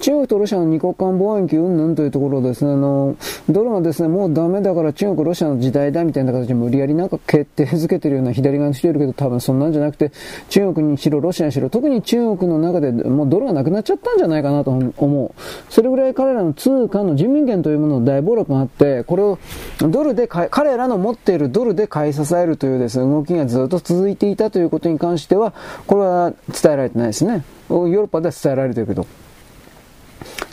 [0.00, 3.16] 中国とロシアの二国間貿易云々というところですね、あの、
[3.48, 10.12] ドルがですね、もうダメだから中国、ロシアの時代だみたいな形で無理やりなんか決定づけてるような左側の人いるけど、多分そんなんじゃなくて、
[10.48, 15.32] 中国にしろ、ロシアにしろ、特に中国の中でもうドルがなくなっちゃったんじゃないかなと思う。
[15.68, 19.38] それぐらい彼らの通貨の人民元というものの大暴落があって、これを
[19.80, 25.52] ドルで彼らの持っているドルで買い支えるというですね、動きがずっと続いていたということに関しては、
[25.86, 27.44] これは伝えられてないですね。
[27.68, 29.06] ヨーロッパでは伝えられてるけど。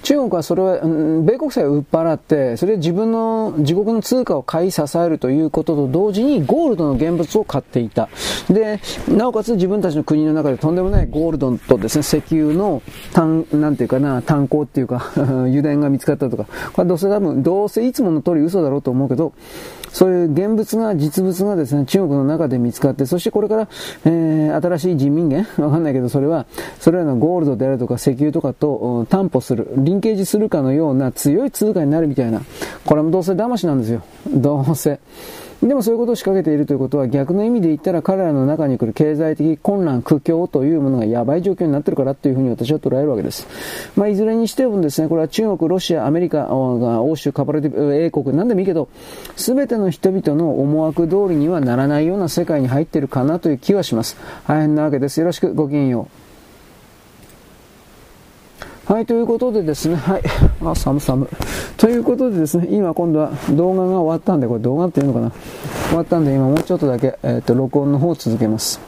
[0.08, 8.08] 中国はそれは、米国債を売っ払って、それで自分の、自国の通貨を買い支えるということと同時に、ゴールドの現物を買っていた。
[8.50, 8.80] で、
[9.10, 12.82] なおかつ自分たちの国の中でとんでもないゴールドとですね、石油の
[13.12, 19.34] 炭、なんていうかな、炭鉱っていうか 油田が見つかったとか、これどうせ多分、どうせいつもの通り嘘だろうと思うけど、
[19.98, 23.68] そういう現物が、実物がですね、中国の中で見つかって、そしてこれから、
[24.06, 25.48] えー、新しい人民元？
[25.58, 26.46] わかんないけど、それは、
[26.80, 32.44] それらのゴールドであるとか石油とかと担保する、リンケージするかのような強い通貨になるみたいな。
[32.86, 34.04] これもどうせ騙しなんですよ。
[34.32, 35.00] どうせ。
[35.62, 43.48] でもそういうことを仕掛けているということは逆の意味で言ったら彼らの中に来る経済的混乱、苦境というものがやばい状況になってるからというふうに私は捉えるわけです。
[43.96, 48.90] まあ、いずれにしてもですね、これは中国、ロシア、アメリカが欧州、カパレティブ、英国、なんでもいいけど、
[49.36, 54.16] すべての人々の思惑通りにはならないような世界に入っているかなという気はします。
[54.48, 55.20] 大変なわけです。
[55.20, 56.27] よろしく、ごきげんよう。
[58.88, 60.22] はい、ということでですね、はい。
[60.64, 61.28] あ、寒寒。
[61.76, 65.32] ということでですね、今今度は動画が終わったんで、これ動画っていうのかな
[65.90, 68.80] 終わったんで、今もうちょっとだけ、えっ、ー、と、録音の方を続けます。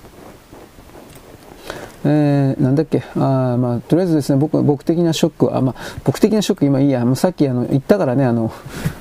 [2.05, 8.53] えー、なんだっけ、あまあ、とりあえずですね、僕、僕的なショックは、あまあ、僕的なショック、今いいや、もうさっきあの言ったからね、あの、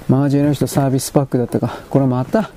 [0.08, 2.50] マージェの人サービスパックだったか、これまた、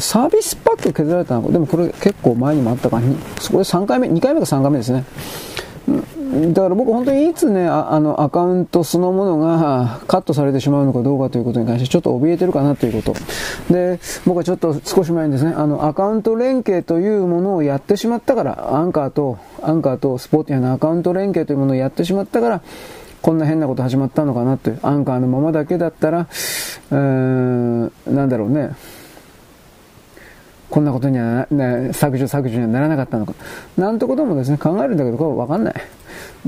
[0.00, 3.00] サービスパック削られたのでもこれ結構前にもあったか、
[3.38, 5.04] そこで3回目、2回目か3回目ですね。
[5.86, 13.72] だから僕本当にいつね、あのアカウントそのものがカットされてしまうのかどうかということに関してちょっと怯えてるかなということ。
[13.72, 22.62] で、僕はちょっと少し前にですね、あのアカウント連携というものをやってしまったから、アンカーと、アンカーとスポーティアのアカウント連携というものをやってしまったから、
[23.20, 28.70] こんな変なこと始まったのかなという、アンカーのままだけだったら、うーん、なんだろうね、
[30.72, 33.34] こんなことにはな、削除削除にはならなかったのか。
[33.76, 35.74] なんてこともですね、考えるんだけど、これわかんない。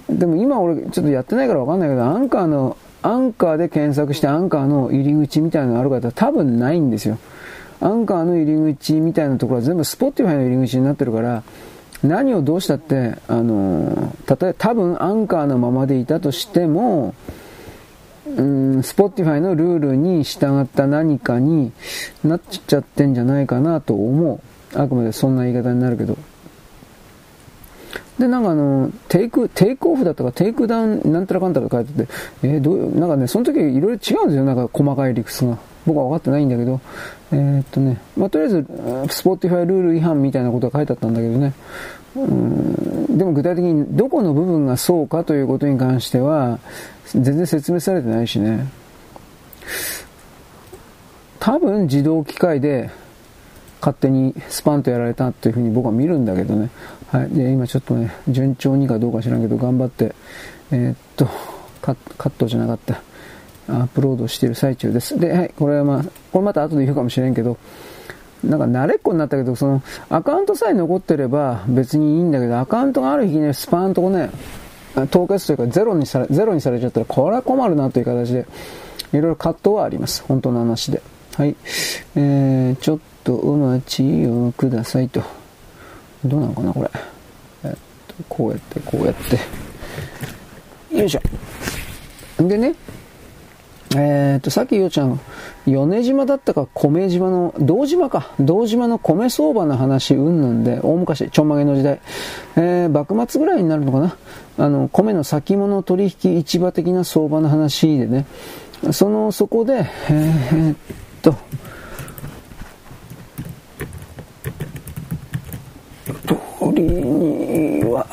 [0.09, 7.18] でも今俺ちょっとやってないからわかんないけど、アンカーの、アンカーで検索してアンカーの入り口みたいなのがある方多分ないんですよ。
[7.82, 11.42] アンカーの入り口みたいなところは全部 Spotify の入り口になってるから、
[12.02, 17.14] 何をどうしたって、あの、例え多分アンカーのままでいたとしても、
[18.26, 21.72] うん、 Spotify のルールに従った何かに
[22.24, 24.78] なっちゃってんじゃないかなと思う。
[24.78, 26.16] あくまでそんな言い方になるけど。
[28.18, 32.12] で、なんかあの、テイク、テイクオフだったか、テイクダウン、なんたらかんたら書いてて、
[32.44, 35.59] えー、どう、なんかね、その時いろいろ違うんですよ、なんか細かい理屈が。
[35.84, 36.80] 僕は分かってないんだけど、
[37.32, 38.66] えー、っとね、まあ、とりあえず、
[39.10, 41.52] Spotify ルール違反みたいなことが書いてあったんだけどね、
[42.16, 46.59] うんでも具体的にどこの部分がそうかということに関しては、
[47.14, 48.66] 全然説明されてないしね。
[51.38, 52.90] 多分自動機械で
[53.80, 56.70] 勝手にスパンとやられたというふうに僕は見るんだけどね。
[57.08, 57.28] はい。
[57.28, 60.14] で、今ちょっとね、順調にかどうか知らんけど、頑張って、
[60.70, 61.28] えー、っと
[61.82, 63.02] カ、ットじゃなかった。
[63.68, 65.18] アップロードしている最中です。
[65.18, 67.58] で、はい、これはまあ、これまた後で言うかもしれんけど、
[68.42, 74.30] なんか慣れっこになったけど、その、アカウントさえ残ってれば別にいいんだけど、アカウントがある日にスパンとこね、
[75.10, 78.46] 凍結というかゼロにされ、ゼロにされちゃったら、これは困るなという形で、
[79.12, 80.22] いろいろ葛藤はあります。
[80.22, 81.02] 本当の話で。
[81.36, 81.56] はい。
[82.16, 85.22] えー、ちょっとお待ちをくださいと。
[86.24, 86.90] どうなのかな、これ。
[87.64, 89.14] えっと、こうやって、こうやっ
[90.90, 90.96] て。
[90.96, 92.46] よいしょ。
[92.46, 92.74] でね、
[93.96, 95.20] えー、っと、さっきようちゃん、
[95.66, 102.00] 米島だったか米島の、堂島か、堂島の米相場の話、うんぬんで、大昔、ちょんまげの時代、
[102.56, 104.16] えー、幕末ぐらいになるのかな、
[104.58, 108.26] あの、米の先物取引市場的な相場の話でね、
[108.92, 110.76] その、そこで、えー、っ
[111.22, 111.32] と、
[116.26, 118.06] 通りには、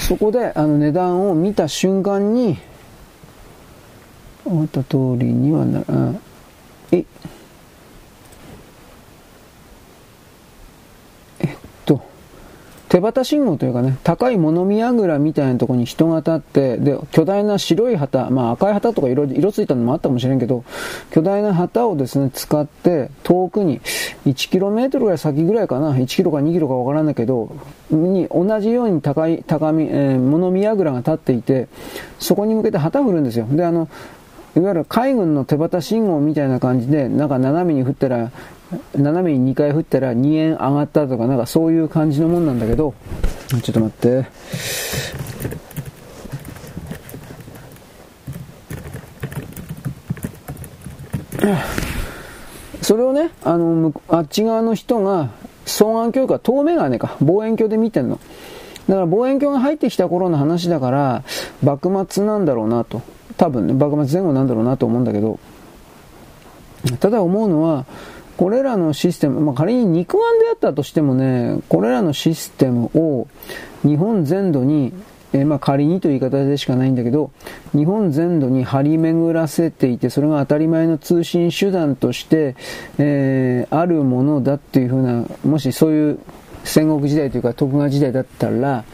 [0.00, 2.58] そこであの値段を見た瞬間に、
[4.44, 6.14] 思った通りにはなら
[6.92, 7.04] え
[11.40, 12.02] えっと
[12.88, 20.64] 手旗信号というかね高い物見櫓みたいなところに人が立ってで巨大な白い旗まあ赤い旗とか色色ついたのもあったかもしれんけど
[21.10, 23.80] 巨大な旗をですね使って遠くに
[24.26, 27.56] 1km ぐらい先ぐらいかな 1km か 2km かわからないけど
[27.90, 31.68] に同じように高い高み、えー、物見櫓が立っていて
[32.18, 33.46] そこに向けて旗振るんですよ。
[33.50, 33.88] であの
[34.56, 38.30] いわゆる海軍の手旗信号みたいな感じで、なんか斜めに振ったら、
[38.96, 42.94] 斜めに2回振ったら2円上がったとか、なんかそういう感じのもんなんだけど、
[43.62, 44.26] ちょっと待って。
[52.80, 55.30] それをね、あの、あっち側の人が、
[55.66, 58.20] 双眼鏡か、遠眼鏡か、望遠鏡で見てんの。
[58.88, 61.22] だから望遠鏡が入ってきた頃の話だから、
[61.62, 63.02] 幕末なんだろうなと。
[63.36, 65.38] 多分ね、幕末前後なんだろうなと思うんだけど、
[67.00, 67.86] ただ思うのは、
[68.36, 73.28] これらのシステム、まあ、仮に肉眼であったとしてもね、これらのシステムを
[73.82, 74.92] 日本全土に、
[75.32, 77.30] えー、まあ、仮にという言い方でしかないんだけど、
[77.72, 82.56] 日本全土に張り巡らせていて、それが当たり前の通信手段として、
[82.98, 86.18] えー、あるものだっていうふうな、もしそういう
[86.64, 88.84] 戦国時代というか徳川時代だったら、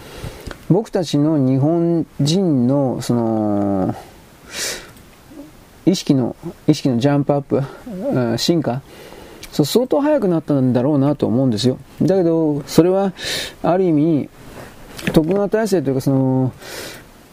[0.68, 3.94] 僕たちの日本人の、その、
[5.86, 6.36] 意識の、
[6.66, 8.82] 意識のジャンプアップ、進化、
[9.50, 11.78] そう相当早くなったんだろうなと思うんですよ。
[12.00, 13.12] だけど、それは、
[13.62, 14.28] ある意味、
[15.12, 16.52] 徳川体制というか、その、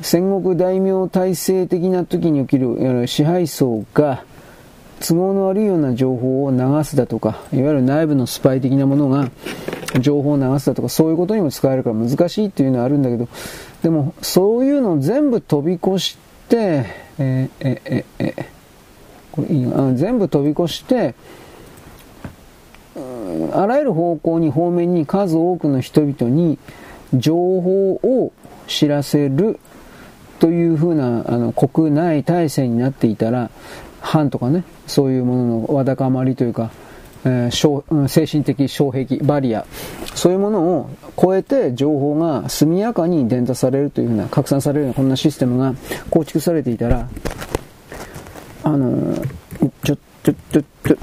[0.02, 4.23] 戦国大名体制的な時に起きる支配層が、
[4.99, 9.30] 都合の悪いような情報を流すだとか、いわゆる内部のスパイ的なものが
[9.99, 13.27] 情報を流すだとか、そういうことにも使えるから難しいっていうのはあるんだけど、
[13.84, 16.18] でも、そういうのを全部飛び越し
[16.49, 18.45] て、えー、えー、えー、
[19.31, 19.95] これいいの。
[19.95, 21.15] 全部飛び越して、
[23.53, 26.57] あらゆる方向に方面に数多くの人々に
[27.14, 28.34] 情報を
[28.68, 29.60] 知らせる
[30.39, 33.49] というふうなあの国内体制になっていたら
[34.02, 36.72] 藩とかねそういうもののわだかまりというか、
[37.28, 39.66] えー、精神的障壁バリア
[40.16, 40.90] そういうものを
[41.20, 45.74] 超えて情報が速やかに伝達されるというふうな拡散されるようなこんなシステムが
[46.10, 47.10] 構築されていたら
[48.64, 50.98] あのー、ちょちょちょちょ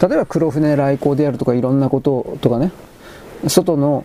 [0.00, 2.70] 例えば黒船来航であるとかいろんなこととかね、
[3.48, 4.04] 外の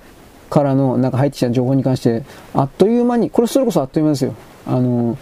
[0.50, 2.24] からのなんか入ってきた情報に関して、
[2.54, 4.36] あっという間に、これそれこそあっという間ですよ。
[4.66, 5.18] あの、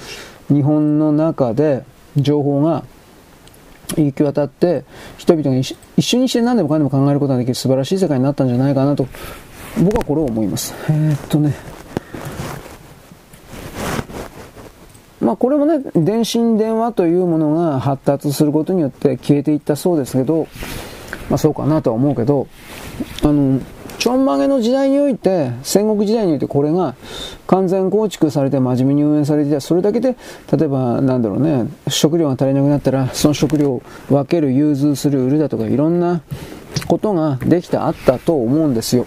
[0.47, 1.83] 日本の中で
[2.15, 2.85] 情報が
[3.97, 4.85] 行き渡って、
[5.17, 5.61] 人々が
[6.01, 9.07] 一緒にして何でもかんでも考えることができる素晴らしい世界になったんじゃないかなと、
[9.83, 10.73] 僕はこれを思います。
[10.89, 11.53] えー、っとね、
[15.19, 20.47] まあこれもね、電信電話というものが発達することによって消えていったそうですけど、
[21.29, 22.47] まあそうかなとは思うけど、
[23.21, 23.61] あの、
[24.01, 26.95] ちょんまげの時代において、戦国時代においてこれが
[27.45, 30.15] 完全構築されて真面目に運営されていたそれだけで、
[30.51, 36.23] 例えばなんだろうね、食料が足りなくなったら、その食料を分ける、融通する、売るだとかいろんな
[36.87, 39.05] ことができてあったと思うんですよ。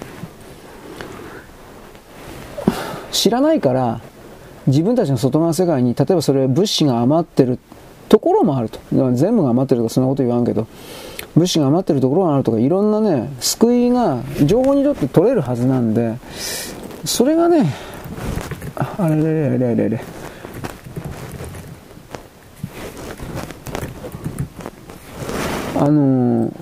[3.11, 4.01] 知らないから、
[4.69, 7.59] 自分たちの外側世界に、例えばそれ物資が余ってる
[8.09, 8.79] ところもあると。
[9.15, 10.69] 全部が余ってるとかそんなこと言わんけど、
[11.35, 16.17] 物資が余ってるところがあるとか、いろんなね、救いが情報にとって取れるはずなんで、
[17.05, 17.75] それがね、
[18.77, 20.01] あれれれれれれ。
[25.77, 26.53] あのー、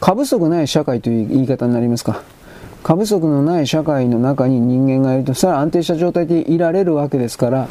[0.00, 2.22] 過不足ない社会という言い方になりますか。
[2.82, 7.68] 過不足のない社会の中に人間がいると、さら安定した状態でいられるわけですから、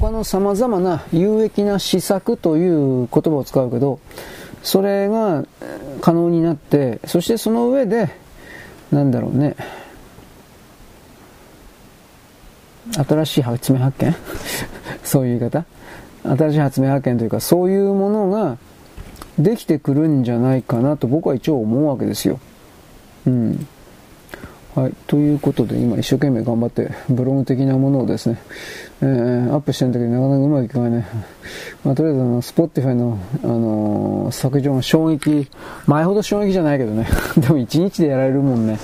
[0.00, 4.00] 他の様々な有益な施策という言葉を使うけど、
[4.62, 5.44] それが
[6.00, 8.10] 可能になって、そしてその上で、
[8.90, 9.54] なんだろうね、
[12.92, 14.14] 新しい発明発見？
[15.04, 15.64] そういう言い方？
[16.24, 18.58] 新しい発明発見というか、そういうものが
[19.38, 22.40] できてくるんじゃないかなと僕は一応思うわけですよ。
[23.26, 23.66] うん。
[24.74, 24.92] はい。
[25.06, 28.38] ということで、今一生懸命頑張って、ブログ的なものをですね、
[29.02, 31.06] えー、アップしてるんだけど、なかなかうまくいかないね。
[31.84, 35.48] まあ、とりあえず、あの、スポッティファイの、あのー、削除が衝撃、
[35.86, 37.06] 前ほど衝撃じゃないけどね。
[37.36, 38.78] でも一日でやられるもんね。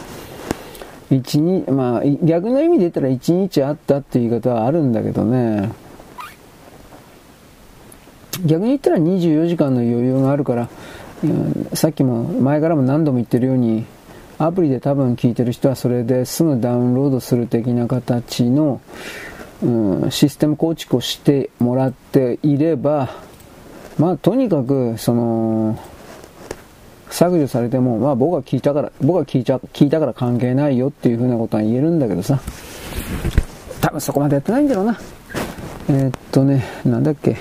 [1.10, 5.70] 一日、まあ、逆の意味で言ったら一日あったっていう言い方はあるんだけどね。
[8.44, 10.68] 逆に言ったら24時間の余裕があるから、
[11.74, 13.84] さっきも前からも何度も言ってるように、
[14.38, 18.80] アプリで多分聞いてる人はそれですぐダウンロードする的な形の、
[19.62, 23.10] うん、システム構築をしてもらっていれば、
[23.98, 25.78] まあとにかく、その、
[27.10, 32.40] 削除されても、まあ僕は聞いたから、僕は聞いちゃ、聞いたから関係ないよっていうふうなことは言えるんだけどさ、
[33.80, 34.98] 多分そこまでやってないんだろうな。
[35.88, 37.34] えー、っとね、なんだっけ。
[37.34, 37.38] こ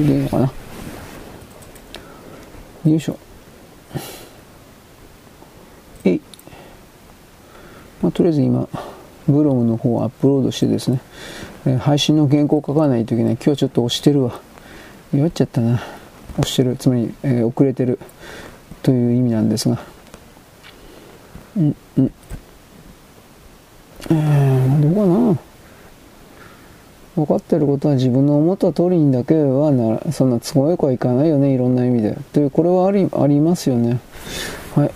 [0.00, 0.52] れでいいのかな。
[2.84, 3.18] よいしょ。
[6.04, 6.20] えい。
[8.02, 8.68] まあ、とりあえず今、
[9.28, 11.00] ブログの方をアップロードしてですね、
[11.66, 13.36] えー、配信の原稿を書かないといけない。
[13.36, 14.40] 今日ちょっと押してるわ。
[15.12, 15.82] 弱っちゃったな。
[16.38, 16.76] 押してる。
[16.76, 17.98] つまり、えー、遅れてる
[18.82, 19.78] という意味なんですが。
[21.56, 22.12] うん、うん。
[24.10, 25.46] えー、どうかな。
[27.16, 33.98] 分かってることは自分の思った通りにだけはなそんな都合よくはいかないよねいろんな意味でというこれはありありますよね
[34.74, 34.90] はい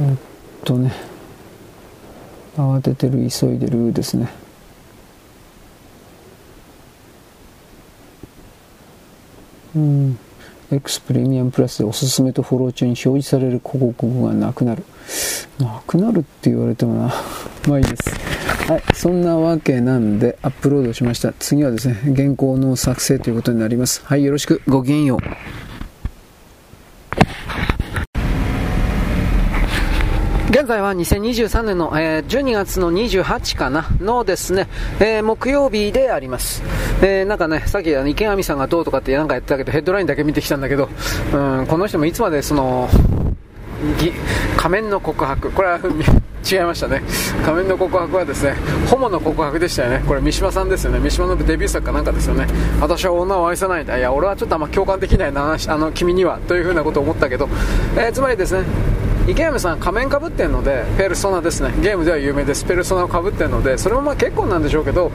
[0.00, 0.16] えっ
[0.64, 1.11] とね
[2.56, 4.28] 慌ててる急いでるですね。
[9.74, 10.18] うん。
[10.70, 14.84] X プレミアムプラスでおすすめとフォロー中に表示される広告がなくなる。
[15.58, 17.14] なくなるって言われてもな。
[17.68, 18.10] まあいいです。
[18.70, 18.82] はい。
[18.94, 21.32] そんなわけなんでアップロードしました。
[21.38, 24.02] 次はですね原稿の作成ということになります。
[24.04, 24.24] はい。
[24.24, 24.62] よろしく。
[24.66, 25.18] ごきげんよう。
[30.52, 34.68] 現在は2023年の、えー、12月の28かなのですね、
[35.00, 36.62] えー、木曜日であります。
[37.00, 40.90] えー、なんかね、さっきあの池上さんがどうとかってなんかやってたけど、ヘッドラインだけ見てきたんだけど、
[41.32, 42.90] うん、この人もいつまでその、
[44.58, 45.78] 仮面の告白、これは
[46.44, 47.02] 違いましたね。
[47.46, 48.54] 仮面の告白はですね、
[48.90, 50.02] ホモの告白でしたよね。
[50.06, 50.98] これ三島さんですよね。
[50.98, 52.46] 三島のデビュー作かなんかですよね。
[52.78, 53.96] 私は女を愛さないんだ。
[53.96, 56.38] いや、俺はちょっとあんま共感できないな、あの、君には。
[56.46, 57.48] というふうなことを思ったけど、
[57.96, 58.64] えー、つまりですね、
[59.28, 61.72] 池上さん仮面かぶってるのでペルソナですね。
[61.80, 62.64] ゲームでは有名です。
[62.64, 65.10] ペルソナをかぶってるのでそれもまあ結構なんでしょうけど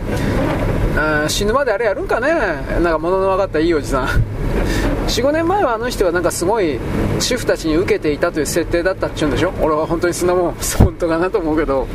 [1.28, 2.30] 死ぬまであれやるんかね。
[2.30, 4.08] なんか物の分かったいいおじさん。
[5.08, 6.80] 45年前はあの人はなんかすごい
[7.20, 9.52] 主婦たちに受けていたという設定だったっちゅうんでしょ。
[9.62, 11.88] 俺は本当にそんなもん本当かなと思うけど。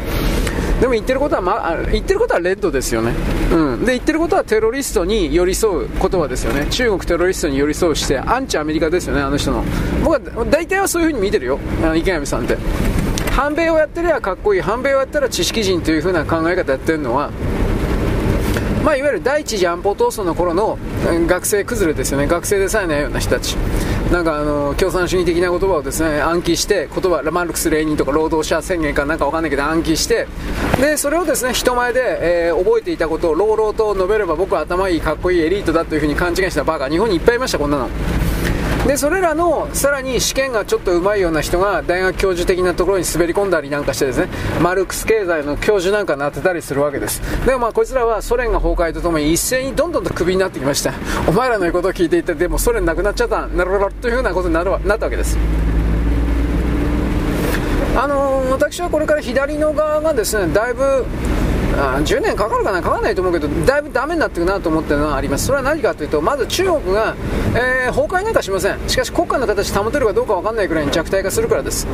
[0.82, 3.12] でも言ってることは、ま、言ってることはレッドですよね、
[3.52, 6.66] うん、で言ってることはテロリストに寄り添う言葉ですよね。
[6.70, 9.62] 中国テロリストに寄り添うしてアンチアメリカですよねあの人の。
[10.02, 11.60] 僕は大体はそういう風に見てるよ。
[11.94, 12.56] 池上さんって。
[13.30, 14.60] 反米をやってりゃかっこいい。
[14.60, 17.30] 反米をやったら知識人という風な考え方やってるのは
[18.82, 20.76] まあ、いわゆる第一次安保闘争の頃の
[21.28, 23.56] 学生崩れですよね、学生でさえないような人たち、
[24.12, 30.26] なんかあの共産主義的な言葉をですね暗記して、言葉マルクス・レーニンとか労働者宣言かなんかわかんないけど暗記して、
[30.78, 37.88] でそれをですね人前で、えー、覚えていたことを朗々と述べれば僕は頭いい、かっこいいエリートだというふうに勘違いしたバカ、日本にいっぱいいました、こんなの。
[38.86, 44.28] でそれらのさらに試験がちょっとうまいような人が大学教授的なところに滑り込んだりなんかしてですね。
[44.60, 47.22] マルクス経済の教授なんかになってたりするわけです。
[47.46, 50.92] でもまあこいつらはソ連が崩壊とともに一斉にどんどんとクビになってきました。
[51.28, 53.46] お前らの言うことを聞いていてでもソ連なくなっちゃった。
[53.46, 53.88] なるほど。
[53.90, 55.38] というふうなことになるなったわけです。
[57.94, 61.04] あのー、私はこれから左の側がですねだいぶ
[61.76, 62.82] あ10年かかるかな？
[62.82, 65.46] かかんないと思うけどだいぶダメになっていくなと思ってるのはあります。
[65.46, 67.16] それは何かというとまず中国が、
[67.54, 68.88] えー、崩壊なんかしません。
[68.88, 71.86] しかし国家の形保てるかどうか分かんないくらいに弱体化するからです。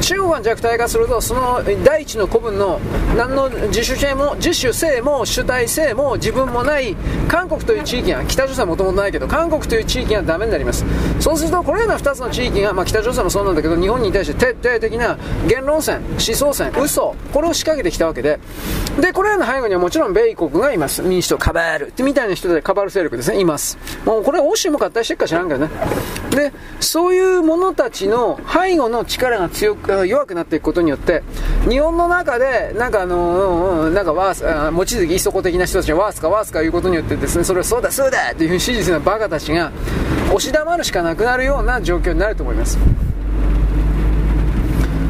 [0.00, 2.80] 中国が弱体化するとその第一の古文の
[3.16, 6.96] 何の自主性も自主性も主体性も自分もない
[7.28, 10.84] 韓国という地域が北朝鮮はもともとないけど韓国という地域がダメになります。
[11.20, 18.38] そうするとこれらの2つの地域が、まあ、北朝鮮もそうなんだけど日本に対して徹底的な言論戦思想戦嘘これを仕掛けてきたわけで。
[19.00, 21.00] でこれらの背後にはもちろん米国がいます。
[21.00, 22.04] 民主党カバール。
[22.04, 23.78] みたいな人でカバール勢力ですね、います。
[24.04, 25.70] もうこれ欧州も合体してるか知らんけどね。
[26.30, 31.22] で、そういう者たちの背後の力が強く、弱くなっていくことによって、
[31.68, 39.70] 日本の中で、なんかあの、なんかワース、望月いそこ的な人たちがワースかワースかいうことによってですね、それをそうだそうだっていうふうに支持するバカたちが、
[40.30, 42.76] 押し黙るしかなくなるような状況になると思います。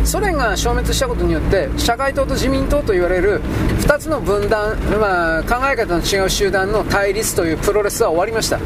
[0.05, 3.41] ソ連が消滅したことによって社会党と自民党と言われる
[3.81, 8.59] 2つの分断、まあ、考え方の違う集団の対立というプロレスは終わりました。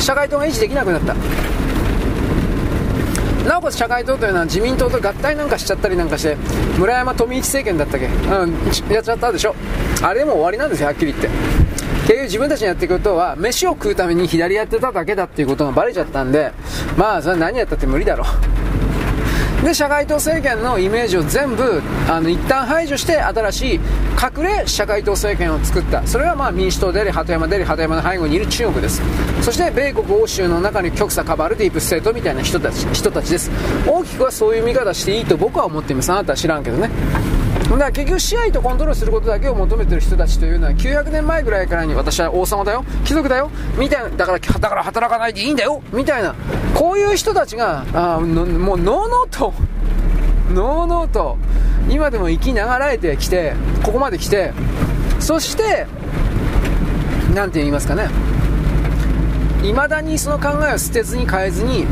[0.00, 1.14] 社会党が維持できなくなった。
[3.48, 6.36] なおかつ社会党というのは自民党と合体なんかしちゃったりなんかして
[6.78, 9.54] 村山富一政権だったっけ、うん、やっちゃったでしょ。
[10.02, 11.28] あれでも終わりなんですよはっきり言って。
[12.06, 16.52] 結局自分たちのやっていくことは飯を食うために左やってただけだっていうことがバレちゃったんで
[16.96, 18.85] まあそれは何やったって無理だろう。
[19.64, 23.80] で社会党政権のイメージを全部あの一旦排除して新しい
[24.36, 26.06] 隠れ社会党政権を作った。
[26.06, 29.02] それはまあ民主党であり鳩山であり鳩山の背後にいる中国です。
[29.42, 33.50] そして米国欧州の中に極左カバルディープステートみたいな人たち人たちです。
[33.86, 36.12] 大きくはそういう見方していいと僕は思っています。
[36.12, 36.90] あなたは知らんけどね。
[37.78, 46.34] だ結局支配とコントロールすることだけを求めてる人たちというのは900年前ぐらいからに私は王様だよ貴族だよみたいなだからだから働かないでいいんだよみたいな
[46.74, 49.52] こういう人たちがあもうのうのうと
[50.52, 51.36] のうのうと
[51.88, 53.54] 今でも生きながらえてきて
[53.84, 54.52] ここまで来て
[55.20, 55.86] そして
[57.34, 58.08] 何て言いますかね
[59.62, 61.86] いまだにその考えを捨てずに変えずに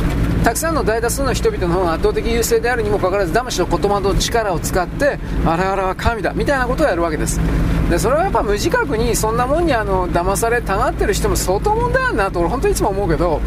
[0.44, 7.40] たくさんの大多数の人々の方が圧倒的優勢であるにもかかわらず魂の言葉の力を使って我々は神だみたいなことをやるわけです。
[7.88, 13.40] でそれはやっぱ無自覚にそんなもんにあの騙されたがってる人も相当問題あるなと俺本当にいつも思うけど、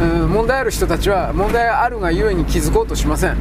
[0.00, 3.36] うん、問題ある人たちは問題あるがゆえに気づこうとしません。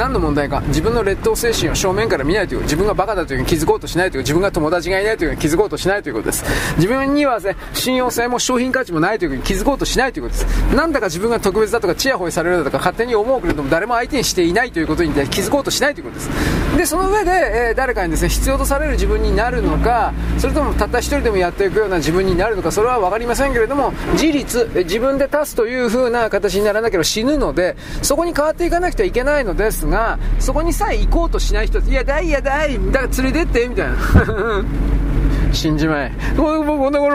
[0.00, 0.62] 何の問題か。
[0.68, 6.42] 自分の劣等精神を正面から見ないという自分がバカだというふうに気づこうとしないという自分が友達がいないというふうに気づこうとしないということです。
[6.76, 10.74] 自分には、ね、信用性も商品価値もないというふうに気づこうとしないということです。
[10.74, 16.30] なんだか自分が特別だとかチヤホヤされるだとか勝手に思うけれども誰も相手にしていないということに気づこうとしないということです。
[16.78, 33.96] でその上で、えー、誰かにですね必要とされる自分になるのかそれともたった一人でもやっていくような自分になるのかそれは分かりませんけれども自立自分で立つという風な形にならなければ死ぬのでそこに変わっていかなくてはいけないのですがそこにさえ行こうとしない人いやだいやだいだから連れてってみたいな。
[35.52, 36.12] 死んじまえ。
[36.36, 37.08] もうこんなこ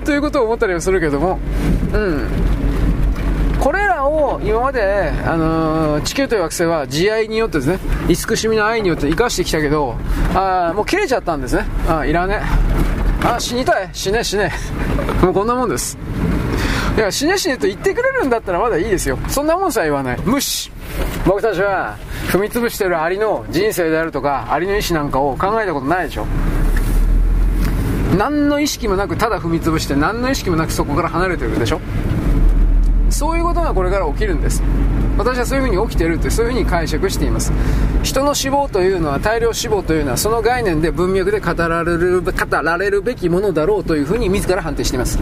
[0.00, 1.40] とということを思ったりはするけども
[1.92, 2.28] うん
[3.64, 7.78] これらを今まで、あのー、地球という惑星は慈愛によってですね
[8.08, 9.96] 慈しみの愛によって生かしてきたけど
[10.34, 12.42] あもう切れちゃったんですねあいらね
[13.24, 14.52] あ死にたい死ね死ね
[15.22, 15.96] もうこんなもんです
[16.96, 19.18] いや死ね死ねと言ってくれるんだったらまだいいですよ。
[19.28, 20.20] そんなもんさえ言わない。
[20.24, 20.70] 無視。
[21.26, 21.96] 僕たちは
[22.28, 26.26] 踏み潰してるアリの人生であるとかアリの意思なんかを考えたことないでしょ。
[28.16, 31.80] 何の意識もなくただ踏み潰して何の意識もなくそこから離れてるでしょ。
[33.10, 34.62] そういうことがこれから起きるんです。
[35.18, 37.52] 私はそういうふうに起きてるってそういうふうに解釈しています。
[38.04, 45.18] 人の死亡というのは大量死亡というのはその概念で文脈で語られる語られるべきものだろうというふうに自ら判定しています。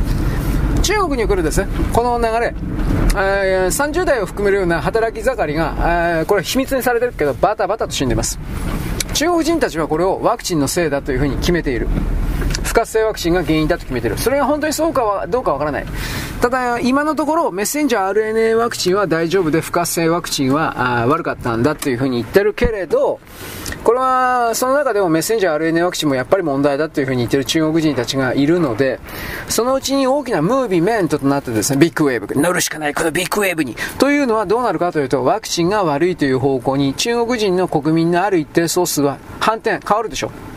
[0.83, 2.55] 中国に来るですこの流れ、
[3.15, 8.39] え、30代を含めるような働き盛りが、え、これ秘密にされてるけどバタバタと死んでます
[9.15, 11.89] 中国人たちはこれをワクチンのせいだというふうに決めている
[12.73, 14.17] 不活性ワクチンが原因だと決めてる。
[14.17, 15.87] それが本当にそうかは、どうかわからない。
[16.41, 23.21] ただ、今のところ、メッセンジャー RNA ワクチンは大丈夫で、不活性ワクチンは悪かったんだというふうに言ってるけれど、
[23.85, 29.01] これは、その中でもメッセンジャー RNA ワクチンもやっぱり問題だというふうに言っている中国人たちがいるので、
[29.49, 33.75] そのうちに大きなムービーメントとなってですね、ビッグウェーブ、乗るしかない、このビッグウェーブに。
[33.99, 40.52] というのはどうなるかというと、ワクチンが悪いという方向に、中国人の国民のある一定総数は反転、変わるでしょう。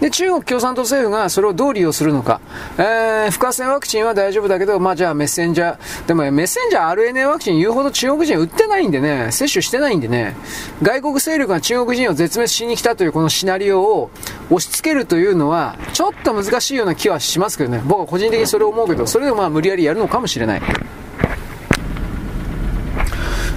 [0.00, 2.40] で、中国共産党政府がそれをどう利用するのか。
[2.78, 10.36] えー、不活性ワクチンは大丈夫だけど、まあじゃあメッセンジャー、でもメッセンジャー RNA ワクチン言うほど中国人売ってないんでね、接種してないんでね、
[10.82, 14.10] 外国勢力が中国人を絶滅しに来たというこのシナリオを
[14.50, 17.82] 押し付けるというのは、ちょっと難しいような気はしますけどね。
[17.84, 20.62] 僕は個人的にそれを思うけど、それでもまあ無理やりやるのかもしれない。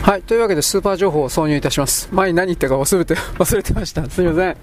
[0.04, 0.24] はい。
[0.24, 2.10] というわけで、スーパー情報を挿入いたします。
[2.12, 4.10] 前に何言ったか忘れて、 忘れてました。
[4.10, 4.58] すみません。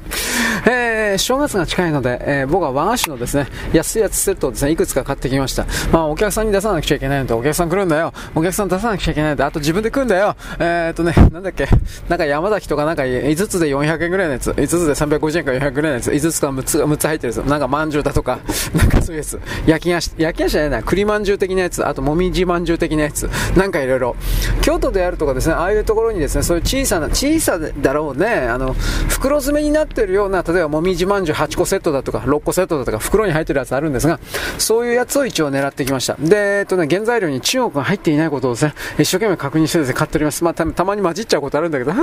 [0.66, 5.64] えー、正月が近いので、えー、僕は和菓子のですね、安いやつセットをですね、いくつか買ってきました。
[5.92, 8.12] まあ、お客さんに出さなくちゃいけないので、お客さん来るんだよ。
[8.34, 10.34] お客さん出さなくちゃいけないので、あと自分で来るんだよ。
[10.58, 11.68] えー、っとね、なんだっけ、
[12.08, 18.40] なんか山崎とかなんか5つで400円ぐらいのやつ、5つで350円か400円ぐらいのやつ、5つか6つ6つ入ってるやつ、なんかまんじゅうだとか、
[18.74, 24.16] なんかそういうやつ、焼き菓子、焼き菓子じゃないな、栗まんじゅう的なやつ、あともみじまんじゅう的なやつ、なんかいろいろ。
[24.60, 28.76] 京都であるとかですね、ああいうところにですね、そういう小さな、小さだろうね、あの、
[29.08, 34.20] 袋詰めになってるような、例えばもみじまんじゅう8個セットだとか、6個セットだとか、袋に入ってるやつあるんですが、
[34.58, 36.16] そういうやつを一応狙ってきました。
[36.20, 40.44] で、えっとね、原材料に中国が入っていないことをですね、一生懸命確認してですね、買っております。
[40.44, 41.96] まあ、たたまに混じっちゃうことあるんだけど、は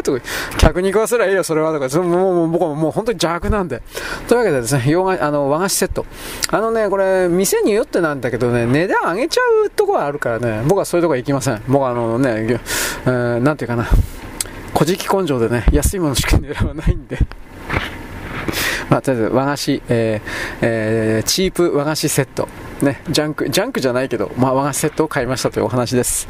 [0.00, 0.20] ぁとか、
[0.58, 3.82] 客に食わせりゃいいよ、それは、とか、もう、もう、僕はもう本当に邪悪なんで。
[4.26, 6.06] というわけでですね、洋菓、あの、和菓子セット。
[6.48, 11.62] あのね、これ、店によってなんだけどね、値段上げちゃうところあるからね、僕はそういうとこ行きません。
[11.68, 12.58] 僕はあのね、
[13.04, 13.86] えー、なんていうかな、
[14.74, 17.18] 乞食根性でね、安いものしか狙わないんで。
[18.88, 22.48] まあ、とりあえず和菓子、えーえー、チープ和菓子セット。
[22.82, 26.28] ね、ジャンク、ジャンクじゃないけど、まあ、和菓子セットを買いましたというお話です。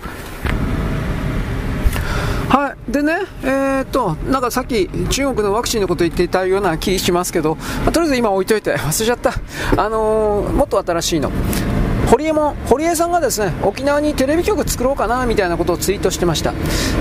[2.90, 7.54] でね、えー、っと、なんかさっき中国のワクチンのこと言っていたような気しますけど、
[7.84, 9.32] まあ、とりあえず今置いといて忘れちゃった。
[9.76, 11.30] あのー、もっと新しいの。
[12.10, 16.52] 堀江も堀江さんがですね沖縄にテレビ局作ろうかなみたいなことをツイートしてました、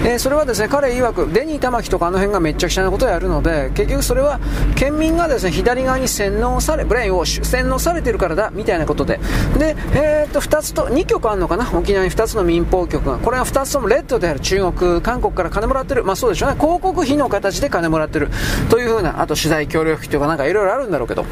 [0.06, 4.40] えー、それはですね彼曰くデニー玉城とかあの辺がめっちゃくちゃなことをやるので結局それは
[4.76, 9.20] 県民がですね左側に洗脳されブレインを洗脳されてるからだみたいなことで。
[9.58, 11.70] で、えー、っと2つと2局あるのかな？
[11.74, 13.18] 沖縄に2つの民放局が。
[13.18, 16.04] これは2つともレッドである中国韓国から金もらってる。
[16.04, 16.56] まあそうでしょうね。
[16.60, 18.30] 広告費の形で金もらってる。
[18.70, 21.26] というふうなあと取材協力費とかなんかいろいろあるんだろうけど。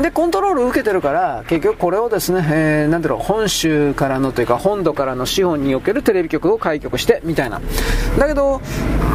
[0.00, 7.60] でコントロール受けてるから結局これをですね、えー、なんだろう本州からのというか本土からの資本におけるテレビ局を開局してみたいな。
[8.18, 8.60] だけど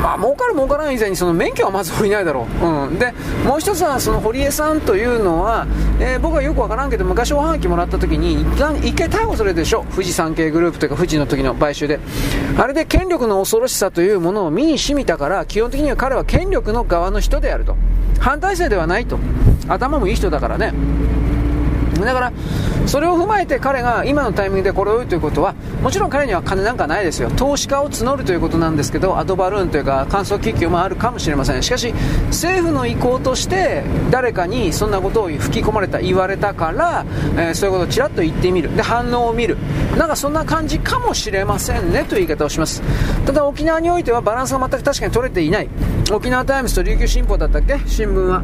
[0.01, 3.13] まあ儲かる儲からない以前にその免許はまず下りないだろう、うん、で
[3.45, 5.65] もう一つはその堀江さんというのは、
[5.99, 9.85] えー、僕はよくわからんけど昔おはがきもらった時に一回一回逮捕されるでしょ。
[9.91, 11.99] 富士山系グループというか富士の時の買収で。
[12.57, 17.75] あれで権力の恐ろしさというものを身に染みたから基本的には彼は権力の側の人であると。
[18.19, 19.19] 反対性ではないと。
[19.67, 20.73] 頭もいい人だからね。
[22.03, 22.31] だから、
[22.85, 27.29] それを踏まえて彼が今のタイミングでこれを言うということは、もちろん彼には金なんかないですよ。
[27.31, 31.63] 投資家を募るということなんですけど、アドバルーンというか、観測気球もあるかもしれません。
[31.63, 31.93] しかし、
[32.27, 37.05] 政府の意向として、誰かにそんなことを吹き込まれた、言われたから、
[37.37, 38.75] えー、そういうことをちらっと言ってみる。
[38.75, 39.57] で、反応を見る。
[39.97, 42.81] なんかそんな感じかもしれませんね、という言い方をします。
[43.25, 45.69] ただ、沖縄においてはバランスが全く確かに取れていない。
[46.11, 47.79] 沖縄タイムズと琉球新報だったっけ？
[47.87, 48.43] 新聞は。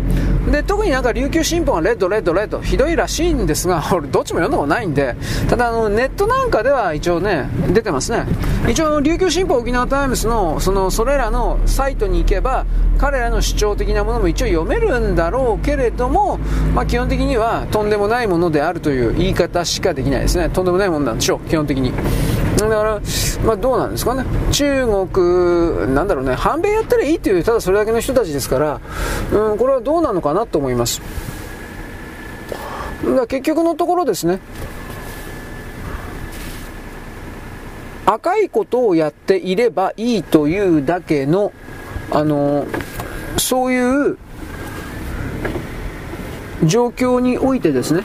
[0.52, 5.16] で、特になんか琉球新報がレッド、レッド、レッド、ひどいらしいんですが、 俺どっちも読んだことないんで、
[5.50, 8.26] ただあの、ネットなんかでは一応ね、出てますね。
[8.68, 12.66] 一応、琉球新報沖縄タイムズの、その、それらのサイトに行けば、
[12.98, 16.40] 彼らの主張的なものも一応読めるんだろうけれども、
[16.74, 20.50] まあ、基本的にはとんでもないものであるという言い方しかできないですね。
[20.50, 21.94] とんでもないものなんでしょう、基本的に。
[22.58, 23.02] だから、
[23.44, 28.80] まあ、どうなんですかね、中国、なんだろうね、反米やったらいいという、ただそれだけの人たちですから、
[29.34, 31.02] うん、これはどうなのかなと思います。
[33.04, 34.40] だ結局のところですね、
[38.06, 41.52] 赤いことをやっていればいいというだけの、
[42.12, 42.66] あの
[43.38, 44.18] そういう
[46.66, 48.04] 状況においてですね、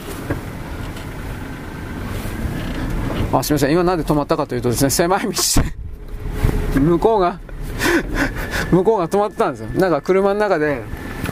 [3.31, 3.71] あすみません。
[3.71, 5.31] 今なんで止まったかというとですね狭い道
[6.73, 7.39] で向こうが
[8.71, 9.69] 向こうが止まってたんですよ。
[9.79, 10.81] なんか車の中で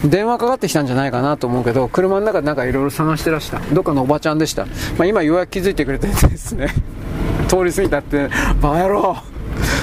[0.03, 3.59] 電話かかってきたんじゃないかなと思うけど車の中でなんかいろいろ探してらした。
[3.73, 4.65] どっかのおばちゃんでした、
[4.97, 6.73] まあ、今ようやく気づいてくれてですね。
[7.47, 8.29] 通り過ぎたって
[8.61, 9.17] バカ野郎。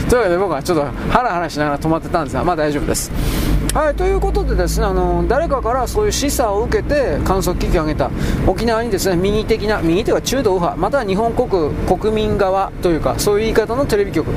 [0.09, 3.11] というわけで僕はちょっとハラハラしながら止まってたんですがまあ大丈夫です。
[3.75, 8.11] はい、ということでですね、あの誰かからそういう示唆を受けて観測機器を上げた
[8.47, 11.49] 沖縄にですね右的な、右というか中道右派、または日本国
[11.87, 14.31] 国民側というか、そういう言い方のテレビ局、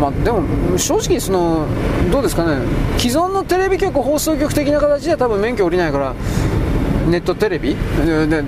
[0.00, 0.42] まあ、でも
[0.76, 1.68] 正直その、
[2.10, 2.66] どうですかね、
[2.98, 6.12] 既存のテレビ局、放送局的な形では多分免許下りないから、
[7.08, 7.76] ネットテレビ、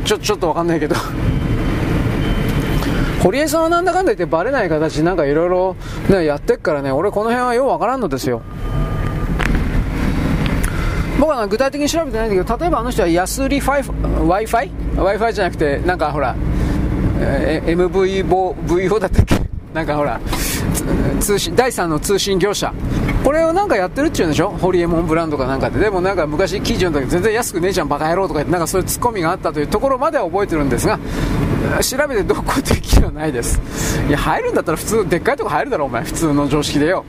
[0.04, 0.96] ちょちょっと分かんないけど。
[3.22, 5.76] 堀江さんはなんだかんだ言ってバレない形なんかいろいろ
[6.20, 8.42] やってっからね、俺この辺はようわからんのですよ。
[11.22, 16.34] 僕は具体的に調べてないんだけど例えばあの人は安売り Wi-Fi?Wi-Fi じゃなくてなんかほら、
[17.20, 19.40] え MVO だったっけ？
[19.72, 20.20] なんかほら
[21.20, 22.74] 通信第3の通信業者。
[23.22, 24.50] これをなんかやってるっちゅうんでしょ？
[24.50, 25.78] ホリエモンブランドかなんかで。
[25.78, 30.98] でもなんか昔記事の時全然安くねえじゃんバカ野郎とか言ってなんかそういうツッコミがあったというところまでは覚えてるんですが
[31.82, 33.60] 調べてどこできはないです。
[34.08, 36.02] いや入るんだったら普通でっかいとこ入るだろお前。
[36.02, 37.04] 普通の常識でよ。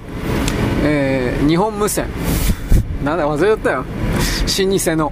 [0.84, 2.06] えー、日本無線。
[3.04, 3.84] なんだ忘れちゃったよ。
[4.46, 5.12] 新偽の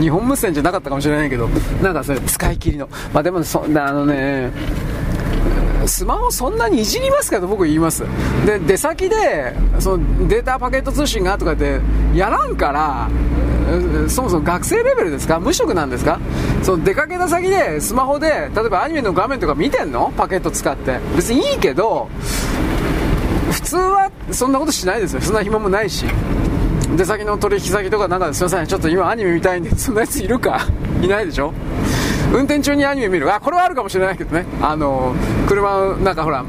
[0.00, 1.48] 日本無線じゃなかったかもしれないけど
[1.82, 2.88] なんかそれ使い切りの。
[3.12, 4.50] まあでもそんなあのね
[5.86, 8.04] スマホそんなにいじりますかと僕言います。
[8.46, 11.80] で出先でそのデータパケット通信がとかって
[12.14, 13.10] やらんから
[14.08, 15.40] そもそも学生レベルですか？
[15.40, 16.20] 無職なんですか？
[16.62, 20.12] その出かけた先でスマホで例えばアニメの画面とか見てんの？
[20.16, 21.00] パケット使って。
[21.16, 22.08] 別にいいけど
[23.50, 25.20] 普通はそんなことしないですよ。
[25.20, 26.06] そんな暇もないし。
[26.96, 30.60] 出先の取引先とかなんかすいませんちょっと今アニメ見たいんで そんなやついるか？
[31.02, 31.52] いないでしょ？
[32.32, 33.34] 運転中にアニメ見る。
[33.34, 34.46] あこれはあるかもしれないけどね。
[34.62, 35.14] あの
[35.46, 36.42] 車なんかほら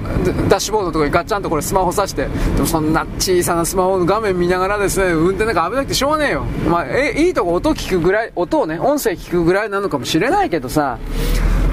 [0.47, 2.27] ダッシュボードとかにガッチャンとこれスマホさして。
[2.55, 10.97] でもそんな小さなスマホの画面見ながらですね運転なんか危なくてしょうがねえよ、まあ、えいいとこ音聞くぐらい音をね音声聞くぐらいなのかもしれないけどさ。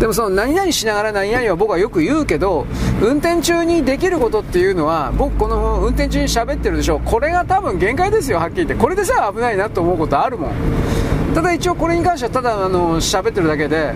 [0.01, 2.67] でもその何々しながら何々は僕はよく言うけど
[3.03, 8.75] 運転中にできることっていうのは僕この運転中に喋ってるでしょこれが多分限界ですよはっきり言って。
[8.75, 10.51] これでさえ危ないなと思うことあるもん。
[11.35, 13.93] ただ一応これに関してはただあの喋ってるだけで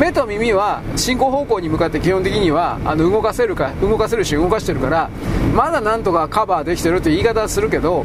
[0.00, 5.10] 目と耳は進行方向に向かって基本的にはあの動かせるか動かせるし動かしてるから
[5.54, 8.04] まだなんとかカバーできてるという言い方はするけど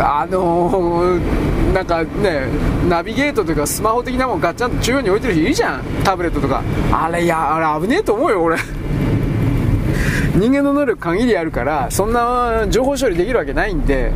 [0.00, 2.46] あのー、なんかね、
[2.88, 6.62] ナビゲートというかスマホ的なもんガッチャンと中央に置いてる人いるじゃん、タブレットとか。
[6.92, 8.56] あれ、いや、あれ危ねえと思うよ、俺。
[10.36, 14.12] 人間の能力限りあるから、そんな情報処理できるわけないんで、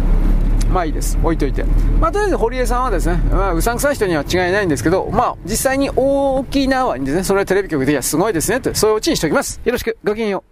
[0.72, 1.18] まあいいです。
[1.22, 1.64] 置いといて。
[2.00, 9.60] まあとりあえず堀江さんはですね、まあうさんくさい人には違いないんですけど、まあ実際に沖縄にですね、それはテレビ局ではすごいですねと、そういうオチにしておきます。
[9.64, 10.51] よろしく、ごきげんよう。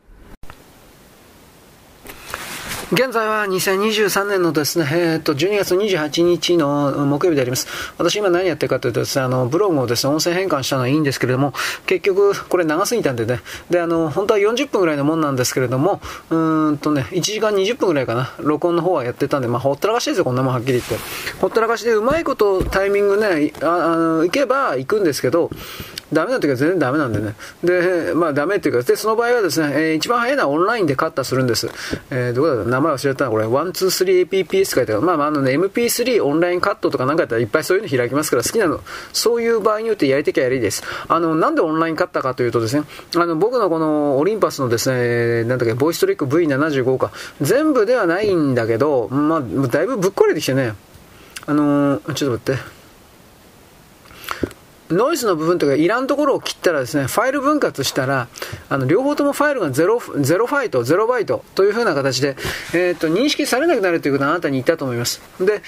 [2.93, 7.69] 現在は2023年のですね、えー、っと、12月28日の木曜日であります。
[7.99, 11.53] 私今何やってるかというとですね、あの、ブログをですね、音声変換したのはいいんですけれども、
[11.87, 16.01] 結局、これ長すぎたんでね、で、あの、本当は40分ぐらいのもんなんですけれども、
[16.31, 20.97] うーんとね、1時間20分ぐらいかな、録音の方はやってたんで、まあ、ほったらかしですよ、こんなもんはっきり言って。
[21.41, 25.53] ほったらかしでうまいことタイミングね、ああの、行けば行くんですけど、
[26.13, 27.35] ダメな時は全然ダメなんでね。
[27.63, 31.69] で、まあダメっていうか、で、その場合はですね、えー、一番早いのはオンラインでカッターするんです。
[32.11, 33.47] えー、どこだった名前忘れちゃったな、これ。
[33.47, 35.03] 123APPS 書いてある。
[35.03, 38.81] まあまああのね、MP3 オンラインカットとかなんかやったらいっぱいそういうの開きますから、好きなの。
[39.13, 40.83] そういう場合によってやりてきゃやりです。
[41.09, 42.85] あの、なんでオンラインカッターかというとですね、
[43.17, 50.75] あの、僕のこのオリンパスのですね、なんだっけ、ボイストリック V75 か、全部ではないんだけど、まあ、だいぶぶっ壊れてきてね、
[51.47, 52.80] あのー、ちょっと待って。
[54.91, 58.29] ノイズの部分というか、いらんところを切ったらですね、ファイル分割したら、
[58.69, 62.37] あの、両方ともファイルが0、0ファイト、0バイトという風な形で、
[62.75, 65.23] えっ、と、認識されなくなるということはあなたに言ったと思います。
[65.41, 65.63] で、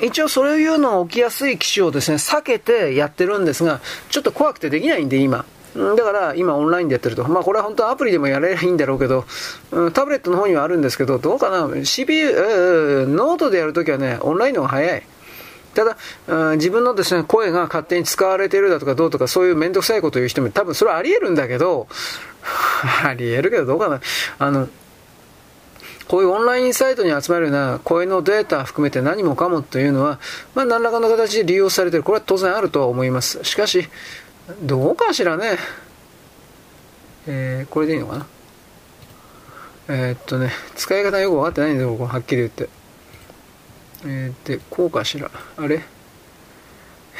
[0.00, 3.80] 一応そういうのを起きやすい機種をですね、避けてやってるんですが、
[4.10, 5.44] ちょっと怖くてできないんで、今。
[5.76, 7.28] だから今オンラインでやってると。
[7.28, 9.26] まあこれは本当はアプリでもやればいいんだろうけど、
[9.92, 15.02] タブレットの方にはあるんですけど、どうかな ?CPU、ノートでやるときはね、オンラインの方が早い。
[15.76, 15.96] ただ、
[16.56, 21.86] 自分のですね、声が勝手に使われているだとかどうとか、そういう面倒くさいことを言う人も多分それはあり得るんだけど、
[23.04, 24.00] あり得るけどどうかな。
[24.38, 24.68] あの、
[26.08, 30.18] こういうオンラインサイトに集まるような声のデータ含めて何もかもというのは、
[30.54, 32.04] まあ何らかの形で利用されている。
[32.04, 33.44] これは当然あるとは思います。
[33.44, 33.88] しかし、
[34.62, 35.58] どうかしらね。
[37.26, 38.26] えー、これでいいのかな。
[39.88, 42.68] えー、っとね、使い方よく分かってないんだよ、はっきり言って。
[44.08, 45.30] えー、で、こうかしら？
[45.56, 45.76] あれ？
[45.78, 45.82] へ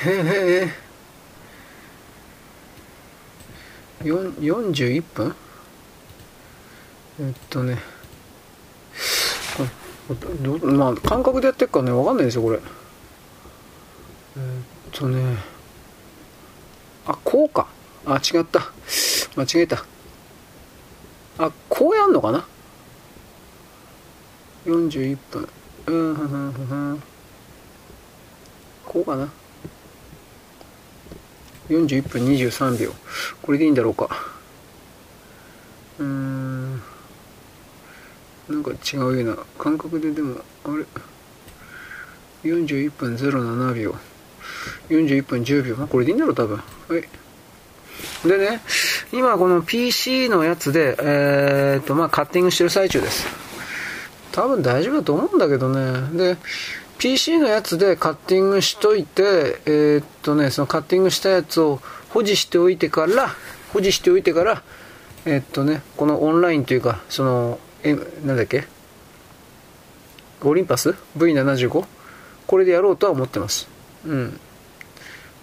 [0.06, 0.68] え、
[4.04, 5.34] 41分
[7.18, 7.78] えっとね、
[10.62, 12.60] まあ、感覚でやってるかね、わかんないですよ、これ。
[14.36, 15.38] えー、っとね、
[17.06, 17.66] あ、こうか。
[18.04, 18.70] あ、違った。
[19.34, 19.84] 間違えた。
[21.38, 22.46] あ、こうやんのかな
[24.66, 25.48] ?41 分。
[25.86, 27.02] うん、ふんふん。
[28.84, 29.28] こうかな。
[31.68, 32.92] 41分23秒。
[33.42, 34.08] これでいいんだろうか。
[35.98, 36.72] うーん。
[38.48, 39.36] なんか違うような。
[39.58, 40.84] 感覚ででも、あれ
[42.50, 43.94] ?41 分07秒。
[44.88, 45.76] 41分10秒。
[45.76, 46.56] まあ、これでいいんだろう、多分。
[46.56, 46.62] は
[46.98, 48.28] い。
[48.28, 48.60] でね、
[49.12, 53.45] 今この PC のやつで、えー、っと、まあ、カッティングしてる最中です。
[54.36, 56.10] 多分大丈夫だと思うんだけどね。
[56.12, 56.36] で、
[56.98, 59.22] PC のやつでカッティングしといて、
[59.64, 61.80] えー、っとね、そのカッティングしたやつを
[62.10, 63.30] 保持しておいてから、
[63.72, 64.62] 保持しておいてから、
[65.24, 68.64] えー、っとね、このオンラインというか、その、え、なんだっけ？
[70.42, 71.86] オリンパス ?V75?
[72.46, 73.68] これでやろうとは思ってます。
[74.04, 74.38] うん。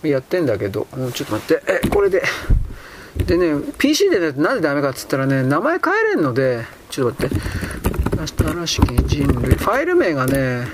[0.03, 2.21] やってんだけど、もうちょっと待って、え、これで、
[3.25, 9.55] でね、PC でね、なんでダメかっつったらね、名前変えれんので、ちょっと待って、新しき人類。
[9.55, 10.67] ファイル名がね、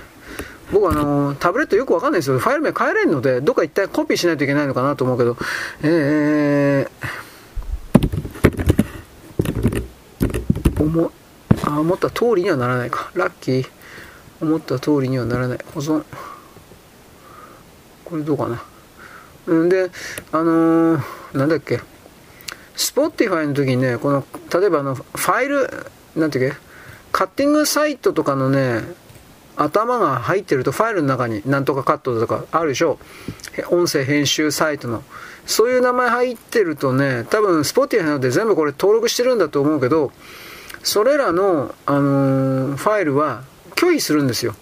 [0.71, 2.39] 僕あの、タブレットよくわかんないですよ。
[2.39, 5.37] ファイル名変えれんので、どっか一体コピーしないといけないのかなと思うけど、
[5.81, 11.11] えー、思、
[11.65, 13.11] あ、思った通りにはならないか。
[13.15, 13.69] ラッキー。
[14.41, 15.59] 思った通りにはならない。
[15.73, 16.03] 保存。
[18.05, 18.61] これどうかな。
[19.47, 19.89] うんで、
[20.31, 21.01] あのー、
[21.33, 21.81] なんだっけ。
[22.75, 25.67] スポッティファイの時にね、この、例えばあの、ファイル、
[26.15, 26.68] なんていうっけ
[27.11, 28.83] カッティングサイトとかのね、
[29.55, 32.97] 頭が入ってるとファイルの中になんとかカットとかあるでしょ
[33.71, 35.03] 音声編集サイトの。
[35.45, 40.11] そういう名前入ってるとね、多分 Spotify なので全部これ登録してるんだと思うけど、
[40.83, 43.43] それらの、あのー、ファイルは
[43.75, 44.55] 拒否するんですよ。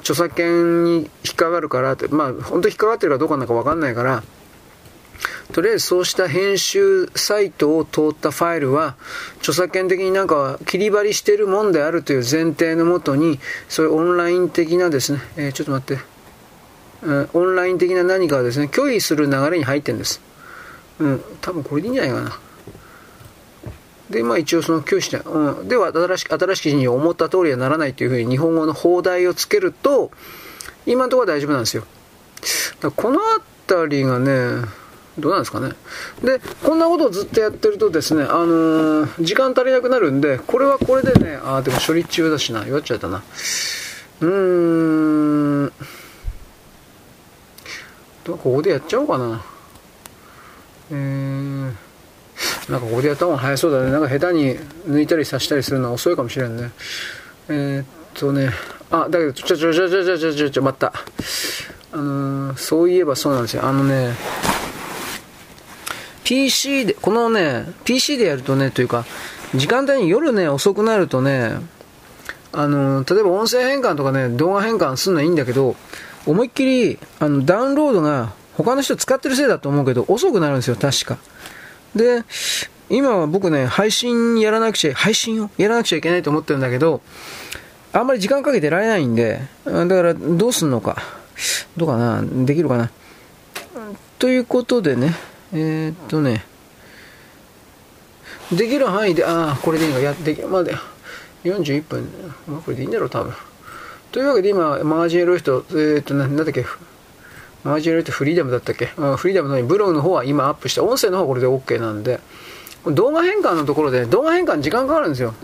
[0.00, 4.22] 著作権に引っかかるからって、まあ本当引っかかってるかどうかなんかわかんないから、
[5.52, 8.96] とりあえずそうした編集サイトを通ったファイルは、
[9.38, 16.02] 著作権的になんか切り張りしてるもんであるという前提のもとに、そういうオンライン的なですね、えー、ちょっと待って、
[17.02, 20.20] うん、オンライン的な何かをですね、拒否する流れに入ってるんです。
[20.98, 22.38] うん、多分これでいいんじゃないかな。
[24.10, 30.10] で、まあ一応その拒否して、うん、では新しく、新しき記事に思った通りはならないというふうに日本語の放題をつけると、
[30.86, 31.84] 今のところは大丈夫なんですよ。
[32.96, 34.64] このあたりがね、
[35.20, 35.72] どうなんですかね。
[36.22, 43.22] で、こんなことをずっとやってるとですね、あのー、時間足りなくなるんで、これはこれでね、あ、でも処理中だしな、弱っちゃったな。
[44.20, 45.72] うーん。
[48.24, 49.42] ここでやっちゃおうかな。
[50.92, 53.90] えー、なんかここでやった方が早そうだね。
[53.90, 54.56] なんか下手に
[54.88, 56.70] 抜いたり刺したりするのは遅いかもしれんね。
[57.48, 58.50] えー、っとね、
[58.90, 60.92] あ、だけど、ちょちょちょちょちょちょちょちょ、待った。
[61.92, 63.64] あのー、そういえばそうなんですよ。
[63.64, 64.14] あのね、
[66.30, 69.04] PC で、このね、PC でやるとね、というか、
[69.56, 71.56] 時間帯に夜ね、遅くなるとね、
[72.52, 75.74] あの、例えば音声変換とかね、動画変換するのはいいんだけど、
[76.26, 81.18] 思いっきり、あの、ダウンロードが他の人使ってるせいだと思うけど、遅くなるんですよ、確か。
[81.96, 82.22] で、
[82.90, 87.00] 今は僕ね、配信やらなくちゃ、配信をやらなくちゃいけないと思ってるんだけど、
[87.92, 91.02] あんまり時間かけてられないんで、だからどうすんのか。
[91.76, 92.90] どうかなできるかな
[94.20, 95.16] ということでね、
[95.52, 96.44] えー、っとね、
[98.52, 100.74] できる範囲で、ああ、これでいいのか、やってき、まで、
[101.44, 102.08] 41分、
[102.46, 103.32] まあ、これでいいんだろう、多分。
[104.12, 106.66] というわけで今、マージエロイト、えー、っと、なんだっけ、
[107.62, 112.20] マージエロイトフリーダムだったっけ、うん、フリーダムのブログの方は今アップして、音声の方はこれで OK なんで、
[112.86, 115.34] 動画変換のところで、動画変換時間かかるんですよ。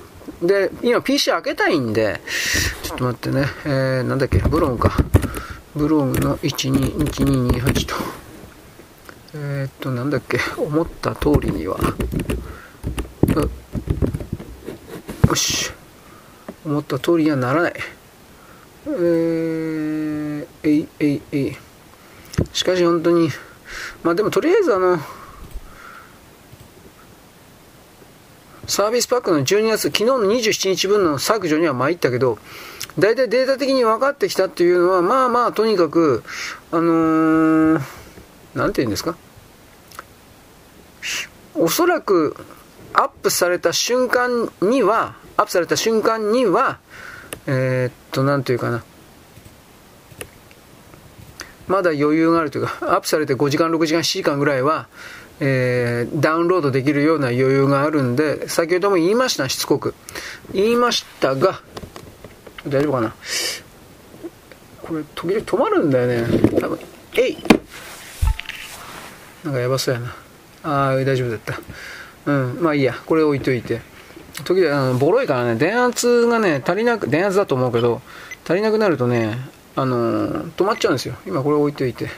[0.42, 2.20] で、今 PC 開けたいんで、
[2.82, 4.96] ちょっと待ってね、えー、なんだっけ、ブログか。
[5.74, 8.25] ブログの121228と。
[9.38, 11.78] えー、っと、なんだっけ、思った通りには。
[15.28, 15.70] よし。
[16.64, 17.74] 思った通りにはならない。
[18.86, 21.56] えー、えい、えい、えい。
[22.54, 23.28] しかし本当に、
[24.02, 24.98] まあでもとりあえずあの、
[28.66, 32.38] サービスパックの12月、昨日の27日分の削除には参ったけど、
[32.98, 36.24] 大体データ的に分かってきたっていうのは、まあまあ、とにかく、
[36.72, 37.82] あのー、
[38.54, 39.16] なんて言うんですか？
[41.58, 42.36] おそらく、
[42.92, 46.78] アップされた瞬間には、アップされた瞬間には、
[47.46, 48.84] えー、っと、なんというかな。
[51.68, 54.86] まだ余裕があるというか、アップされて5時間、6時間、7時間ぐらいは、
[55.40, 59.94] えー、ダウンロードできるような余裕があるんで、先ほども言いました、しつこく。
[60.52, 61.60] 言いましたが、
[62.66, 63.14] 大丈夫かな
[64.82, 66.60] これ、時々止まるんだよね。
[66.60, 66.78] 多分、
[67.14, 67.36] えい
[69.44, 70.25] なんかやばそうやな。
[70.66, 71.60] ああ、大丈夫だった。
[72.26, 73.80] うん、まあいいや、これ置いといて。
[74.44, 78.02] 時々、あの、ボロいからね、電圧がね、足りなく、電圧だと思うけど、
[78.44, 79.38] 足りなくなるとね、
[79.76, 81.14] あのー、止まっちゃうんですよ。
[81.26, 82.08] 今これ置いといて。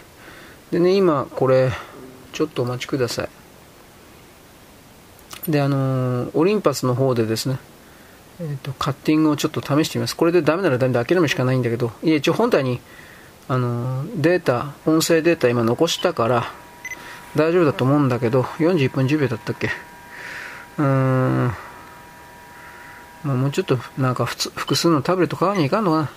[0.71, 1.71] でね、今これ、
[2.33, 3.29] ちょっとお待ちください。
[5.51, 7.59] で、あのー、オリンパスの方でですね、
[8.41, 10.17] えーと、カッティングをちょっと試してみます。
[10.17, 12.81] これでダメならダメで諦めるしかないんだけど、いや、一応本体に、
[13.49, 16.53] あの、データ、音声データ今残したから、
[17.37, 19.69] 大丈夫だと思うんだけど、41分10秒だったっけ？
[20.79, 21.47] うーん、
[23.25, 26.11] まあ、もうちょっとなんか複数のタブレット買わにいかんのか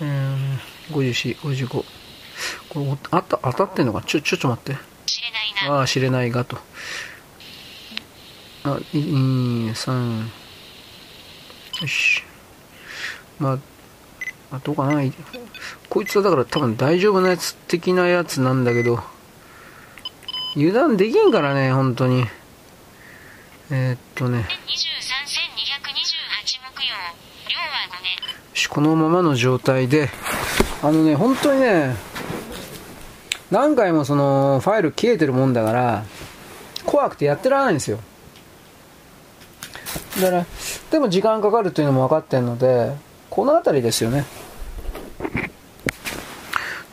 [0.00, 0.06] な？
[0.06, 0.58] うん、
[0.90, 1.68] 54、55。
[1.68, 4.02] これあった当たってんのか？
[4.02, 4.76] ちょ、ちょっと待って。
[5.06, 5.36] 知れな
[5.66, 5.74] いな。
[5.78, 6.58] ああ、知れないがと。
[8.64, 10.22] あ、2、3。
[11.82, 12.22] よし。
[13.38, 13.58] まあ、
[14.52, 15.02] あどうかな。
[15.88, 19.00] こいつはだから多分大丈夫なやつ的なやつなんだけど、
[20.56, 22.26] 油断できんからね、本当に。
[23.70, 24.46] えー、っとね。
[28.74, 30.08] このままの状態で、
[30.82, 31.94] あのね、本当にね、
[33.52, 36.04] 何回もそのファイル消えてるもんだから、
[36.84, 38.00] 怖くてやってられないんですよ。
[40.20, 40.46] だから、
[40.90, 42.96] でも時間かかるというのも分かってるので、
[43.30, 44.24] この辺りですよね。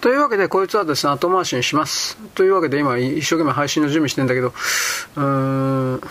[0.01, 2.17] というわけで、こいつはですね、後回しにします。
[2.33, 6.01] というわけで、今、一生懸命配信の準備してんだけど、うーん、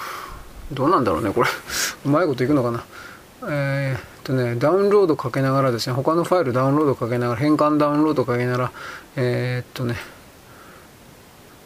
[0.73, 1.49] どうなんだろうね、これ。
[2.07, 2.85] うまいこといくのかな。
[3.49, 8.73] えーとね、ダウンロードかけながらですね、他のファイルダウンロードかけながら、変換ダウンロードかけながら、
[9.17, 9.97] えー、っとね、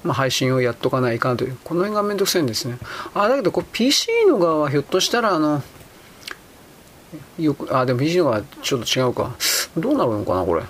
[0.03, 2.79] まあ、配信をやっとかないかんという、この辺がめんどくさいんですね。
[3.15, 5.63] あ、だけど、こ PC の側はひょっとしたら、あの、
[7.39, 9.35] よく、あ、でも PC の側はちょっと違うか。
[9.77, 10.63] どうなるのかな、これ。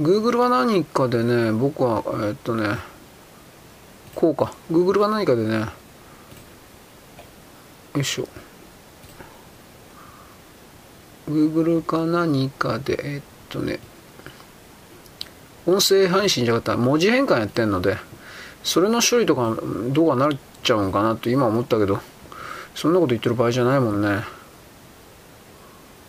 [0.00, 2.76] Google は何かでね、僕は、え、っとね、
[4.14, 4.52] こうか。
[4.70, 5.60] Google は何かでね、
[7.94, 8.28] よいしょ。
[11.28, 13.80] Google か何かで、えっとね、
[15.66, 17.96] 音声配信じゃなかったら文字変換やってんので、
[18.62, 19.56] それの処理とか
[19.92, 22.00] どうかなっちゃうんかなと今思ったけど、
[22.74, 24.24] そんなこと言ってる場合じゃないもんね。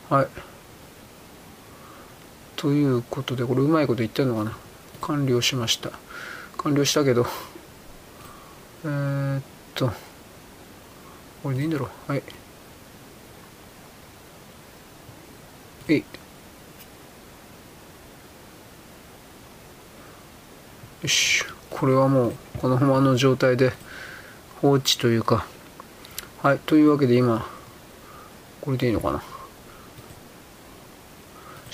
[0.09, 0.27] はい。
[2.57, 4.57] ということで、これうまいこと言ってんのかな？
[4.99, 5.91] 完了しました。
[6.57, 7.25] 完了したけど、
[8.84, 9.43] えー、っ
[9.75, 9.91] と、
[11.43, 12.11] これでいいんだろう？
[12.11, 12.23] はい。
[15.88, 16.03] 8
[21.03, 23.71] よしこれはもうこのままの状態で
[24.61, 25.45] 放置というか
[26.41, 27.47] はいというわけで今
[28.59, 29.23] これでいいのかな？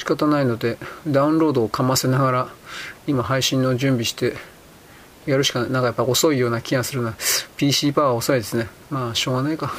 [0.04, 0.78] 仕方ないので
[1.08, 2.50] ダウンロードをかませながら
[3.08, 4.34] 今配信の準備して
[5.26, 5.72] やるしかない。
[5.72, 7.16] なんかやっぱ遅いような気がするな。
[7.56, 8.68] PC パワー遅いですね。
[8.90, 9.72] まあしょうがないか。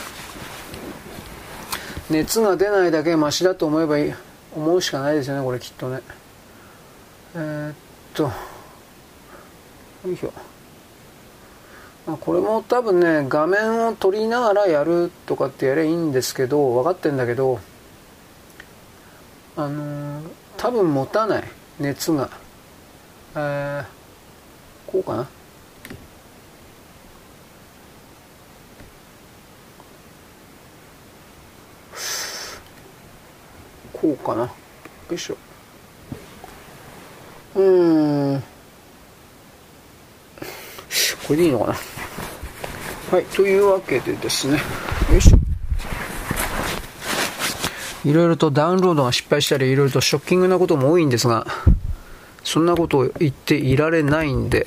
[2.09, 4.15] 熱が出ないだけマシだと思えばいい。
[4.57, 6.01] 思うしかないですよねこれきっとね。
[7.35, 7.75] えー、っ
[8.15, 8.23] と。
[8.23, 8.31] よ
[10.11, 10.33] いしょ。
[12.07, 17.61] まあ、これも多分ね画面を撮りながらやるとかってやればいいんですけど分かってんだけど
[19.57, 20.25] あのー、
[20.57, 21.45] 多分持たない。
[21.79, 22.29] 熱が。
[23.37, 23.85] えー、
[24.87, 25.29] こうかな。
[33.93, 34.43] こうかな。
[34.43, 34.51] よ
[35.13, 35.37] いしょ。
[37.55, 38.43] うん。
[41.27, 41.75] これでいいのかな。
[43.11, 44.59] はいというわけでですね。
[45.11, 45.44] よいしょ。
[48.05, 51.47] いろいろとダウンロードが失敗したりいろいろとショッキングなことも多いんですが
[52.45, 54.67] そんなことを言っていられないんで。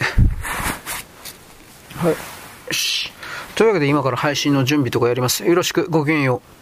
[1.96, 2.12] はい。
[2.12, 2.18] よ
[2.72, 3.12] し。
[3.56, 5.46] というわけで今から配信の準備とかやります。
[5.46, 5.88] よろしく。
[5.90, 6.57] ごきげんよう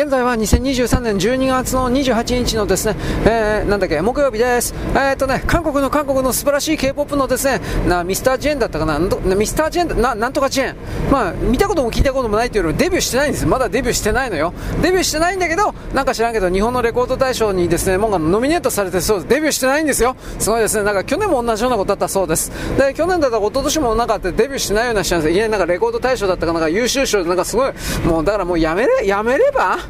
[0.00, 2.96] 現在は2023年12月の28日のですね、
[3.26, 4.74] えー、なんだっけ、木曜日です。
[4.94, 10.76] えー、っとね、韓国の韓国の素晴らしい K-POP のですね、な、ミスター・ジェーンだったかな、ミスター・ジェーンな、なんとかジェーン。
[11.12, 13.44] まあ、見たことも聞いたこともないというよりデビューしてないんです。
[13.44, 14.54] まだデビューしてないのよ。
[14.80, 19.28] デビューしてないんだけど、なんか知らんけど、日本のレコード大賞にですね、もうノミネートされてそうです。
[19.28, 20.16] デビューしてないんですよ。
[20.38, 20.84] すごいですね。
[20.84, 22.50] なんか去年も同じようなことだったそうです。
[22.78, 27.72] で、去年だったら一昨年もなんかってデビューしてないような人なんですいきなんかレコード大賞だったかなんか優秀賞なんかすごい、
[28.06, 29.89] もうだからもうやめれ、やめれば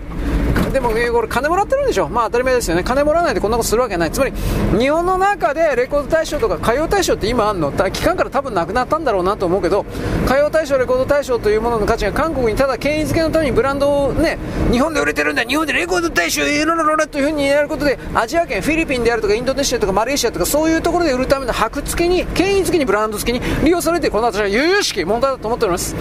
[0.72, 2.09] でも、えー、これ金もらってるんでしょ？
[2.09, 2.85] まあ当たり前ですよね。
[2.85, 4.12] 金もらわないでこんなことするわけない。
[4.12, 4.32] つまり、
[4.78, 7.72] 日本の中でレコード大賞とか歌謡大賞って今あんの？
[7.72, 9.85] 期間から多分なくなったんだろうなと思うけど、
[10.27, 14.39] 歌謡大賞、レコード大賞というものの価値が韓国にただ権威づけのためにブランドをね、
[14.70, 25.97] 日本で売れてるんだ、日本でレコード大賞、いろいろというふうにやることで、アジア圏、フィリピンであるとか、インドネシアとかマレーシアとか、そういうところで売るための箔付けに、権威付けにブランド付けに利用されて、この私は悠々しき問題だと思っております。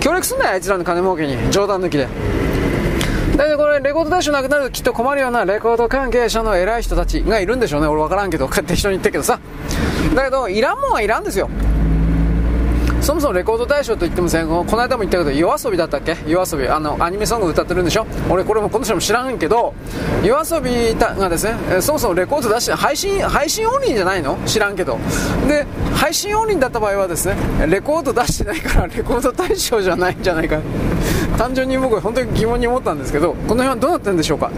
[0.00, 1.52] 協力すんなよ、あいつらの金儲けに。
[1.52, 2.08] 冗談抜きで。
[3.40, 7.86] だけどこれ、レコード大賞なくなるときっと困るようなレコード関係者の偉い人たちがいるんでしょうね。
[7.86, 9.40] 俺分からんけど、適当に言ってるけどさ。
[10.14, 11.48] だけど、いらんもんはいらんですよ。
[13.10, 16.16] そもそもレコード大賞といってもこの間も言ったけど、夜遊びだったっけ？
[16.28, 16.68] 夜遊び。
[16.68, 18.06] あの、アニメソング歌ってるんでしょ？
[18.30, 19.74] 俺これもこの人も知らんけど、
[20.22, 24.38] 夜遊びがですね、そもそもレコード出して、配信、配信オンリーじゃないの？
[24.46, 24.96] 知らんけど。
[25.48, 27.34] で、配信オンリーだった場合はですね、
[27.68, 30.60] レコード出してないから、レコード大賞じゃないんじゃないか。
[31.36, 34.52] 単純に僕は本当に疑問に思ったんですけど、この辺はどうなってるんでしょうか？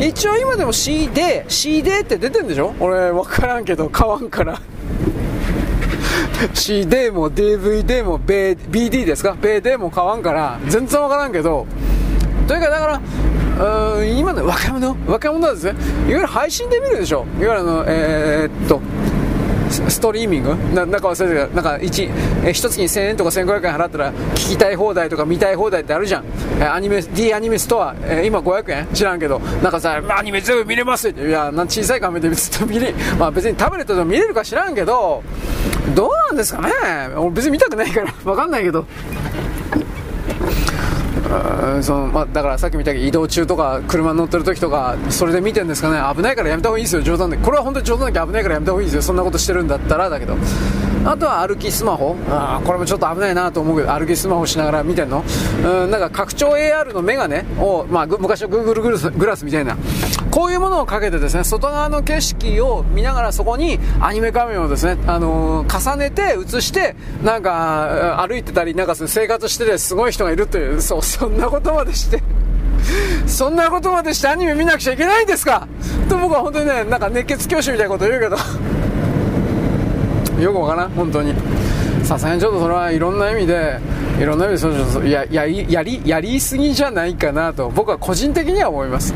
[0.00, 2.74] 一応今でも CD、CD って出てるんでしょ？
[2.80, 4.60] 俺分からんけど、買わんから。
[6.54, 11.66] CD も DVD も BD ですか ?BD も買わんから全然わからんけど
[12.48, 13.00] というかだから
[13.98, 14.96] うん今の若者？
[15.06, 15.78] 若者はですねいわ
[16.08, 17.26] ゆる配信で見るでしょ？
[17.40, 18.80] いわゆるあのえー、っと
[19.70, 20.54] ストリーミング？
[20.74, 22.10] ななんか忘れたなんか1
[22.44, 26.24] え一月に1000円とか1500円払ったら聞きたい放題とか見たい放題ってあるじゃん、
[26.60, 28.86] えアニメ D アニメストア、え今500円？
[28.92, 29.38] 知らんけど。
[29.62, 31.26] なんかさアニメ全部見れますって。
[31.26, 35.22] いやな小さい画面で別に見れ、まあ、別にタブレットでも見れるか知らんけど
[35.94, 36.70] どうなんですかね？
[37.16, 38.86] 俺別に見たくないから 分かんないけど。
[41.80, 45.98] そのまあ、だからさっき見たけど移動中とか車乗ってる時とかそれで見てるんですかね？
[46.14, 47.36] 危ないからやめた方がいいですよ冗談で。
[47.38, 49.02] これは本当に冗談だけ危ないからやめた方がいいですよ。
[49.02, 50.36] そんなことしてるんだったらだけど。
[51.04, 52.16] あとは歩きスマホ。
[52.28, 55.24] あこれもちょっと危ないなと思うけど歩きスマホしながら見てんの。
[55.64, 59.76] うんなんか拡張 AR のメガネを、まあ、昔の Google グラスみたいな。
[60.30, 72.22] こういうものをかけてですね外側の景色を見ながらそこにアニメ画面をですね、あのー、重ねて映してなんか歩いてたりなんか生活しててすごい人がいるというそうそんなことまでして
[73.26, 75.68] そんなことまでしてアニメ見なくちゃいけないんですか？
[76.08, 78.36] と僕は本当にねなんか熱血教師みたいなこと言うけど
[80.42, 80.90] よくわからん。
[80.90, 81.34] 本当に。
[82.02, 83.78] さすがにちょっとそれはいろんな意味で
[84.20, 87.70] いろんな意味でそうやややりやりすぎじゃないかなと。
[87.70, 89.14] 僕は個人的には思います。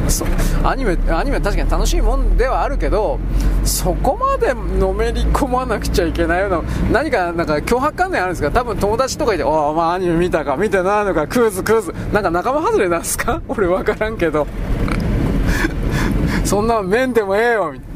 [0.65, 3.19] アニメアニメは確かに楽しいもんではあるけど
[3.65, 6.62] そこまでのめり込まなくちゃいけないような
[6.93, 8.51] 何かなんか脅迫観念あるんですか？
[8.53, 10.57] 多分友達とかいて「おお前アニメ見たか？
[10.57, 11.27] 見てないのか？
[11.27, 13.43] クーズクーズ」なんか仲間外れなんすか？
[13.48, 14.47] 俺分からんけど。
[16.44, 17.95] そんな面でもええよみたいな。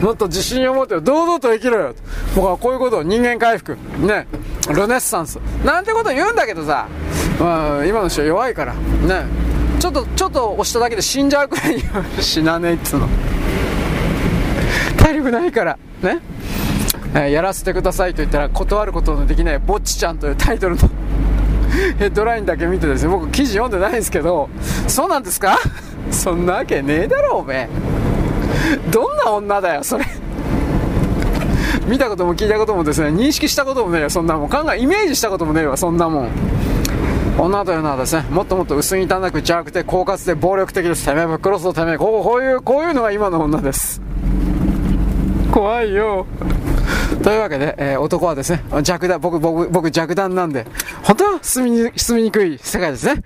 [0.00, 1.94] もっと自信を持って堂々と生きろよ。
[2.34, 4.26] 僕はこういうことを人間回復ね
[4.68, 5.36] ルネッサンス。
[5.64, 6.86] なんてこと言うんだけどさ、
[7.38, 8.74] まあ、今の人弱いから。
[8.74, 9.24] ね。
[9.78, 11.82] ちょっとちょっと押しただけで死んじゃうくらい
[12.20, 13.08] 死なねえっつうの。
[14.98, 15.78] 体力ないから。
[16.02, 16.18] ね、
[17.14, 20.82] え、やらせてくださいと言ったら断ることのできない「ぼっちちゃん」というタイトルの
[21.98, 23.08] ヘッドラインだけ見てですね。
[23.10, 24.48] 僕記事読んでないんですけど。
[24.88, 25.58] そうなんですか？
[26.10, 28.09] そんなわけねえだろおめえ。
[28.90, 30.04] どんな女だよ、それ。
[31.86, 34.48] 見たことも聞いたこともですね、認識したこともねえよ、そんなもん。
[34.48, 36.28] 考え、イメージしたこともねえわ、そんなもん。
[37.38, 41.06] 女というのはですね、もっともっと薄汚く邪悪で狡猾で暴力的です。
[41.06, 41.98] てめえぶっ殺すぞ、てめえ。
[41.98, 44.00] こうこういう、こういうのが今の女です。
[45.50, 46.26] 怖いよ
[47.22, 50.64] というわけで、えー、男はですね弱弾僕僕僕弱弾なんで
[51.02, 53.22] 本当は住みに住みにくい世界ですね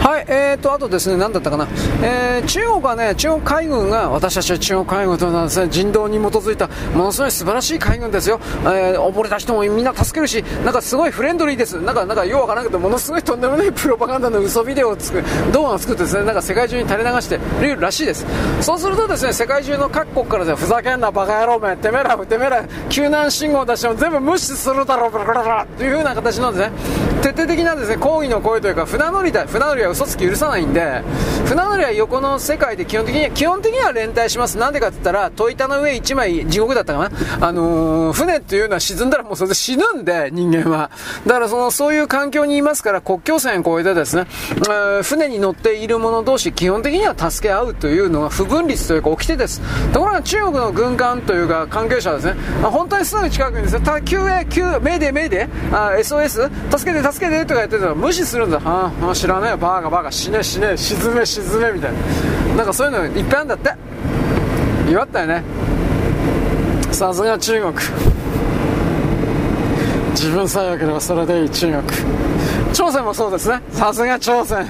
[0.00, 1.68] はい、えーと、あとですね、何だったかな、
[2.02, 8.40] えー、中国はね、中国海軍が、私たちは中国海軍というのはですね、人道に基づいた、ものすごい素晴らしい海軍ですよ。
[8.62, 11.74] えー、溺れた人もみんな助けるし、なんかすごいフレンドリーです。
[11.82, 18.24] なんか、なんか、ようわからなくて、ものすごいとんでもないプロパガンダの嘘ビデオを作る、動画を作ってですね、なんか世界中に垂れ流してるらしいです。
[18.62, 26.72] そうするとですね、世界中の各国からで、ふざけんな、バカ野郎め、てめえら、てめえら、救難信号出しても全部無視するだろう、ブラブラブラというふうな形なんですね。
[27.20, 31.02] 徹底的なですね、抗議の声というか、船乗りだ、船乗りは嘘つき許さないんで
[31.46, 34.58] 船乗りは横の世界で基本的には基本的には連帯します。
[34.58, 37.46] なんでかって言ったら戸板の上1枚地獄だったかな。
[37.46, 40.90] あのー、船っていうのは沈んだらもうそれで死ぬんで人間は。
[41.26, 44.26] だからそのそういう環境にいますから国境線を越えてですね、
[44.56, 49.60] えー、船に乗っている者同士基本的には助け合うというのが不分率というか起きてです。
[49.92, 58.60] ところが中国の軍艦というか関係者はですね、本当にすぐ近くにですねた救援救命で命であ SOS 助けて助けてとか言ってたら無視するんだ。
[58.60, 62.56] はあ、知らねえバーガバーガ死ね死ね沈め沈めみたいな。
[62.56, 63.74] なんかそういうのいっぱいあるんだって。
[64.86, 65.42] 言わったよね。
[66.90, 67.74] さすが中国。
[70.10, 71.82] 自分さえ良ければそれでいい中国。
[72.72, 73.60] 朝鮮もそうですね。
[73.72, 74.66] さすが朝鮮。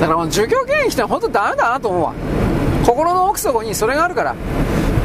[0.00, 2.14] だからもう儒教権益って本当ダメだなと思うわ。
[2.84, 4.34] 心の奥底にそれがあるから。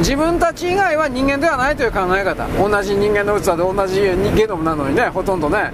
[0.00, 2.46] 自分たち以外は人間ではないという考え方。
[2.58, 4.00] 同じ人間の器で同じ
[4.36, 5.72] ゲノムなのにねほとんどね。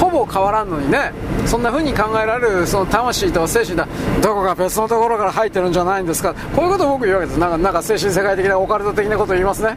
[0.00, 1.12] ほぼ変わらんのにね。
[1.46, 3.86] そんな風に考えられるその魂と精神だ。
[4.22, 6.34] どこか別のところから入ってるんじゃないんですか。
[6.56, 7.38] こういうことを僕言うわけです。
[7.38, 9.76] なんかなんか精神世界的なオカルト的なことを言いますね。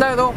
[0.00, 0.34] だけど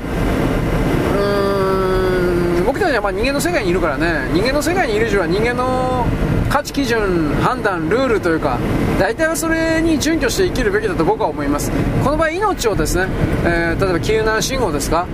[1.14, 4.30] うーん僕たちはま人間の世界にいるからね。
[4.34, 6.06] 人間の世界にいる以上は人間の
[6.50, 8.58] 価値基準、判断、ルールというか
[9.00, 11.72] 大体はそれに準拠して生きるべきだと僕は思います。
[12.04, 13.08] この場合命をですね、
[13.46, 15.08] えー、例えば救難信号ですか。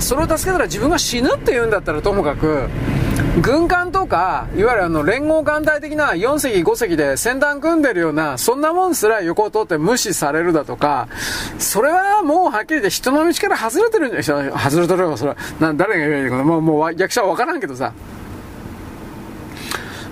[0.00, 2.68] それを助けたら自分が死ぬって言うんだったらともかく
[3.40, 11.08] 軍艦とか、いわゆるあの連合艦隊的な4隻5隻で先端組んでるような、そんなもんすら横を通って無視されるだとか、
[11.58, 15.36] それはもうはっきり言って人の道から外れてるんじゃ外れてるよ、それは。
[15.60, 17.92] な誰が言えるかもう、もう役者は分からんけどさ。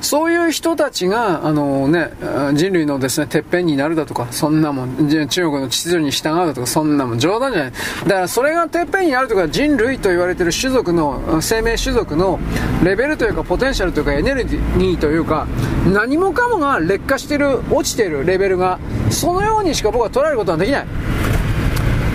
[0.05, 2.11] そういう人たちが、あのね、
[2.53, 7.73] 人類のですね、てっぺんになるだとか、そんなもん、中国の秩序に従うだとか、そんなもん冗談じゃない。
[8.07, 12.39] だからそれがてっぺんになるとか、人類と言われている種族の、生命種族の
[12.85, 15.47] レベルというか、ポテンシャルというか、エネルギーというか、
[15.91, 18.79] 何もかもが劣化してる、落ちてるレベルが、
[19.11, 20.87] そのようにしか僕は捉えることはできない。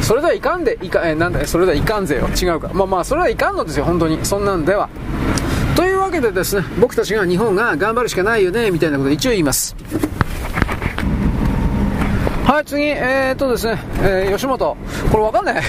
[0.02, 2.30] それではいかんで、いか、えなんだそれではいかんぜよ。
[2.30, 2.70] 違うか。
[2.74, 4.20] まあまあ、それはいかんのですよ、本当に。
[4.24, 4.90] そんなんでは。
[5.80, 9.77] というわけでですね、僕たちが日本が頑張るしかないよね、みたいなことを一応言います。
[12.45, 14.76] はい、次、えー、っとですね、えー、吉本。
[15.10, 15.64] これわかんない。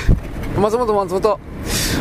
[0.58, 1.38] 松本松本。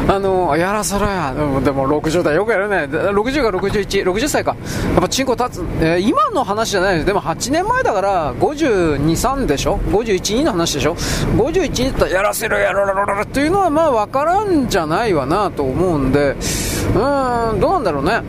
[0.07, 4.55] あのやらせろや、でも60代よくやるね、60か61、60歳か、
[4.93, 18.21] やっぱチンコ立つ、えー、今の話じゃないです、でも8年前だから、52、3でしょ、51、2の話でしょ、51 2だったらやらせろやろろろろっていうのは、まあ分からんじゃないわなと思うんで、うーん、どうなんだろうね。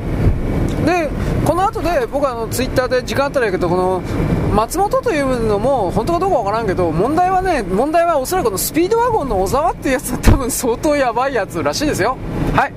[0.91, 1.09] で
[1.47, 4.03] この後で僕はあのツイッターで時間あったらやけどこの
[4.55, 12.17] 松本というのも本当かどうかわからんけど問題はね問題はおそらくこのスピードワゴンの小沢っていうやつは多分相当やばいやつらしいですよ。
[12.55, 12.73] はい。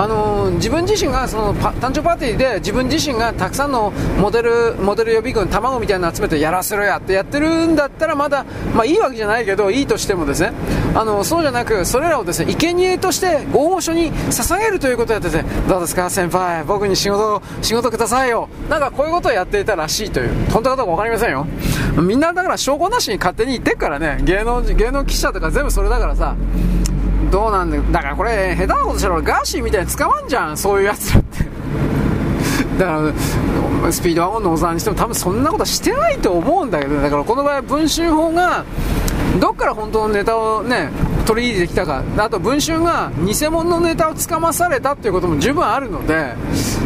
[0.00, 10.52] あの、自分自身がその誕生パーティーで自分自身がたくさんのモデルモデル予備軍卵みたいなの集めてやらせろやってやってるんだったらまだ、まあ、いいわけじゃないけどいいとしてもですね。
[10.94, 18.48] あのそうじゃなくそれらをですね生贄として合法書に捧げるということをやっててどうですか先輩僕に仕事仕事くださいよ。
[18.70, 20.30] なんかこういうことをやっていたらしいという。
[20.50, 21.46] 本当かどうか分かりませんよ。
[22.00, 24.18] みんなだから証拠なしに勝手に言ってっからね。
[24.22, 26.34] 芸能芸能記者とか全部それだからさ。
[27.30, 30.56] どうなんだだからこれ下手なことしたらガーシーみたいに捕まんじゃん。
[30.56, 31.44] そういうやつらって。
[32.78, 33.12] だか
[33.84, 38.64] らスピードワゴンの小沢にしても多分そんなことしてないと思うんだけどだからこの場合文春法が
[39.38, 40.90] どっから本当のネタをね
[41.26, 42.02] 取り入れてきたか。
[42.16, 46.34] あと文春が偽物のネタをつかまされたっていうことも十分あるので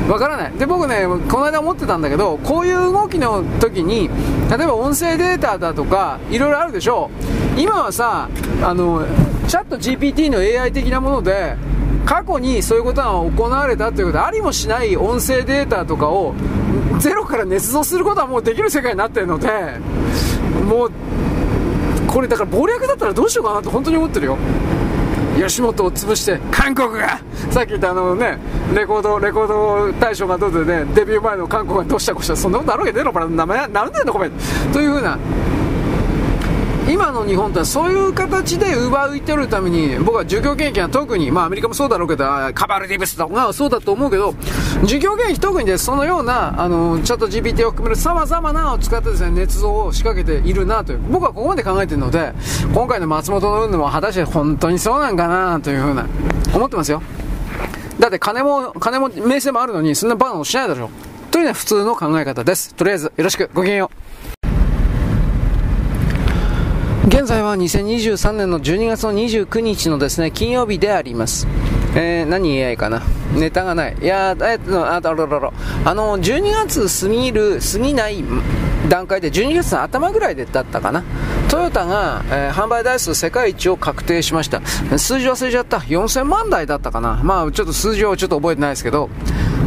[0.09, 0.53] わからない。
[0.53, 4.11] で僕ねこの間思ってたんだけどこういう動きの時に
[4.51, 7.11] 例えば音声データだとかいろいろあるでしょ。
[7.57, 8.29] う今はさ
[8.63, 9.07] あの
[9.47, 11.57] チャット GPT の AI 的なもので
[12.05, 16.35] 過去にそういうことが行われたということでありもしない音声データとかを
[16.99, 19.49] ゼロから捏造することはもうできる世界になってるので
[20.69, 20.93] もう
[22.07, 24.39] これだから謀略だったらどうしようかなと本当に思ってるよ。
[25.37, 28.39] 吉本を潰して韓国がさっき言ったあのね
[28.73, 34.33] レコードレコード大賞がどうでねデビュー前の韓国がどうしたこうしたそんなことあるわけねえのかな名前なんでんのごめん
[34.73, 35.19] というふうな
[36.95, 44.33] 今の日本ってそういう形で奪い取るために、僕は儒教権益は特に、まあアメリカもそうだろうけど、カバルディブスとかそうだと思うけど、
[44.85, 52.33] 儒教権益特にでそのような、あの、チャット GPT を含める様々なを使ってですね、捏造を仕掛けているなという、僕はここまで考えてるので、
[52.73, 56.07] 今回の松本の運動も果たして本当にそうなんかなというふうな、
[56.55, 57.03] 思ってますよ。
[57.99, 60.91] だって金も、金も名声もあるのに、そんなバカなことしないでしょ。
[61.33, 62.73] というのは普通の考え方です。
[62.77, 64.14] とりあえず、よろしく、ごきげんよう。
[67.07, 71.47] 現在は2023年の12月の29日のですね、金曜日であります。
[71.95, 73.03] えー、何言えばいかな？
[73.35, 73.97] ネタがない。
[74.01, 75.53] いやー、えっと、あ、ろろろ。
[75.85, 78.25] あの、12月過ぎる、過ぎない
[78.89, 81.05] 段階で、12月の頭ぐらいでだったかな？
[81.51, 84.63] トヨタが、えー、販売台数世界一を確定しました。
[84.99, 85.79] 数字忘れちゃった。
[85.79, 87.21] 4000万台だったかな？
[87.23, 89.11] まあ、ちょっと数字をちょっと覚えてないですけど、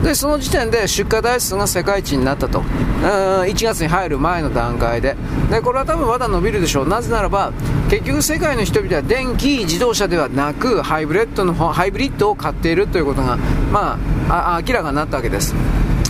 [0.07, 2.61] で、その時点で出荷台数が世界一になったと。
[3.01, 5.17] 1月に入る前の段階で。
[5.51, 6.87] で、これは多分まだ伸びるでしょう。
[6.87, 7.51] なぜならば、
[7.89, 13.37] 結局世界の人々は電気自動車ではなく、ハイブレッドの、ハイブリッドを買っているということが、
[13.69, 15.53] まあ、明らかになったわけです。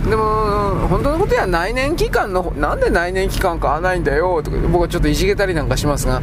[0.02, 6.22] でも、本当のことは内燃機関の、なんで内燃機関買わないんだよとか、僕はちょっといじけたりなんかしますが、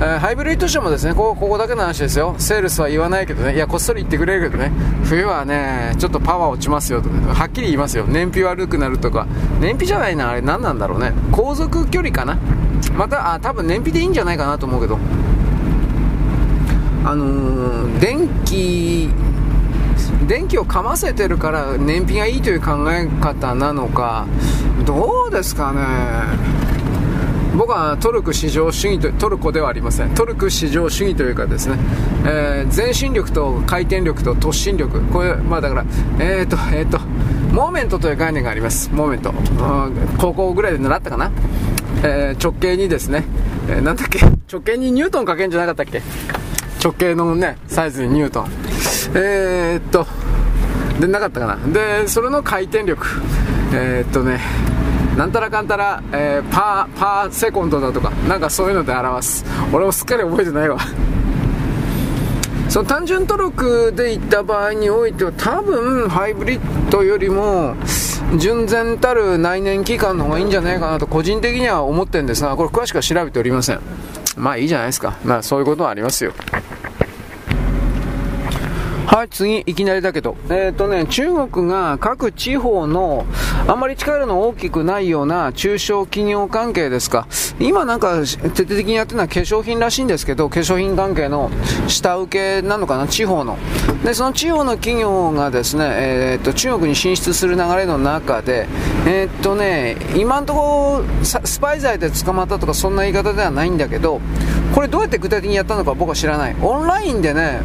[0.00, 2.34] えー、ハイブリッド車もですね、ここここだけの話ですよ。
[2.38, 4.72] セールスは言わないけどね、いや、こっそり言ってくれるけどね、
[5.04, 8.04] 冬はね、ちょっとパワー落ちますよとか、はっきり言いますよ。
[8.04, 9.26] 燃費悪くなるとか、
[9.60, 11.12] 燃費じゃないな、あれ何なんだろうね。
[11.30, 12.38] 航続距離かな。
[12.96, 14.98] また、あ、多分燃費でいいんじゃないかなと思うけど。
[17.04, 19.10] あのー、電気、
[20.26, 24.26] 電気をかませてるから燃費がいいという考え方なのか、
[24.84, 25.82] どうですかね。
[27.56, 30.14] 僕はトルク至上主義と、トルコではありません。
[30.14, 31.76] トルク至上主義というかですね、
[32.24, 35.02] えー、前進力と回転力と突進力。
[35.02, 35.84] これ、まあだから、
[36.18, 36.98] えっ、ー、と、えっ、ー、と、
[37.52, 38.90] モーメントという概念があります。
[38.92, 39.34] モーメント。
[40.18, 41.30] 高校ぐらいで習ったかな。
[42.02, 43.24] えー、直径にですね、
[43.68, 44.18] えー、なんだっけ、
[44.50, 46.02] 直径にニュートンかけんじゃなかったっけ
[46.82, 48.71] 直径のね、サイズにニュートン。
[49.14, 50.06] えー、っと、
[51.00, 51.58] で、なかったかな。
[51.72, 53.06] で、それの回転力。
[53.72, 54.40] えー、っとね、
[55.16, 59.44] なんたらかんたら、えー、パー、パーセコンドだとか、なんかそういうので表す。
[59.72, 60.78] 俺もすっかり覚えてないわ。
[62.68, 66.60] その単純トルクでいった場合においては、多分ハイブリッ
[66.90, 67.74] ドよりも、
[68.38, 73.80] 純然たる内燃機関の方がいいんじゃないかなと個人的には思ってるんですが、これ詳しくは調べておりません。
[74.36, 75.16] まあいいじゃないですか。
[75.24, 76.32] まあそういうことはありますよ。
[79.12, 80.38] はい、次、いきなりだけど。
[80.48, 83.26] えっ、ー、とね、中国が各地方の、
[83.68, 87.28] あまり力の大きくないような中小企業関係ですか。
[87.60, 91.50] 今なんか、徹底的にやってるのは化粧品らしいんですけど、化粧品関係の
[91.88, 93.58] 下請けなのかな、地方の。
[94.02, 98.66] で、その地方の企業がですね、えっ、ー、と、中国に進出する流れの中で、
[99.06, 104.22] えっ、ー、とね、今んところ、スパイ罪で捕まったとか、そんな言い方ではないんだけど、
[104.74, 106.56] これどうやって具体的にやったのか僕は知らない。
[106.62, 107.60] オンラインでね、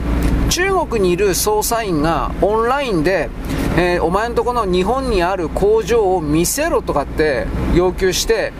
[0.49, 3.29] 中国にいる捜査員がオンラインで、
[3.77, 8.53] えー、お前のとこの日本にある工場を見せろとかって要求して、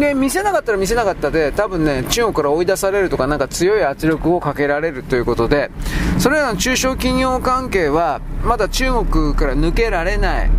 [0.00, 5.70] で、見せなかったら見せなかったで、多分ね、中国から追い出されるとか、なんか強い圧力をかけられるということで、
[6.18, 10.50] それらの中小企業関係は、まだ中国から抜けられない。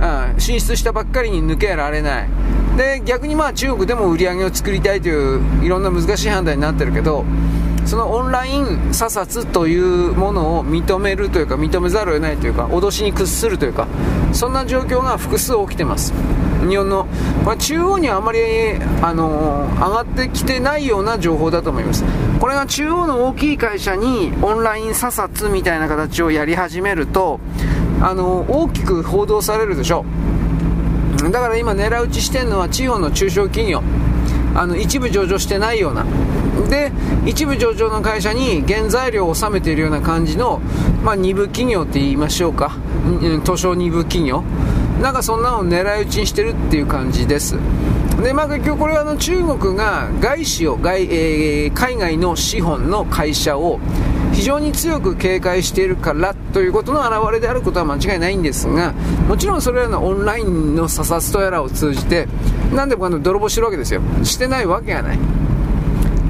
[0.00, 2.28] うん、進出したばっかりに抜けられない。
[2.76, 7.24] で、逆にまあ中国でも売り上げを作りたいという、いろんな難しい判断になってるけど、
[7.88, 13.88] そのオンライン査察というものを認めるというか認めざるを得ないというか脅しに屈するというか
[14.34, 16.12] そんな状況が複数起きてます。
[16.68, 17.06] 日本の
[17.46, 18.40] これ中央にはあまり、
[19.00, 22.04] あの、上がってきてないような情報だと思います。
[22.38, 27.40] これが中央の大きい会社にオンライン査察みたいな形をやり始めると、
[28.02, 30.04] あの、大きく報道されるでしょ
[31.24, 31.30] う。
[31.30, 33.82] だから今狙い撃ちしてるのは地方の中小企業。
[34.54, 36.04] あの一部上場してないような。
[36.68, 36.92] で
[37.26, 40.60] 一部上場の会社に原材料を納めているような感じの、
[41.04, 42.76] まあ、二部企業って言いましょうか。
[43.44, 44.42] 図書二部企業。
[45.00, 47.56] なんかそんなのを狙い撃ちにしてるっていう感じです。
[48.22, 53.78] で、まあ、結局これはあの中国が外資を外、えー、海外の資本の会社を
[54.32, 58.92] 非常に強く警戒しているからということの表れであることは間違いないんですが
[59.28, 62.26] もちろんそれらのオンラインの査察とやらを通じて
[62.72, 64.02] 何でもあの泥棒してるわけですよ。
[64.24, 65.18] してないわけがない。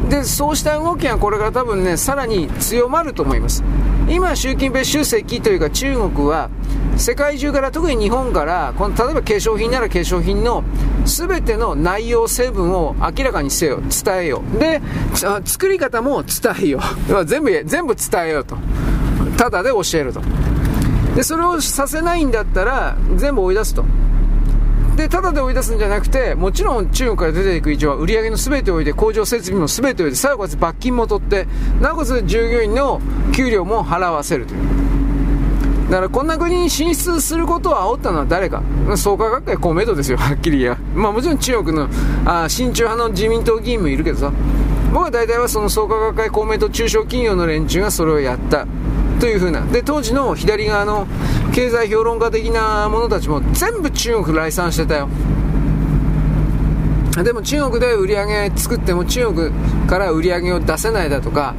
[0.09, 3.63] でそうした動きがこれから多分ねさらに強まると思います。
[4.09, 6.49] 今習近平主席というか中国は
[6.97, 10.65] 世界中から特に日本からこの例えば化粧品なら化粧品の
[11.05, 14.81] 全ての内容成分を明らかにせよ伝えよで
[15.45, 16.81] 作り方も伝えよ
[17.27, 18.57] 全部全部伝えようと。
[19.37, 20.21] ただで教えると。
[21.15, 23.85] でそれをさせないんだったら全部追い出すと。
[24.99, 31.47] で、ただで追い出すんじゃなくて、もちろん中国から出ていく以上は売り上げの全てを置いて、工場設備も全てを置いて、最後は罰金も取って、
[31.81, 33.01] なおかつ従業員の
[33.33, 34.61] 給料も払わせるという。
[35.89, 38.61] だからこんな国に進出することを煽ったのは誰か
[38.97, 40.79] 創価学会公明党ですよ、はっきり言えば。
[40.95, 41.89] まあもちろん中国の、
[42.27, 44.33] あ親中派の自民党議員もいるけどさ。
[44.93, 48.67] 僕は大体はその創価学会公明党中小企業の連中がそれをやった。
[49.21, 49.61] というふうな。
[49.63, 51.07] で、当時の左側の
[51.53, 55.09] 経済評論家的な者たちも全部中国来賛してたよ。
[57.25, 59.51] でも中国で売り上げ作っても中国
[59.89, 61.55] から売り上げを出せないだとか、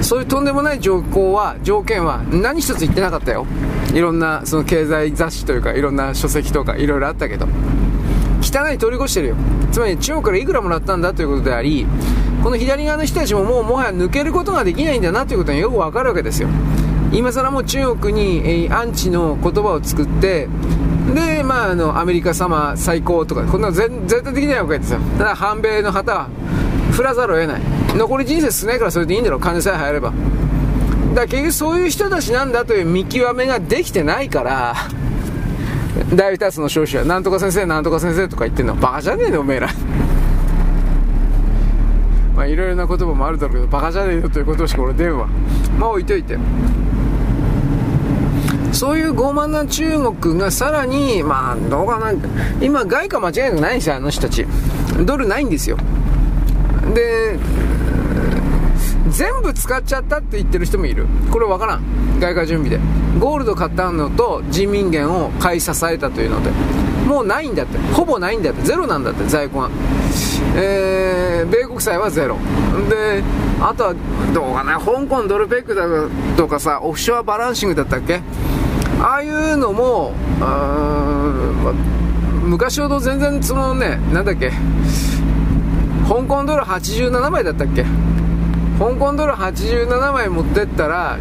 [0.00, 3.46] そういうとんでもない条項は、条件は何一つ言ってなかったよ。
[3.92, 7.46] いろんなその経済雑誌というか、いろんな書籍とかいろいろあったけど。
[8.42, 9.36] 汚い通り越してるよ。
[9.70, 11.86] つまり中国からいくらもらったんだということであり、
[12.42, 16.48] この左側の人たちももうもはや抜けることができないんだなということがよくわかるわけですよ。
[17.12, 20.48] 今更もう中国に、えー、アンチの言葉を作って、
[21.14, 24.98] で、まあ、あの、アメリカ様最高とか、こんなの絶対的にはわけですよ。
[25.18, 26.28] ただ、反米の旗は
[26.92, 27.62] 振らざるを得ない。
[27.96, 30.10] 残り人生少ないからそれでいいんだろう、金さえ入れば。
[30.10, 34.74] だから結局そういう人たちなんだという見極めができてないから、
[36.14, 39.68] 大二つの少子は、なんとか先生、なんとか先生とか言ってんの、バカじゃねえの、おめえら。
[42.34, 45.26] まあ、いろいろな言葉もあるだろうけど、バカじゃねえよということしか俺出んわ。
[45.78, 46.38] まあ、置いといて。
[48.72, 52.12] そういう傲慢な中国がさらに、まあ、どうかな、
[52.60, 54.46] 今、外貨間違いなくないんですよ、あの人たち。
[55.04, 55.76] ドルないんですよ。
[56.94, 57.38] で、
[59.10, 61.06] 全部使っちゃったって言ってる人もいる。
[61.30, 61.82] これわからん。
[62.18, 62.80] 外貨準備で。
[63.18, 66.50] ゴールド買ったのと人民元を買い支えたというので。
[67.06, 67.76] もうないんだって。
[67.92, 68.62] ほぼないんだって。
[68.62, 69.70] ゼロなんだって、在庫が。
[70.56, 72.36] えー、米国債はゼロ。
[72.88, 73.22] で、
[73.60, 73.94] あとは、
[74.32, 75.84] どうかな、香港ドルペックだ
[76.36, 78.22] とかさ、オフショアバランシングだったっけ？
[79.02, 81.74] ああいうのも、あ
[82.44, 84.52] 昔ほど全然そのね、なんだっけ、
[86.08, 87.84] 香港ドル87枚だったっけ？
[88.78, 91.18] 香港ドル87枚持ってったら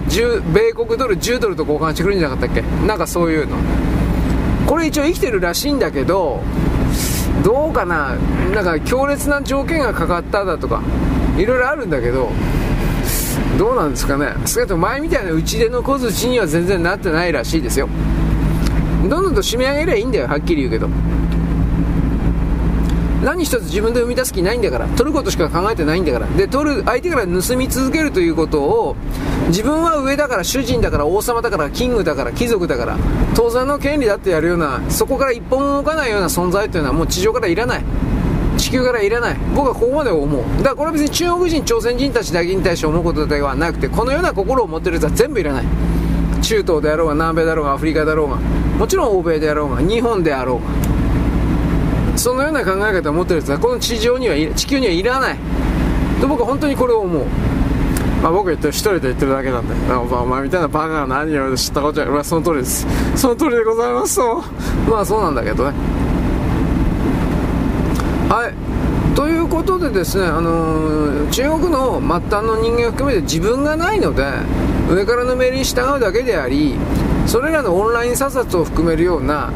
[0.53, 2.62] 米国ドル10ドルと交換してくるんじゃなかったっけ？
[2.86, 3.58] なんかそういうの。
[4.68, 6.41] これ一応生きてるらしいんだけど
[7.44, 8.16] どうかな？
[8.53, 10.82] なんか強烈な条件がかかっただとか
[11.38, 12.30] いろいろあるんだけど
[13.62, 14.34] どうなんですかね。
[14.48, 17.88] 少なくとも前みたいな打ち出の小槌には全然なってないらしいですよ。
[19.08, 20.28] どんどんと締め上げりゃいいんだよ。
[20.28, 20.90] はっきり言うけど。
[23.24, 24.88] 何一つ自分で生み出す気ないんだから。
[24.88, 26.26] 取ることしか考えてないんだから。
[26.26, 28.96] で取る相手から盗み続けるということを
[29.50, 32.98] 自分は上だから主人だから王様だからキングだから貴族だから
[33.36, 37.84] 当然の権利だってやるようなそこから一歩も動かないような存在というのはもう地上からいらない。
[38.72, 39.38] 地球からいらない。
[39.53, 40.41] 僕はここまで思う。
[40.60, 45.66] だからこれは別に中国人朝鮮人たちだけに対して思うことではなくてこのような心を持ってるやつは全部いらない。
[46.41, 52.17] 中東であろうが南米だろうがアフリカだろうがもちろん欧米であろうが日本であろうが。
[52.17, 55.38] そのような考え方を持ってるやつはこの地上には地球にはいらない。
[56.22, 57.25] と僕は本当にこれを思う。
[58.24, 59.75] まあ僕言って一人で言ってるだけなんで。
[59.93, 62.88] お前みたいなバカが何を知ったことじゃまあその通りです。
[63.17, 64.41] その通りでございますと
[64.90, 65.74] まあそうなんだけどね
[68.30, 68.53] はい
[69.14, 74.24] ということでですね、あのー、中国の末端の人間を含めて自分がないので
[74.90, 76.76] 上からの命令に従うだけであり
[77.28, 79.52] それらのオンライン査察を含めるような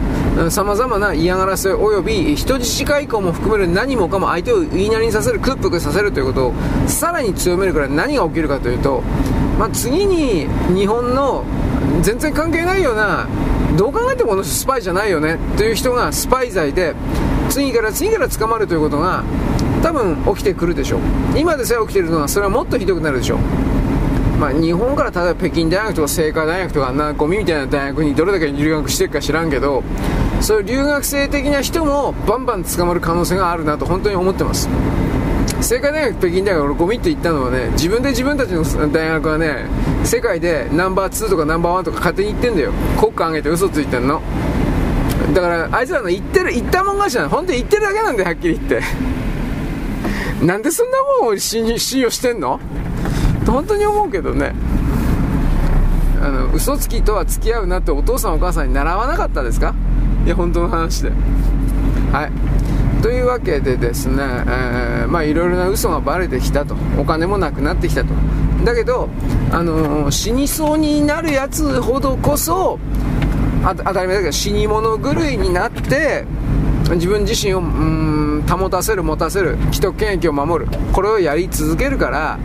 [0.51, 6.53] さまざまな嫌がらせ及び人質解雇も含める何もかも相手を言いなりにさせる屈服させるということを
[6.87, 9.01] さらに強めるから何が起きるかというと、
[9.57, 11.45] まあ、次に日本の
[12.01, 13.27] 全然関係ないような
[13.77, 16.93] どう考えてもこのスパイじゃないよねという人がスパイ罪で
[17.49, 19.23] 次から次から捕まるということが
[19.85, 20.99] 多分起きてくるでしょう。
[21.37, 23.39] 今でさえ起きてるのはそれはもっとひどくなるでしょう。
[24.39, 29.83] まあ、日本から例えば北京大学とか清華大学とかあんなゴミみたいな大学にどれだけ留学してるか知らんけど
[30.41, 34.67] そういう留学生的な人もバンバン捕まる可能性があるなと本当に思ってます。
[35.61, 39.67] 清華大学北京大学俺ゴミって言ったのはね自分で自分たちの大学はね
[40.03, 42.71] 世界でナンバー2とかナンバーワンとか勝手に言ってんだよ。
[42.99, 44.19] 国家挙げて嘘ついてんの。
[45.35, 47.29] だからあいつらの言ってる言ったもん勝ちなの。
[47.29, 48.81] 本当に言ってるだけなんだよはっきり言って。
[50.41, 52.59] なんでそんなもんを信用してんの？
[53.45, 54.53] 本当に思うけどね。
[56.21, 59.75] あの嘘つきとは付き合うなってお父さんお母さんに習わなかったですか？
[60.25, 61.11] いや本当の話で。
[62.11, 63.01] はい。
[63.01, 66.75] というわけでですね、えー、まあいろいろな嘘がバレてきたと。
[66.97, 68.13] お金もなくなってきたと。
[68.63, 69.09] だけど、
[69.51, 72.79] あのー、死にそうになるやつほどこそ
[73.63, 76.25] 当たり前だけど死に物狂いになって
[76.91, 78.14] 自分自身をうん
[78.47, 80.71] 保たせる持たせる既得権益を守る。
[80.93, 82.39] これをやり続けるから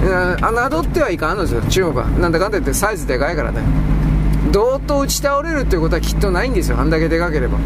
[0.00, 2.06] 侮ってはいかんのですよ中国は。
[2.06, 3.60] なんだかんだ言ってサイズでかいからね。
[4.52, 7.58] どーっと打ち倒れるっていうことはきっとないんですよあんだけでかければ。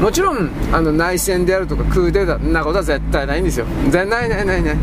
[0.00, 3.66] もちろんあの内戦であるとかクーデターなことは絶対ないんですよ。
[3.84, 4.76] 絶対ないないない。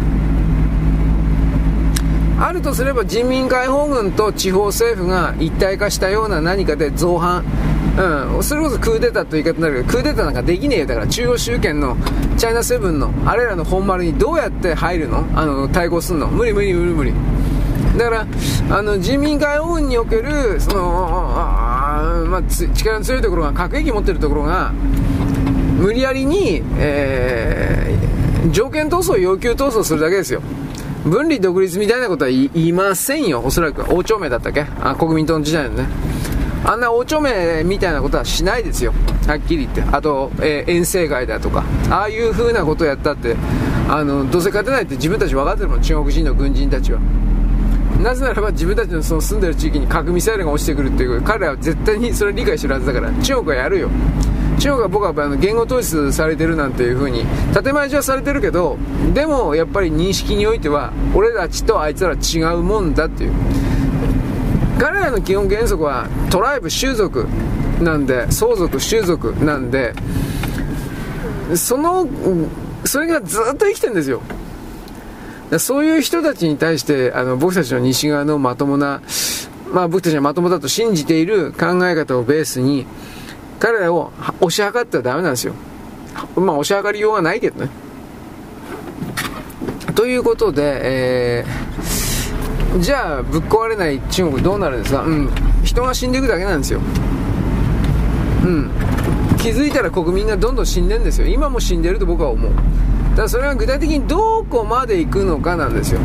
[2.41, 7.43] あるとすれば人民解放軍と地方政府が一体化したような何かで造反。
[7.97, 10.85] うん、それこそクーデターという言い方になるけどクーデターなんかできねえよ。
[10.85, 11.97] だから中央集権の
[12.37, 15.25] チャイナセブンのあれらの本丸にどうやって入るの？
[15.35, 16.27] あの対抗するの？
[16.27, 17.13] 無理無理無理無理。
[17.97, 18.27] だから
[18.77, 30.41] あの人民解放軍におけるそのあ、まあ、力の強いところが核兵器持ってるところが無理やりに、えー、条件闘争要求闘争するだけですよ。
[31.03, 33.41] 分離独立みたいなことは言いませんよ。
[33.43, 33.83] おそらく。
[33.93, 34.65] 王朝名だったっけ？
[34.81, 35.87] あ国民党の時代のね。
[36.65, 38.93] あんなおちょめみたいなことはしないですよ、
[39.27, 43.35] はっきり言って、あと、えー、遠征外だとか、ああいう風なことをやったって、
[43.87, 46.99] あのどうせ勝てないって自分たち分かってるもん、中国人の軍人たちは。
[48.01, 51.21] なぜならば自分たちのその住んでる地域に核ミサイルが落ちてくるっていう。
[51.21, 53.11] 彼らは絶対にそれ理解してるはずだから。
[53.21, 53.89] 中国はやるよ。
[54.57, 57.25] 中国は僕はあの言語統一されてるなんていう風に。
[57.53, 58.77] 建前上はされてるけど
[59.13, 63.31] でもやっぱり認識においては俺たちとあいつら違うもんだっていう。
[64.79, 67.27] 彼らの基本原則はトライブ種族
[67.81, 69.93] なんで相続種族なんで
[71.55, 72.07] その
[72.85, 74.21] それがずっと生きてるんですよ。
[75.57, 79.01] そういう人たちに対してあの僕たちの西側のまともな、
[79.73, 82.85] まあ、僕たちはまともだと信じている考え方をベースに
[83.59, 85.55] 彼らを押し量ってはダメなんですよ。
[86.35, 87.69] まあ押し量りようがないけどね。
[89.95, 91.98] ということで、えー
[92.77, 95.01] じゃあぶっ壊れない中国どうなるんですか？
[95.03, 95.29] うん。
[95.63, 96.79] 人が死んでいくだけなんですよ。
[98.43, 98.69] うん。
[99.37, 101.27] 気づいたら国民がどんどん死んでるんですよ。
[101.27, 102.51] 今も死んでると僕は思う。
[103.15, 105.99] ただそれは具体的にどこまで行くのかなんですよ。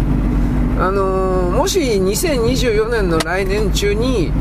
[0.78, 4.32] あのー、もし2024年の来年中に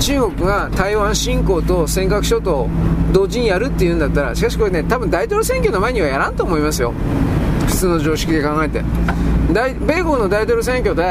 [0.00, 2.66] 中国が台湾侵攻と尖閣諸島
[3.12, 6.94] 同時にやるっていうんだったらしかしこれね多分大統領選挙の前にはやらんと思いますよ。
[7.66, 8.82] 普通の常識で考えて。
[9.52, 11.02] 米国の大統領選挙で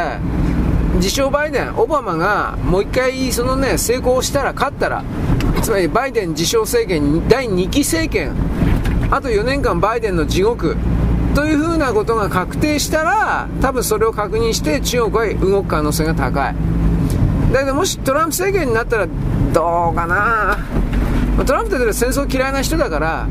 [1.02, 5.04] 自称バイデン、オバマがもう一回そのね、成功したら、勝ったら、
[5.64, 8.34] つまりバイデン自称政権、第2期政権、
[9.10, 10.78] あと4年間バイデンの地獄、
[11.34, 16.56] というふうなことが確定したら、多分それを確認して中国は動く可能性が高い。
[17.52, 20.58] だけどもしトランプ政権になったらどうかな
[21.46, 23.28] トランプって戦争嫌いな人だから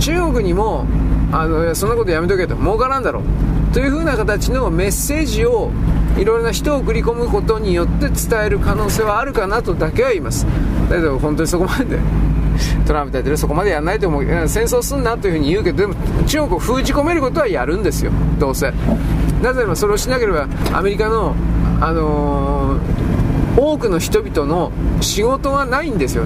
[0.00, 0.86] 中国にも
[1.30, 5.70] あのそんなことやめとけと儲からんだろうというふうな形のメッセージを
[6.18, 10.46] いろいろな人を送り込むことによって伝える可能性はあるかなとだけは言います。
[10.88, 11.98] だけど本当にそこまで
[12.86, 14.24] トランプ大統領そこまでやらないと思う。
[14.46, 15.94] 戦争すんなというふうに言うけどでも
[16.26, 18.12] 中国を封じ込めることはやるんですよ。
[18.38, 18.72] どうせ。
[19.42, 21.34] なぜならそれをしなければアメリカの
[21.80, 26.24] あのー、多くの人々の仕事がないんですよ。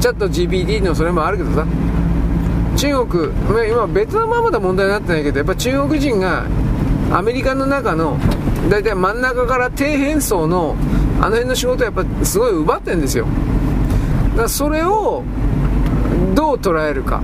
[0.00, 1.66] チャット GPT のそれもあるけどさ。
[2.76, 3.32] 中国
[3.70, 6.44] 今ベトナムはまだ問題になってないけどやっぱ中国人が
[7.12, 8.18] アメリカの中の
[8.68, 10.76] 大体真ん中から底辺層の
[11.18, 13.26] あの辺の仕事をやっぱすごい奪ってるんですよ。
[14.30, 15.24] だからそれを
[16.34, 17.22] どう捉えるか、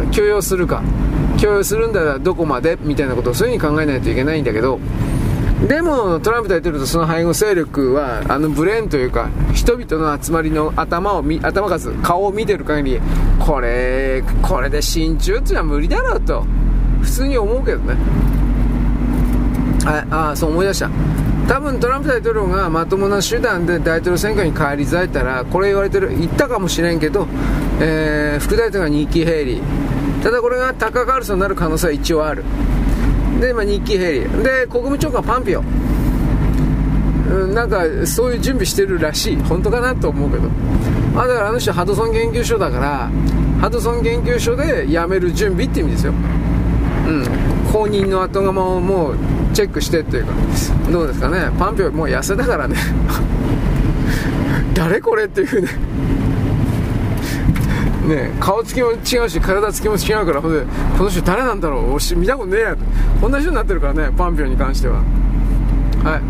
[0.00, 0.82] うん、許容するか
[1.38, 4.80] 許容するんだらどこまでみたいなことをそういう風に考えないといけないんだけど
[5.68, 13.00] でもトランプ大統領とその背後勢力はあのブレーンというか人々の集まりの頭を頭数顔を見てる限り
[13.38, 16.44] これこれで親中っていうのは無理だろうと
[17.02, 17.96] 普通に思うけどね。
[19.88, 20.90] ああそう思い出した。
[21.48, 27.26] 多分トランプ大統領がまともな手段で大統領選挙に返り咲いたらこれ言われてる言ったかもしれんけど、
[27.80, 30.22] えー、副大統領がニッキー・ヘイリー。
[30.22, 32.44] ただこれがタカ・カールソンになる可能性は一応ある。
[33.40, 34.42] で、まあ、ニッキー・ヘイリー。
[34.42, 35.62] で国務長官パンピオ。
[37.54, 39.36] なんかそういう準備してるらしい。
[39.36, 40.50] 本当かなと思うけど。
[41.16, 43.10] あだからあの人ハドソン研究所だから
[43.60, 46.12] ハドソン研究所で辞める準備って意味ですよ。
[46.12, 47.24] うん。
[47.72, 49.16] 後任の後釜をもう
[49.58, 50.32] チェックしてっていうか
[50.92, 51.50] どうですかね。
[51.58, 52.76] パンピョもう痩せたからね。
[54.72, 55.68] 誰これっていうね。
[58.06, 60.64] ね顔つきも違うし体つきも違うからほんで
[60.96, 61.98] この人誰なんだろう。
[61.98, 62.76] し見たことねえや。
[63.20, 64.98] こんな人になってるからねパンピョンに関しては。
[66.04, 66.20] は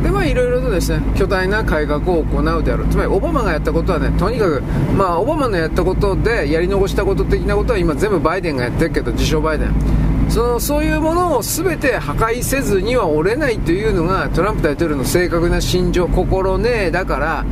[0.00, 0.04] い。
[0.04, 2.86] でまあいろいろとですね巨大な改革を行うである。
[2.86, 4.62] つまりオバマがやったことはねとにかく
[4.96, 9.93] まあオバマのやったことでやり残したこと的なことは今全部バイデンがやってるけど自称バイデン。
[10.28, 17.44] そのそういうものを全て破壊せずには折れないというのがトランプ大統領の正確な心情心ねだから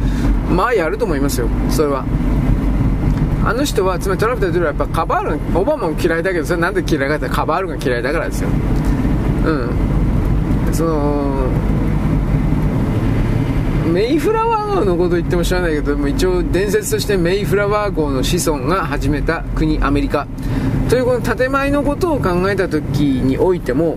[0.51, 1.49] まあやると思いますよ。
[1.71, 2.05] それは。
[3.45, 8.49] あの人はつまりトランプ大統領はやっぱカバールオバマも嫌いだけどそれなんで嫌いかってカバールが嫌いだからですよ。
[8.49, 9.71] うん。
[10.73, 11.49] その
[13.93, 20.27] メイフラワー号のこと言っても知らないけど一応伝説としてメイフラワー号の子孫が始めた国アメリカ。
[20.93, 23.97] というこの建前のことを考えた時においても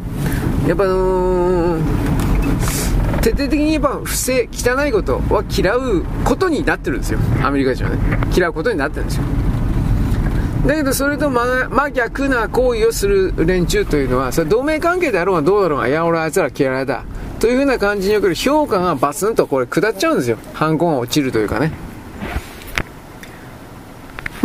[0.65, 7.19] やっぱあのー、徹底的に言えば不正汚いことは嫌うことになってるんですよ。
[7.43, 7.97] アメリカ人はね。
[8.33, 9.23] 嫌うことになってるんですよ。
[10.65, 17.03] だけどそれと真逆な行為をする連中というのはそれ同盟関係であろうがどうだろうがいや俺あいつら嫌いだ。
[17.41, 20.37] というふうな感じにおける評価がバツンとこれ下っちゃうんですよ。
[20.53, 21.73] 犯行が落ちるというかね。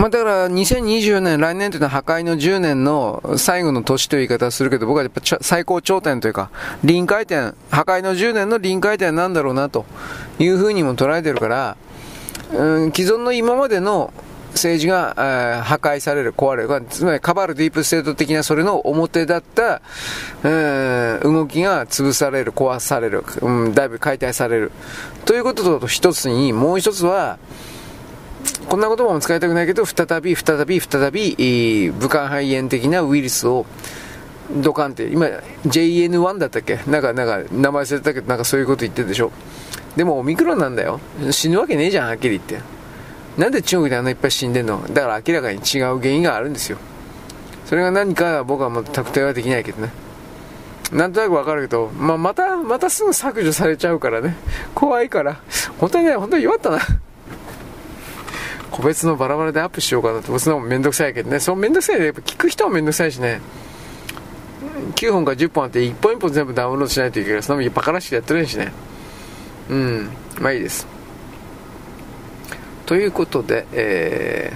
[0.01, 6.51] まあ、だから2024年、来年というのは破壊の10年の最後の年という言い方をするけど、僕はやっぱ最高頂点というか、
[6.83, 9.85] 臨界点、破壊の10年の臨界点なんだろうなと
[10.39, 11.77] いうふうにも捉えてるから、
[12.55, 14.11] うん、既存の今までの
[14.53, 19.83] 政治が、えー、破壊される、壊れる、つまりカバルディープステート的なそれの表だった、
[20.45, 24.73] えー、動きが潰される、壊される、うん、だいぶ解体される。
[25.27, 27.39] ということと一つに、もう一つは、
[28.69, 33.67] こんな言葉も使いたくないけど、再び、再び、再び、武漢肺炎的なウイルスを、
[34.57, 35.27] ドカンって、今、
[35.67, 36.81] JN1 だったっけ？
[36.87, 39.33] なんか、なんか、名前忘れたけど、なんかそういうこと言ってるでしょ。
[39.97, 41.01] でも、オミクロンなんだよ。
[41.31, 42.61] 死ぬわけねえじゃん、はっきり言って。
[43.37, 44.83] なんで中国であんないっぱい死んでんの？
[44.93, 46.79] だから明らかに違う原因があるんですよ。
[47.67, 49.93] それが何か僕はもう特定はできないけどね。
[50.93, 54.35] なんとなくわかるけど、まあ、また、またすぐ削除されちゃうからね。
[54.75, 55.41] 怖いから。
[55.79, 56.81] 本当にね、本当に弱ったな。
[58.71, 63.41] 個別のバラバラでアップしようかなって、そんなもめんどくさいけどね、そうめんどくさいで、やっぱ聞く人はめんどくさいしね、
[64.95, 67.43] 9本か10本あって、1本1本全部ダウンロードしないといけない。
[67.43, 68.73] そんなもんバカらしくやってるしね。
[69.69, 70.87] うん、まあいいです。
[72.87, 74.53] ということで、え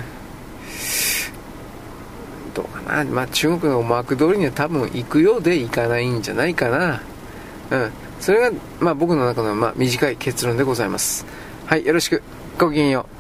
[2.53, 7.01] ー、どうかな、まあ、中国の思惑通りには多分行くようで行かないんじゃないかな。
[7.71, 7.93] うん。
[8.21, 11.25] それが、まあ、僕の中の、まあ、短い結論でございます。
[11.67, 12.23] はい、よろしく。
[12.59, 13.14] ごきげんよう。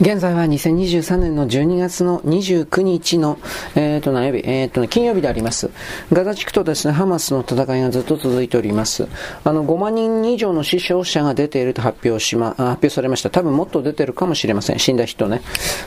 [0.00, 3.36] 現在は2023年の12月の29日の、
[3.74, 5.70] えっ、ー、と、何曜日、えっ、ー、とね、金曜日であります。
[6.12, 9.08] ガザ地区とですね、ハマスの戦いがずっと続いております。
[9.42, 13.30] あの、5万人以上の死傷者が出ていると発表しま、発表されました。
[13.30, 14.78] 多分もっと出てるかもしれません。
[14.78, 15.42] 死んだ人ね。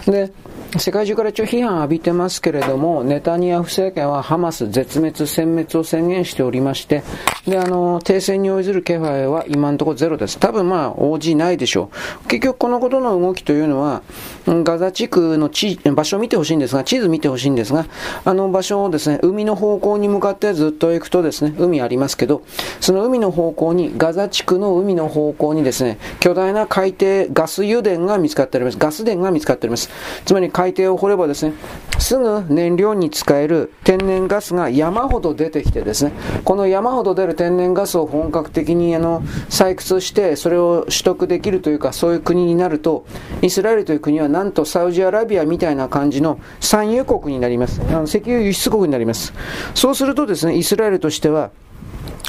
[0.06, 0.34] で、
[0.78, 7.04] 世界中から一応批判を浴びてますけれども、ネタニヤフ政権はハマス絶滅、殲滅を宣言しておりまして、
[7.46, 10.38] で、あの、停戦に応ずる気配は今のところゼロです。
[10.38, 11.90] 多分まあ、応じないでしょ
[12.24, 12.28] う。
[12.28, 14.01] 結局このことの動きというのは、
[14.48, 17.86] ガザ地区の地場所を見てほしいんですが、地図見てほしいんですが、
[18.26, 22.42] あの場所をですね、海の方向に向かってずっと行くとですね、海ありますけど、
[22.80, 28.78] その海の方向に、ガザ地区の海の方向にですね、巨大な海底ガス油田が見つかっております。
[28.78, 29.90] ガス田が見つかっております。
[30.26, 31.54] つまり海底を掘ればですね、
[32.00, 36.14] すぐ燃料に使える天然ガスが山ほど出てきてですね、
[36.44, 43.06] この山ほど出る天然ガスを本格的にあの採掘して、それを取得できるというか、そういう国になると、
[43.42, 47.82] イスラエルとという国はなんとサウジアラビアみたいな感じの産油国になります。
[47.90, 49.34] あの石油輸出国になります。
[49.76, 51.52] そうするとですね、イスラエルとしては、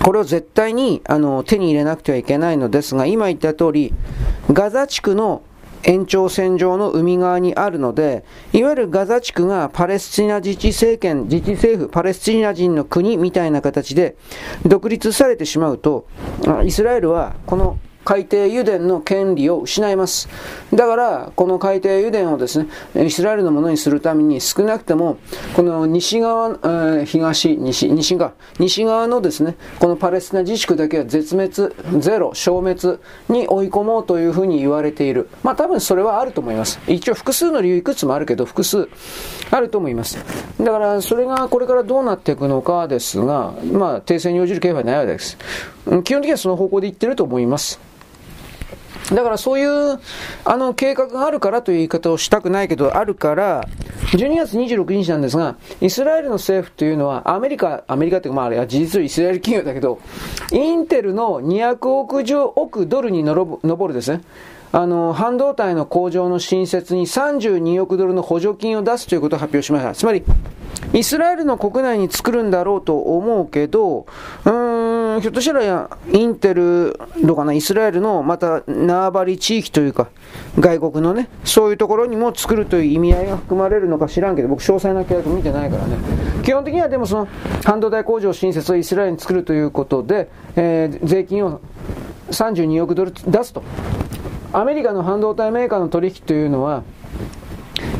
[0.02, 3.94] これを絶対にあの手に入れなくてはいけないのですが、今言った通り、
[4.52, 5.42] ガザ地区の
[5.84, 14.16] 延長線上の海側にあるので、いわゆるガザ地区がパレスチナ自治政権、自治政府、パレスチナ人の国みたいな形で
[14.66, 16.08] 独立されてしまうと、
[16.64, 20.28] イスラエルはこの海底油田の権利を失います。
[20.72, 22.68] だから、この海底油田をですね、
[23.04, 25.18] イスラエルのものにするために少なくても、
[25.54, 32.98] この西側、えー、東、西、西側、西側のですね、このパレスチナ自治区だけは絶滅、ゼロ、消滅
[33.28, 35.28] に追い込もうというふうに言われている。
[35.42, 36.80] まあ多分それはあると思います。
[36.86, 38.88] 一応複数の理由いくつもあるけど、複数
[39.50, 40.18] あると思います。
[40.60, 45.38] だからそれがこれからどうなっていくのかですが、まあ停戦に応じる計画はないわけです。
[46.04, 47.91] 基本的にはその方向でいってると思います。
[49.10, 50.00] だからそういう、
[50.44, 53.68] あの、計画があるからという言い方をしたくないけど、あるから、
[54.12, 60.00] 12月26日なんですが、イスラエルの政府というのは、アメリカ、アメリカっていうか、まああれは事実イスラエル企業だけど、
[60.52, 62.22] インテルの200億
[62.56, 64.22] 億ドルに上るですね。
[64.72, 69.94] あの、半導体の工場の新設に32億ドルの補助金を出すということを発表しました。
[69.94, 70.24] つまり、
[70.94, 74.06] イスラエルの国内に作るんだろうと思うけど、
[74.44, 80.08] うーん、ひょっとしたら、インテル、どうかな、イスラエルのまた縄張り地域というか、
[80.58, 85.96] 外国のね、そういうところにも作るという意味合いが含まれるのか知らんけど、僕、詳細な契約見てないからね。
[86.42, 87.28] 基本的にはでもその、
[87.64, 91.60] 半導体工場新設をイスラエルに作るということで、えー、税金を
[92.30, 93.62] 32億ドル出すと。
[94.52, 96.82] アメリカの半導体メーカーの取引というのは、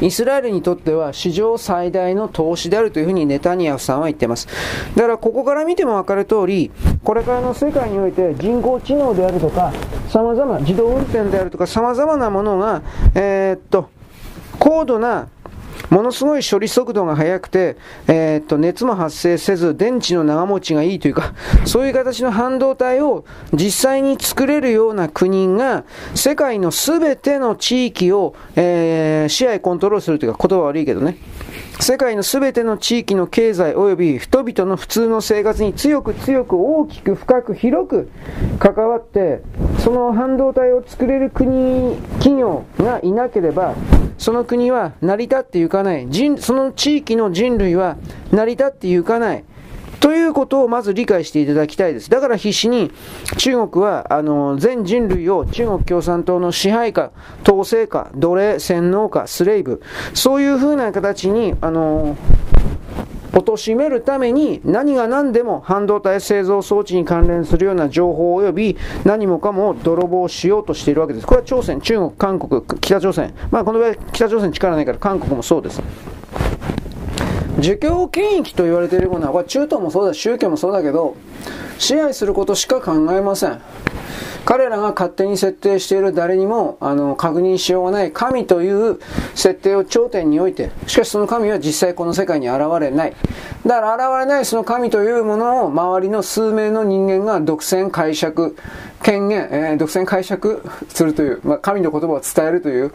[0.00, 4.48] イスラエルにとっては史上最大の投資であるというふうにネタニヤフさんは言っています。
[4.94, 6.70] だからここから見ても分かる通り、
[7.04, 9.72] これからの世界において人工知能であるとか、
[10.08, 12.82] 様々自動運転であるとか、様々なものが、
[13.14, 13.88] えー、っと、
[14.58, 15.28] 高度な
[15.92, 17.76] ものすごい処理速度が速くて、
[18.08, 21.34] えー、っと、熱も発生せず、電池の長持ちがいいというか、
[21.66, 31.18] そういう形の半導体を実際に作れるような国が、世界のすべての地域を、えー、支配コントロールするというか、言葉悪いけどね。
[31.82, 38.08] 世界の全ての地域の経済及び人々の普通の生活に強く強く大きく深く広く
[38.60, 39.42] 関わって、
[39.80, 43.74] その半導体を作れる国、企業がいなければ、
[44.16, 46.06] その国は成り立っていかない。
[46.38, 47.96] その地域の人類は
[48.30, 49.44] 成り立っていかない。
[50.02, 52.10] ということをまず理解していただきたいです。
[52.10, 52.90] だから必死に
[53.38, 57.12] 中国はあの全人類を中国共産党の支配下、
[57.48, 59.80] 統制下、奴隷、洗脳下、スレイブ、
[60.12, 62.16] そういう風な形にあの
[63.30, 71.26] 貶めるために何が何でも半導体製造装置に関連するような情報及び何もかも泥棒しようとしているわけです。
[71.28, 73.32] これは朝鮮、中国、韓国、北朝鮮。
[73.52, 75.80] まあこの場合北朝鮮力ないから韓国もそうです。
[77.62, 81.14] 儒教権益と言われているものは、これ中東もそうだ、宗教もそうだけど、
[81.78, 83.60] 支配することしか考えません。
[84.44, 88.98] 彼らが勝手に設定している誰にもあの確認しようがない神という
[89.36, 93.14] 設定を頂点において、しかしその神は実際この世界に現れない。
[93.64, 98.56] だから現れないその神というものを周りの数名の人間が独占解釈、
[99.04, 102.92] 権限、えー、独占解釈するという、まあ、神の言葉を伝えるという、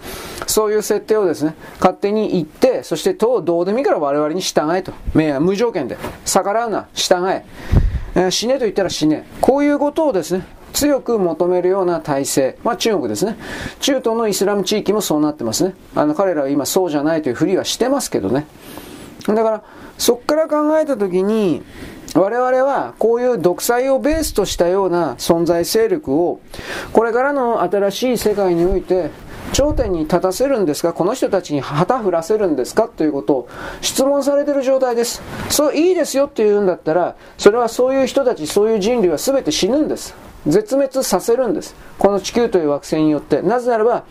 [0.48, 4.92] そういう設定をですね、勝手に言って、そして党をどうでもいいから我々に従えと。
[5.14, 5.98] 無条件で。
[6.26, 7.46] 逆らうな、従え。
[8.18, 9.28] え、死ねと言ったら死ね。
[9.42, 12.58] こういうことをですね、強く求めるような体制。
[12.64, 13.38] まあ中国ですね。
[13.80, 15.76] 中東のイスラム地域もそうなってますね。
[15.96, 18.48] あの彼らは今そうじゃないというふりはしてますけどね。
[19.28, 19.64] だから、
[19.98, 21.62] そこから考えたときに、
[22.16, 26.40] 我々はこういう独裁をベースとしたような存在勢力を
[26.94, 29.12] これからの新しい世界において
[29.54, 30.94] 頂点に立たせるんですか？
[30.94, 32.88] この人たちに旗振らせるんですか？
[32.88, 33.50] ということを
[33.82, 35.22] 質問されている状態です。
[35.50, 40.14] そういいですよって言うんだったらそれはそういう人たちそういう人類は全て死ぬんです。
[40.46, 41.76] 絶滅させるんです。
[41.98, 43.42] この地球という惑星によって。
[43.42, 44.06] なぜならば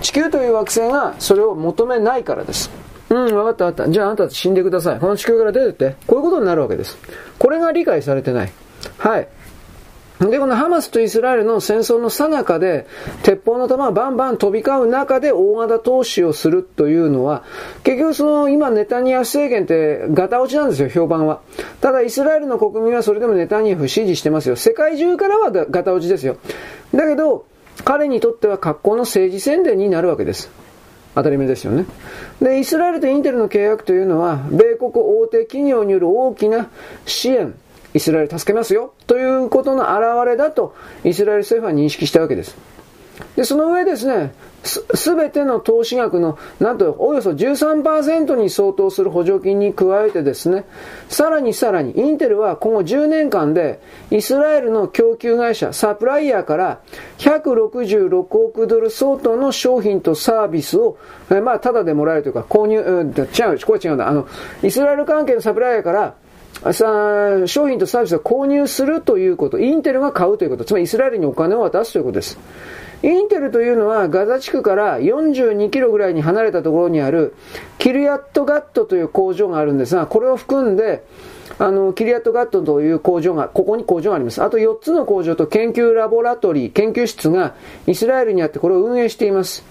[0.00, 2.70] 地球という惑星がそれを求めないからです。
[3.08, 3.92] うん、わかったわかった。
[3.92, 5.00] じゃああなた死んでください。
[5.00, 5.96] この地球から出てって。
[6.06, 6.96] こういうことになるわけです。
[7.38, 8.52] これが理解されてない。
[8.98, 9.28] はい。
[10.20, 12.86] で、このハマスとイスラエルの戦争の最中で、
[13.22, 17.42] 鉄砲の弾がバンバン飛び交う中で大型投資をするというのは、
[17.82, 21.40] 結局その今ネタニヤフ政権ってガタ落ちなんですよ、評判は。
[21.80, 24.56] ただイスラエルの国民はそれでもネタニヤフ支持してますよ。
[24.56, 26.36] 世界中からはガタ落ちですよ。
[26.94, 27.46] だけど、
[27.84, 30.50] 彼にとっては格好の政治宣伝になるわけです。
[31.14, 31.84] 当たり前ですよね。
[32.40, 36.70] で、イスラエルとインテルの契約というのは、米国大手企業による大きな
[37.04, 37.54] 支援、
[37.94, 42.56] イスラエル助けますよ、ということの表れだと、イスラエル政府は認識したわけです。
[43.36, 44.32] で、その上ですね、
[44.64, 50.64] すべての投資額の、なんとおよそ13%に相当する補助金に加えてですね、
[51.08, 53.80] さらにさらに、インテルは今後10年間で、
[54.10, 56.80] イスラエルの供給会社、サプライヤーから
[57.18, 60.96] 166億ドル相当の商品とサービスを、
[61.30, 64.08] えまあ、ただでもらえるというか、購入、うん、違う、これ違うんだ。
[64.08, 64.28] あの、
[64.62, 66.14] イスラエル関係のサプライヤーから、
[66.60, 72.38] 商品とサービスを購入するということ、インテルが買うということ、つまりイスラエルにお金を渡すということです。
[73.02, 77.34] インテルというのはガザ地区から42キロぐらいに離れたところにある
[77.78, 81.04] キルヤットガットという工場があるんですが、これを含んで、
[81.58, 84.42] あの、キリアットガットという工場が、ここに工場があります。
[84.42, 87.54] あと4つの工場と研究ラボラトリー、研究室が
[87.86, 89.64] イスラエルにあってこれを運営しています。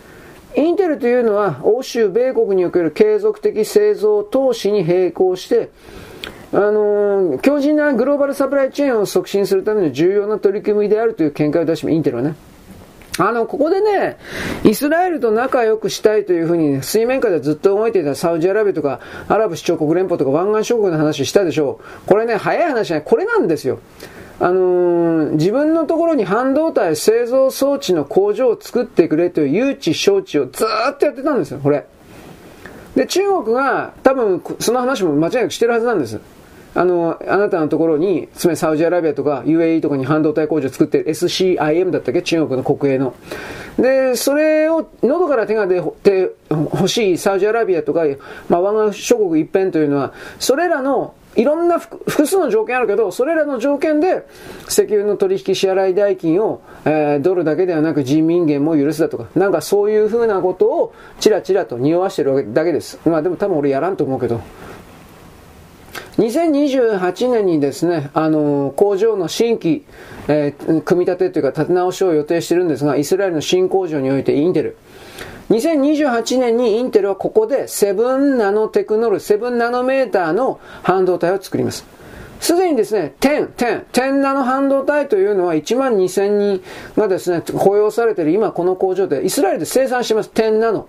[0.55, 5.69] インテルというのは欧州、米国における継続的製造投資に並行して、
[6.53, 12.35] あのー、強靭なグローバルサプライチェーンを促進するための重要な取り組みであるという見解を出しインテルはね。
[13.17, 14.17] あの、ここでね、
[14.63, 22.07] イスラエルと仲良くしたいというふうに、水面下でずっと動いていたサウジアラビアとか、アラブ首長国連邦とか湾岸諸国の話したでしょう。
[22.07, 23.79] これね、早い話じゃない、これなんですよ。
[24.39, 31.85] あのー、自分のところに半導体製造装置の工場を作ってくれという誘致招致をずっとやってたんですよ、これ。
[32.95, 36.19] で、中国が多分その話も間違いなくしてるはずなんです。
[36.73, 42.21] あの、あなたのところに、つまりサウジアラビアとか UAE とかに半導体工場作ってる SCIM だったっけ？
[42.21, 43.13] 中国の国営の。
[43.77, 48.03] で、それを喉から手が出て欲しいサウジアラビアとか、
[48.47, 54.25] まあ、湾岸諸国一辺というのは、それらのいろんな複数の条件あるけど、それらの条件で
[54.67, 62.99] 石油の取引支払い代金を、えー、ドルだけではなく人民元も許すだとか、なんかそういうふうなことをちらちらと匂わしてるだけです。
[63.05, 64.41] まあでも多分俺やらんと思うけど。
[66.17, 69.85] 2028年にですね、あの、工場の新規、
[70.27, 74.77] えー、組み立てというか立て直しを予定してるんですが、イスラエルの新工場においてインテル。
[75.49, 81.85] 2028年にインテルはここで7ナノテクノロジー、7ナノメーターの半導体を作ります。
[82.39, 86.63] すでにですね、10、10、10ナノ半導体というのは1万2000人
[86.97, 90.31] がですね、雇用されている今この工場でイスラエルで生産してます。
[90.33, 90.87] 10ナノ。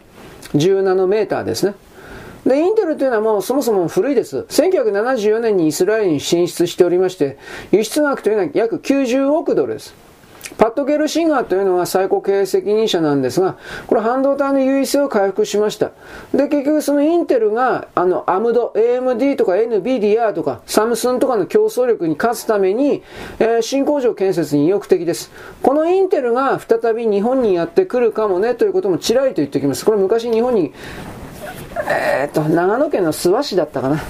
[0.54, 1.74] 10ナノメーターですね。
[2.46, 4.40] で、インテルというのはもうそもそも古いです。
[4.48, 7.38] 1974年にイスラエルに進出しておりまして、
[7.70, 9.94] 輸出額というのは約90億ドルです。
[10.58, 13.56] パッド・ゲルシンガーというのが最高経営責任者なんですが、
[13.86, 15.92] これ半導体の優位性を回復しました。
[16.34, 23.02] で、結局そのインテルが、あの、アムド、AMD とか NVIDIA とか、サムスンとかの競争力に勝つために、
[23.38, 25.30] えー、新工場建設に意欲的です。
[25.62, 29.84] このインテルが再び日本にやってくるかもねということもちらりと言っておきます。
[29.84, 30.72] これ昔日本に
[31.88, 34.02] えー、っと、長野県の諏訪市だったかな。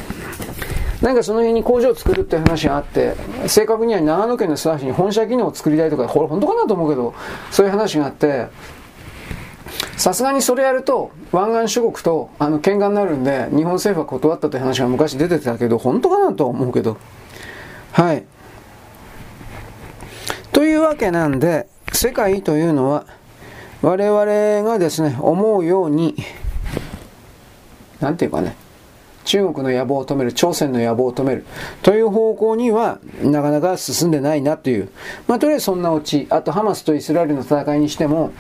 [1.01, 3.15] なんかその辺に工場を作るって話があって、
[3.49, 7.15] 正確には長野県の諏訪市に本社機能を作りたいとか、これ本当かなと思うけど、
[7.51, 8.47] そういう話があって、
[9.97, 16.97] さすがにそれやると、湾岸諸国とあの喧嘩になるんで、日本政府は断ったという話が昔出てたけど、本当かなと思うけど。
[17.93, 18.25] はい。
[20.53, 23.07] というわけなんで、世界というのは、
[23.81, 26.15] 我々がですね、思うように、
[28.03, 28.57] なんていうかね、
[29.25, 31.45] 中国の野望を止める、朝鮮の野望を止める、
[31.83, 34.91] という方向には、なかなか進んでないなという。
[35.29, 36.27] まあ、とりあえずそんなオチ。
[36.31, 38.33] あと、ハマスとイスラエルの戦いにしても、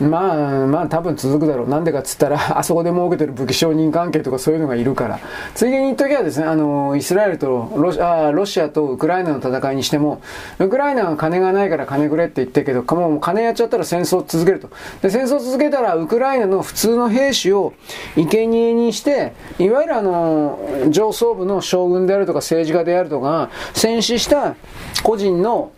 [0.00, 1.68] まあ、まあ多分続くだろう。
[1.68, 5.18] なんでかっつったら、 あそこで設けてる武器承認関係とかそういうのがいるから。
[5.54, 10.20] ついでに言っときはですね、あの、イスラエルとロシあロシアとウクライナの戦いにしても、
[10.58, 14.68] ウクライナは金がないから金くれって言ってるけど、もう金やっちゃったら戦争続けると。
[15.02, 17.74] で、戦争続けたら、ウクライナの普通の兵士を
[18.16, 24.54] 生贄にして、いわゆるあの、上層部の将軍であるとか政治家であるとか、戦死した
[25.02, 25.70] 個人の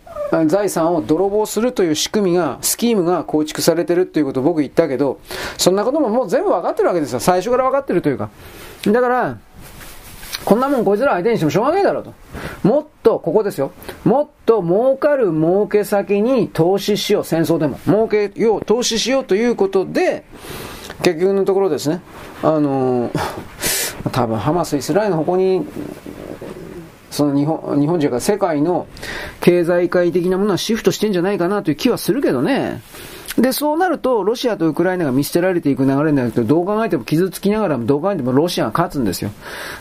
[0.47, 5.19] 財産を泥棒するという仕組みが、スキームが構築されてるっていうことを僕言ったけど、
[5.57, 7.19] そんなことももう全部分かってるわけですよ。
[7.19, 8.29] 最初から分かってるというか。
[8.85, 9.37] だから、
[10.43, 12.13] こんなもんこいつら相手にしてもしょうがないだろうと。
[12.67, 13.71] もっと、ここですよ。
[14.03, 17.23] もっと儲かる儲け先に投資しよう。
[17.23, 17.79] 戦争でも。
[17.85, 20.23] 儲けよう、投資しようということで、
[21.01, 22.01] 結局のところですね。
[22.43, 25.65] あのー、多分ハマス、イスラエルの方向に
[27.15, 28.87] その日本、日本人が世界の
[29.41, 32.81] 経済界的なものはシフトしてんじゃないかなという気はするけどね。
[33.37, 39.31] で、そうなると、ロシアとウクライナが見捨てられていく流れになると、どう考えても傷つきながらも、どう考えてもロシアが勝つんですよ。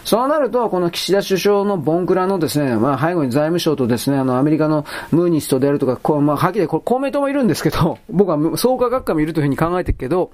[0.05, 10.33] そうなると、この岸田首相のボンクラのですね、まあ、背後に財務省とですね、あの、アメリカのムーニストであるとか、こう、まあ、はっきり公明党もいるんですけど、僕は創価学科もいるというふうに考えてるけど、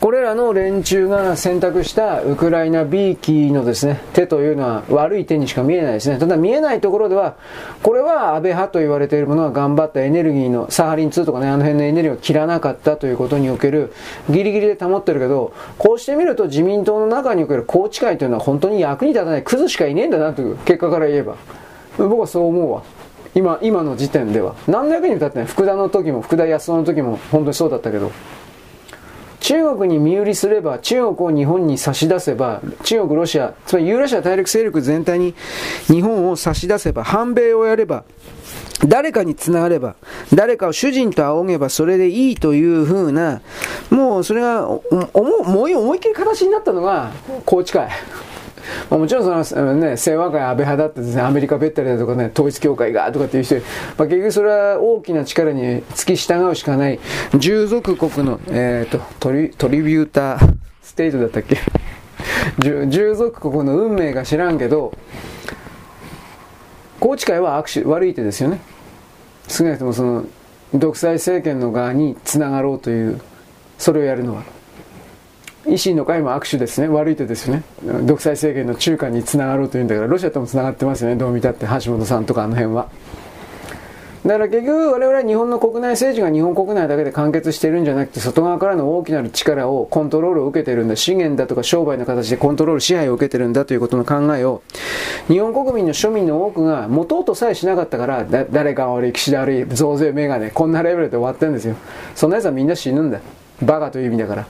[0.00, 6.18] これらの連中が選択したウクライナ B 機のですね、手というのは悪い手にしか見えないですね。
[6.18, 7.36] ただ見えないところでは、
[7.82, 13.94] これは安倍派と言われているものが頑張ったエネルギーの、サハリン2とかね、あの辺のエネルギーを切らなかったということにおける、
[14.28, 21.36] ギリギリで保ってるけど、こうしてみると自民党の中における宏池会というのは本当に役に立たないクズしかいねえんだなという結果から言えば。
[21.96, 22.82] 僕はそう思うわ。
[23.34, 24.54] 今、今の時点では。
[24.68, 28.12] 何の役に立ってない福田の時も、福田康夫の時も本当にそうだったけど。
[29.40, 35.34] 中国に身売りすれば、中国を日本に差し出せば、中国、ロシア、つまりユーラシア大陸勢力全体に
[35.86, 38.04] 日本を差し出せば、反米をやれば、
[38.86, 39.96] 誰かにつながれば、
[40.34, 43.40] 誰かを主人と仰げばそれでいいというふうな、
[43.90, 47.12] もうそれが、思い思いっきり形になったのが、
[47.46, 47.88] 宏池会。
[48.90, 56.98] まあ、もちろんその、ね、清和会安倍派だってですね、アメリカべったりだとかね、統一教会がとかっていう人、まあ、結局それは大きな力に付き従うしかない、
[57.38, 61.58] 従属国の、え、ー、とトリ、トリビューターステートだったっけ？
[62.88, 64.96] 従属国の運命が知らんけど、
[67.00, 68.60] 宏池会は握手、悪い手ですよね。
[69.48, 70.24] 少なくともその、
[70.74, 73.20] 独裁政権の側につながろうという、
[73.78, 74.42] それをやるのは。
[75.66, 76.88] 維新の会も握手ですね。
[76.88, 77.62] 悪い手ですよね。
[78.02, 81.16] 独裁政権の中間につながろうというんだから、ロシアともつながってますよね。
[81.16, 82.88] どう見たって、橋本さんとかあの辺は。
[84.26, 94.62] だから結局我々は日本の国内政治が日本国内だけで完結してるんじゃなくて外側からの大きなる力をコントロールを受けてるんだ資源だとか商売の形でコントロール支配を受けてるんだということの考えを
[95.28, 101.76] 日本国民の庶民の多くが持とうとさえしなかったから誰か悪い岸田悪い増税メガネこんなレベルで終わってるんですよ
[102.16, 103.20] そんな奴はみんな死ぬんだ
[103.62, 104.46] バカという意味だから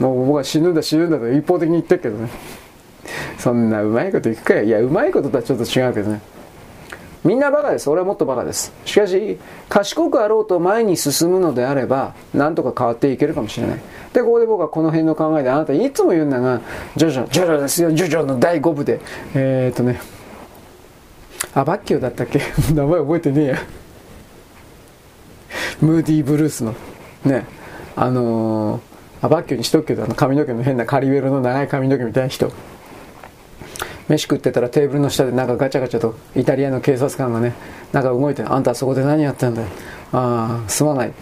[0.00, 2.28] もう僕は死ぬんだ死ぬんだと一方的に言ってるけどね。
[3.38, 4.64] そんなうまいこといくかよ。
[4.64, 6.20] いやうまいこととはちょっと違うけどね。
[7.22, 7.90] みんなバカです。
[7.90, 8.72] 俺はもっとバカです。
[8.86, 9.38] しかし
[9.68, 13.80] 賢くあろうと前に進むのであればなんとか変わっていけるかもしれない。
[14.14, 16.60] でここで僕はこの辺の考えであなたいつも言うんだが
[16.96, 17.92] ジョジョジョジョですよ。
[17.92, 19.00] ジョジョの第5部で。
[19.34, 20.00] えー、っとね。
[21.54, 22.40] あバッキオだったっけ？
[22.74, 23.58] 名前覚えてねえや。
[25.82, 26.74] ムーディーブルースの。
[27.24, 27.44] ね。
[27.96, 28.80] あのー、
[29.22, 32.52] アバッキョにしとくけどあの髪の毛の変なカリウェルの長い髪の毛みたいな人。
[34.08, 37.52] 飯食ってたらテーブルの下でなんかガチャガチャとイタリアの警察官がね
[37.92, 39.68] なんか動いてあんたそこで何やってんだよ。
[40.12, 41.12] ああすまない。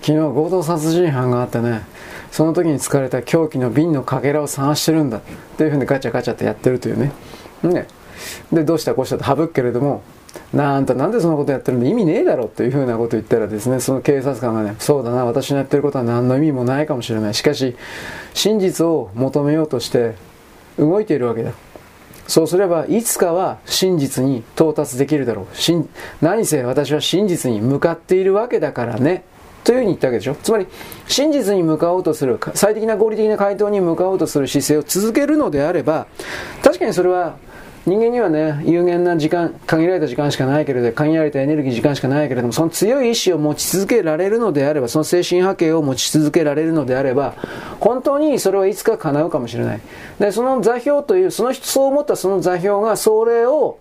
[0.00, 1.82] 昨日強盗殺人犯があってね
[2.30, 5.18] その時に使われた凶器の瓶のかけらを探してるんだ。
[5.18, 5.20] っ
[5.58, 7.12] ていうふうにガチャガチャってやってるというね。
[7.62, 7.86] ね。
[8.52, 10.02] でどうしたこうしたと省くけれども
[10.52, 17.34] なんとなんでそんなことやってるんだ意味ねえだろっていうふうなこと言ったらですねその警察官がねそうだな私のやってることは何の意味もないかもしれない。
[17.34, 17.76] しかし
[18.34, 20.14] 真実を求めようとして
[20.78, 21.52] 動いているわけだ。
[22.26, 25.56] そうすればいつかは真実に到達できるだろう。
[25.56, 25.74] し
[26.20, 29.24] 何せ私は真実に向かっているわけだからね。
[29.64, 30.34] というふうに言ったわけでしょ。
[30.34, 30.66] つまり
[31.06, 36.06] 真実に向かおうとする最適な合理的な回答に向かおうとする姿勢を続けるのであれば
[36.62, 37.36] 確かにそれは
[37.84, 47.34] 人間にはね、有限な時間、限られた時間しかないけれど、限られたエネルギー時間しかないけれども、その強い意志を持ち続けられるのであれば、その精神波形を持ち続けられるのであれば、
[47.80, 49.80] 本当にそれはいつか叶うかもしれない。
[50.20, 53.78] で、その座標という、その人、そう思ったその座標が、それを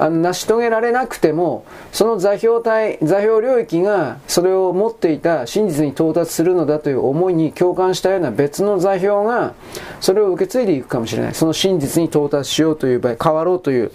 [0.00, 9.52] あの成し遂げられなくてもその座標体座標領域がそれを持っていた真実に到達するのだという思いに共感したような別の座標が
[10.00, 11.34] それを受け継いでいくかもしれない。
[11.34, 13.92] その真実に到達しようという場合変わろうという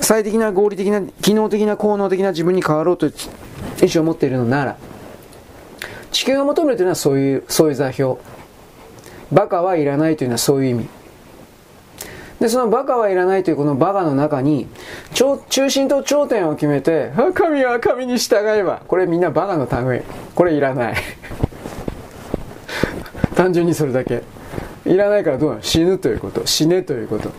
[0.00, 3.12] 最適な合理的な機能的な効能的な自分に変わろうという
[3.82, 4.78] 意思を持っているのなら
[6.12, 8.16] 地球が求めるというのはそういうそういう座標。
[9.30, 10.95] バカはいらないというのはそういう意味。
[12.40, 14.66] で、そのバカはいらないというこのバカの中に、
[15.48, 18.82] 中心と頂点を決めて、神は神に従えば。
[18.86, 20.02] これみんなバカの類。
[20.34, 20.94] これいらない。
[23.34, 24.22] 単純にそれだけ。
[24.84, 25.62] いらないからどうなの？
[25.62, 26.46] 死ぬということ。
[26.46, 27.30] 死ねということ。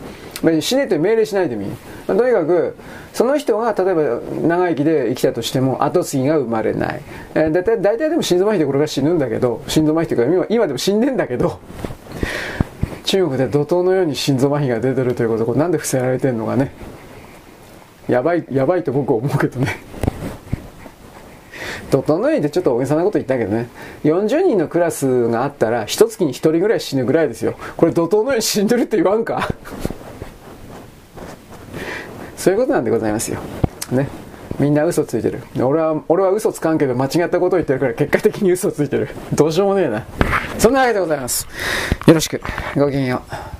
[0.60, 1.68] 死ねと命令しないでもいい。
[2.06, 2.76] とにかく、
[3.12, 4.02] その人が例えば
[4.46, 7.02] 長生きで生きたとしても後継ぎが生まれない。
[7.34, 11.58] えー、だいたい大体でも心臓麻痺でこれが死ぬんだけど、心臓麻痺というか今今でも死んでんだけど、
[13.08, 16.72] 中国で怒涛のように心臓麻痺が出てるということをなんで伏せられてるのかね。
[18.06, 19.78] やばいやばいと僕は思うけどね。
[21.90, 23.70] 怒涛のようにってちょっと大げさなこと言ったけどね。
[24.04, 27.54] 40人のクラスがあったら一月に1人ぐらい死ぬぐらいですよ。
[27.78, 29.48] これ怒涛のように死んでるって言わんか？
[32.36, 33.38] そういうことなんでございますよ。
[33.90, 34.06] ね。
[34.58, 35.42] みんな嘘ついてる。
[35.60, 39.08] 俺は俺は嘘つかんけど間違ったことを言ってるから結果的に嘘ついてる。
[39.32, 40.04] どうしようもねえな。
[40.58, 41.46] そんなわけでございます。
[42.06, 42.40] よろしく。
[42.74, 43.22] ごきげんよ
[43.54, 43.57] う。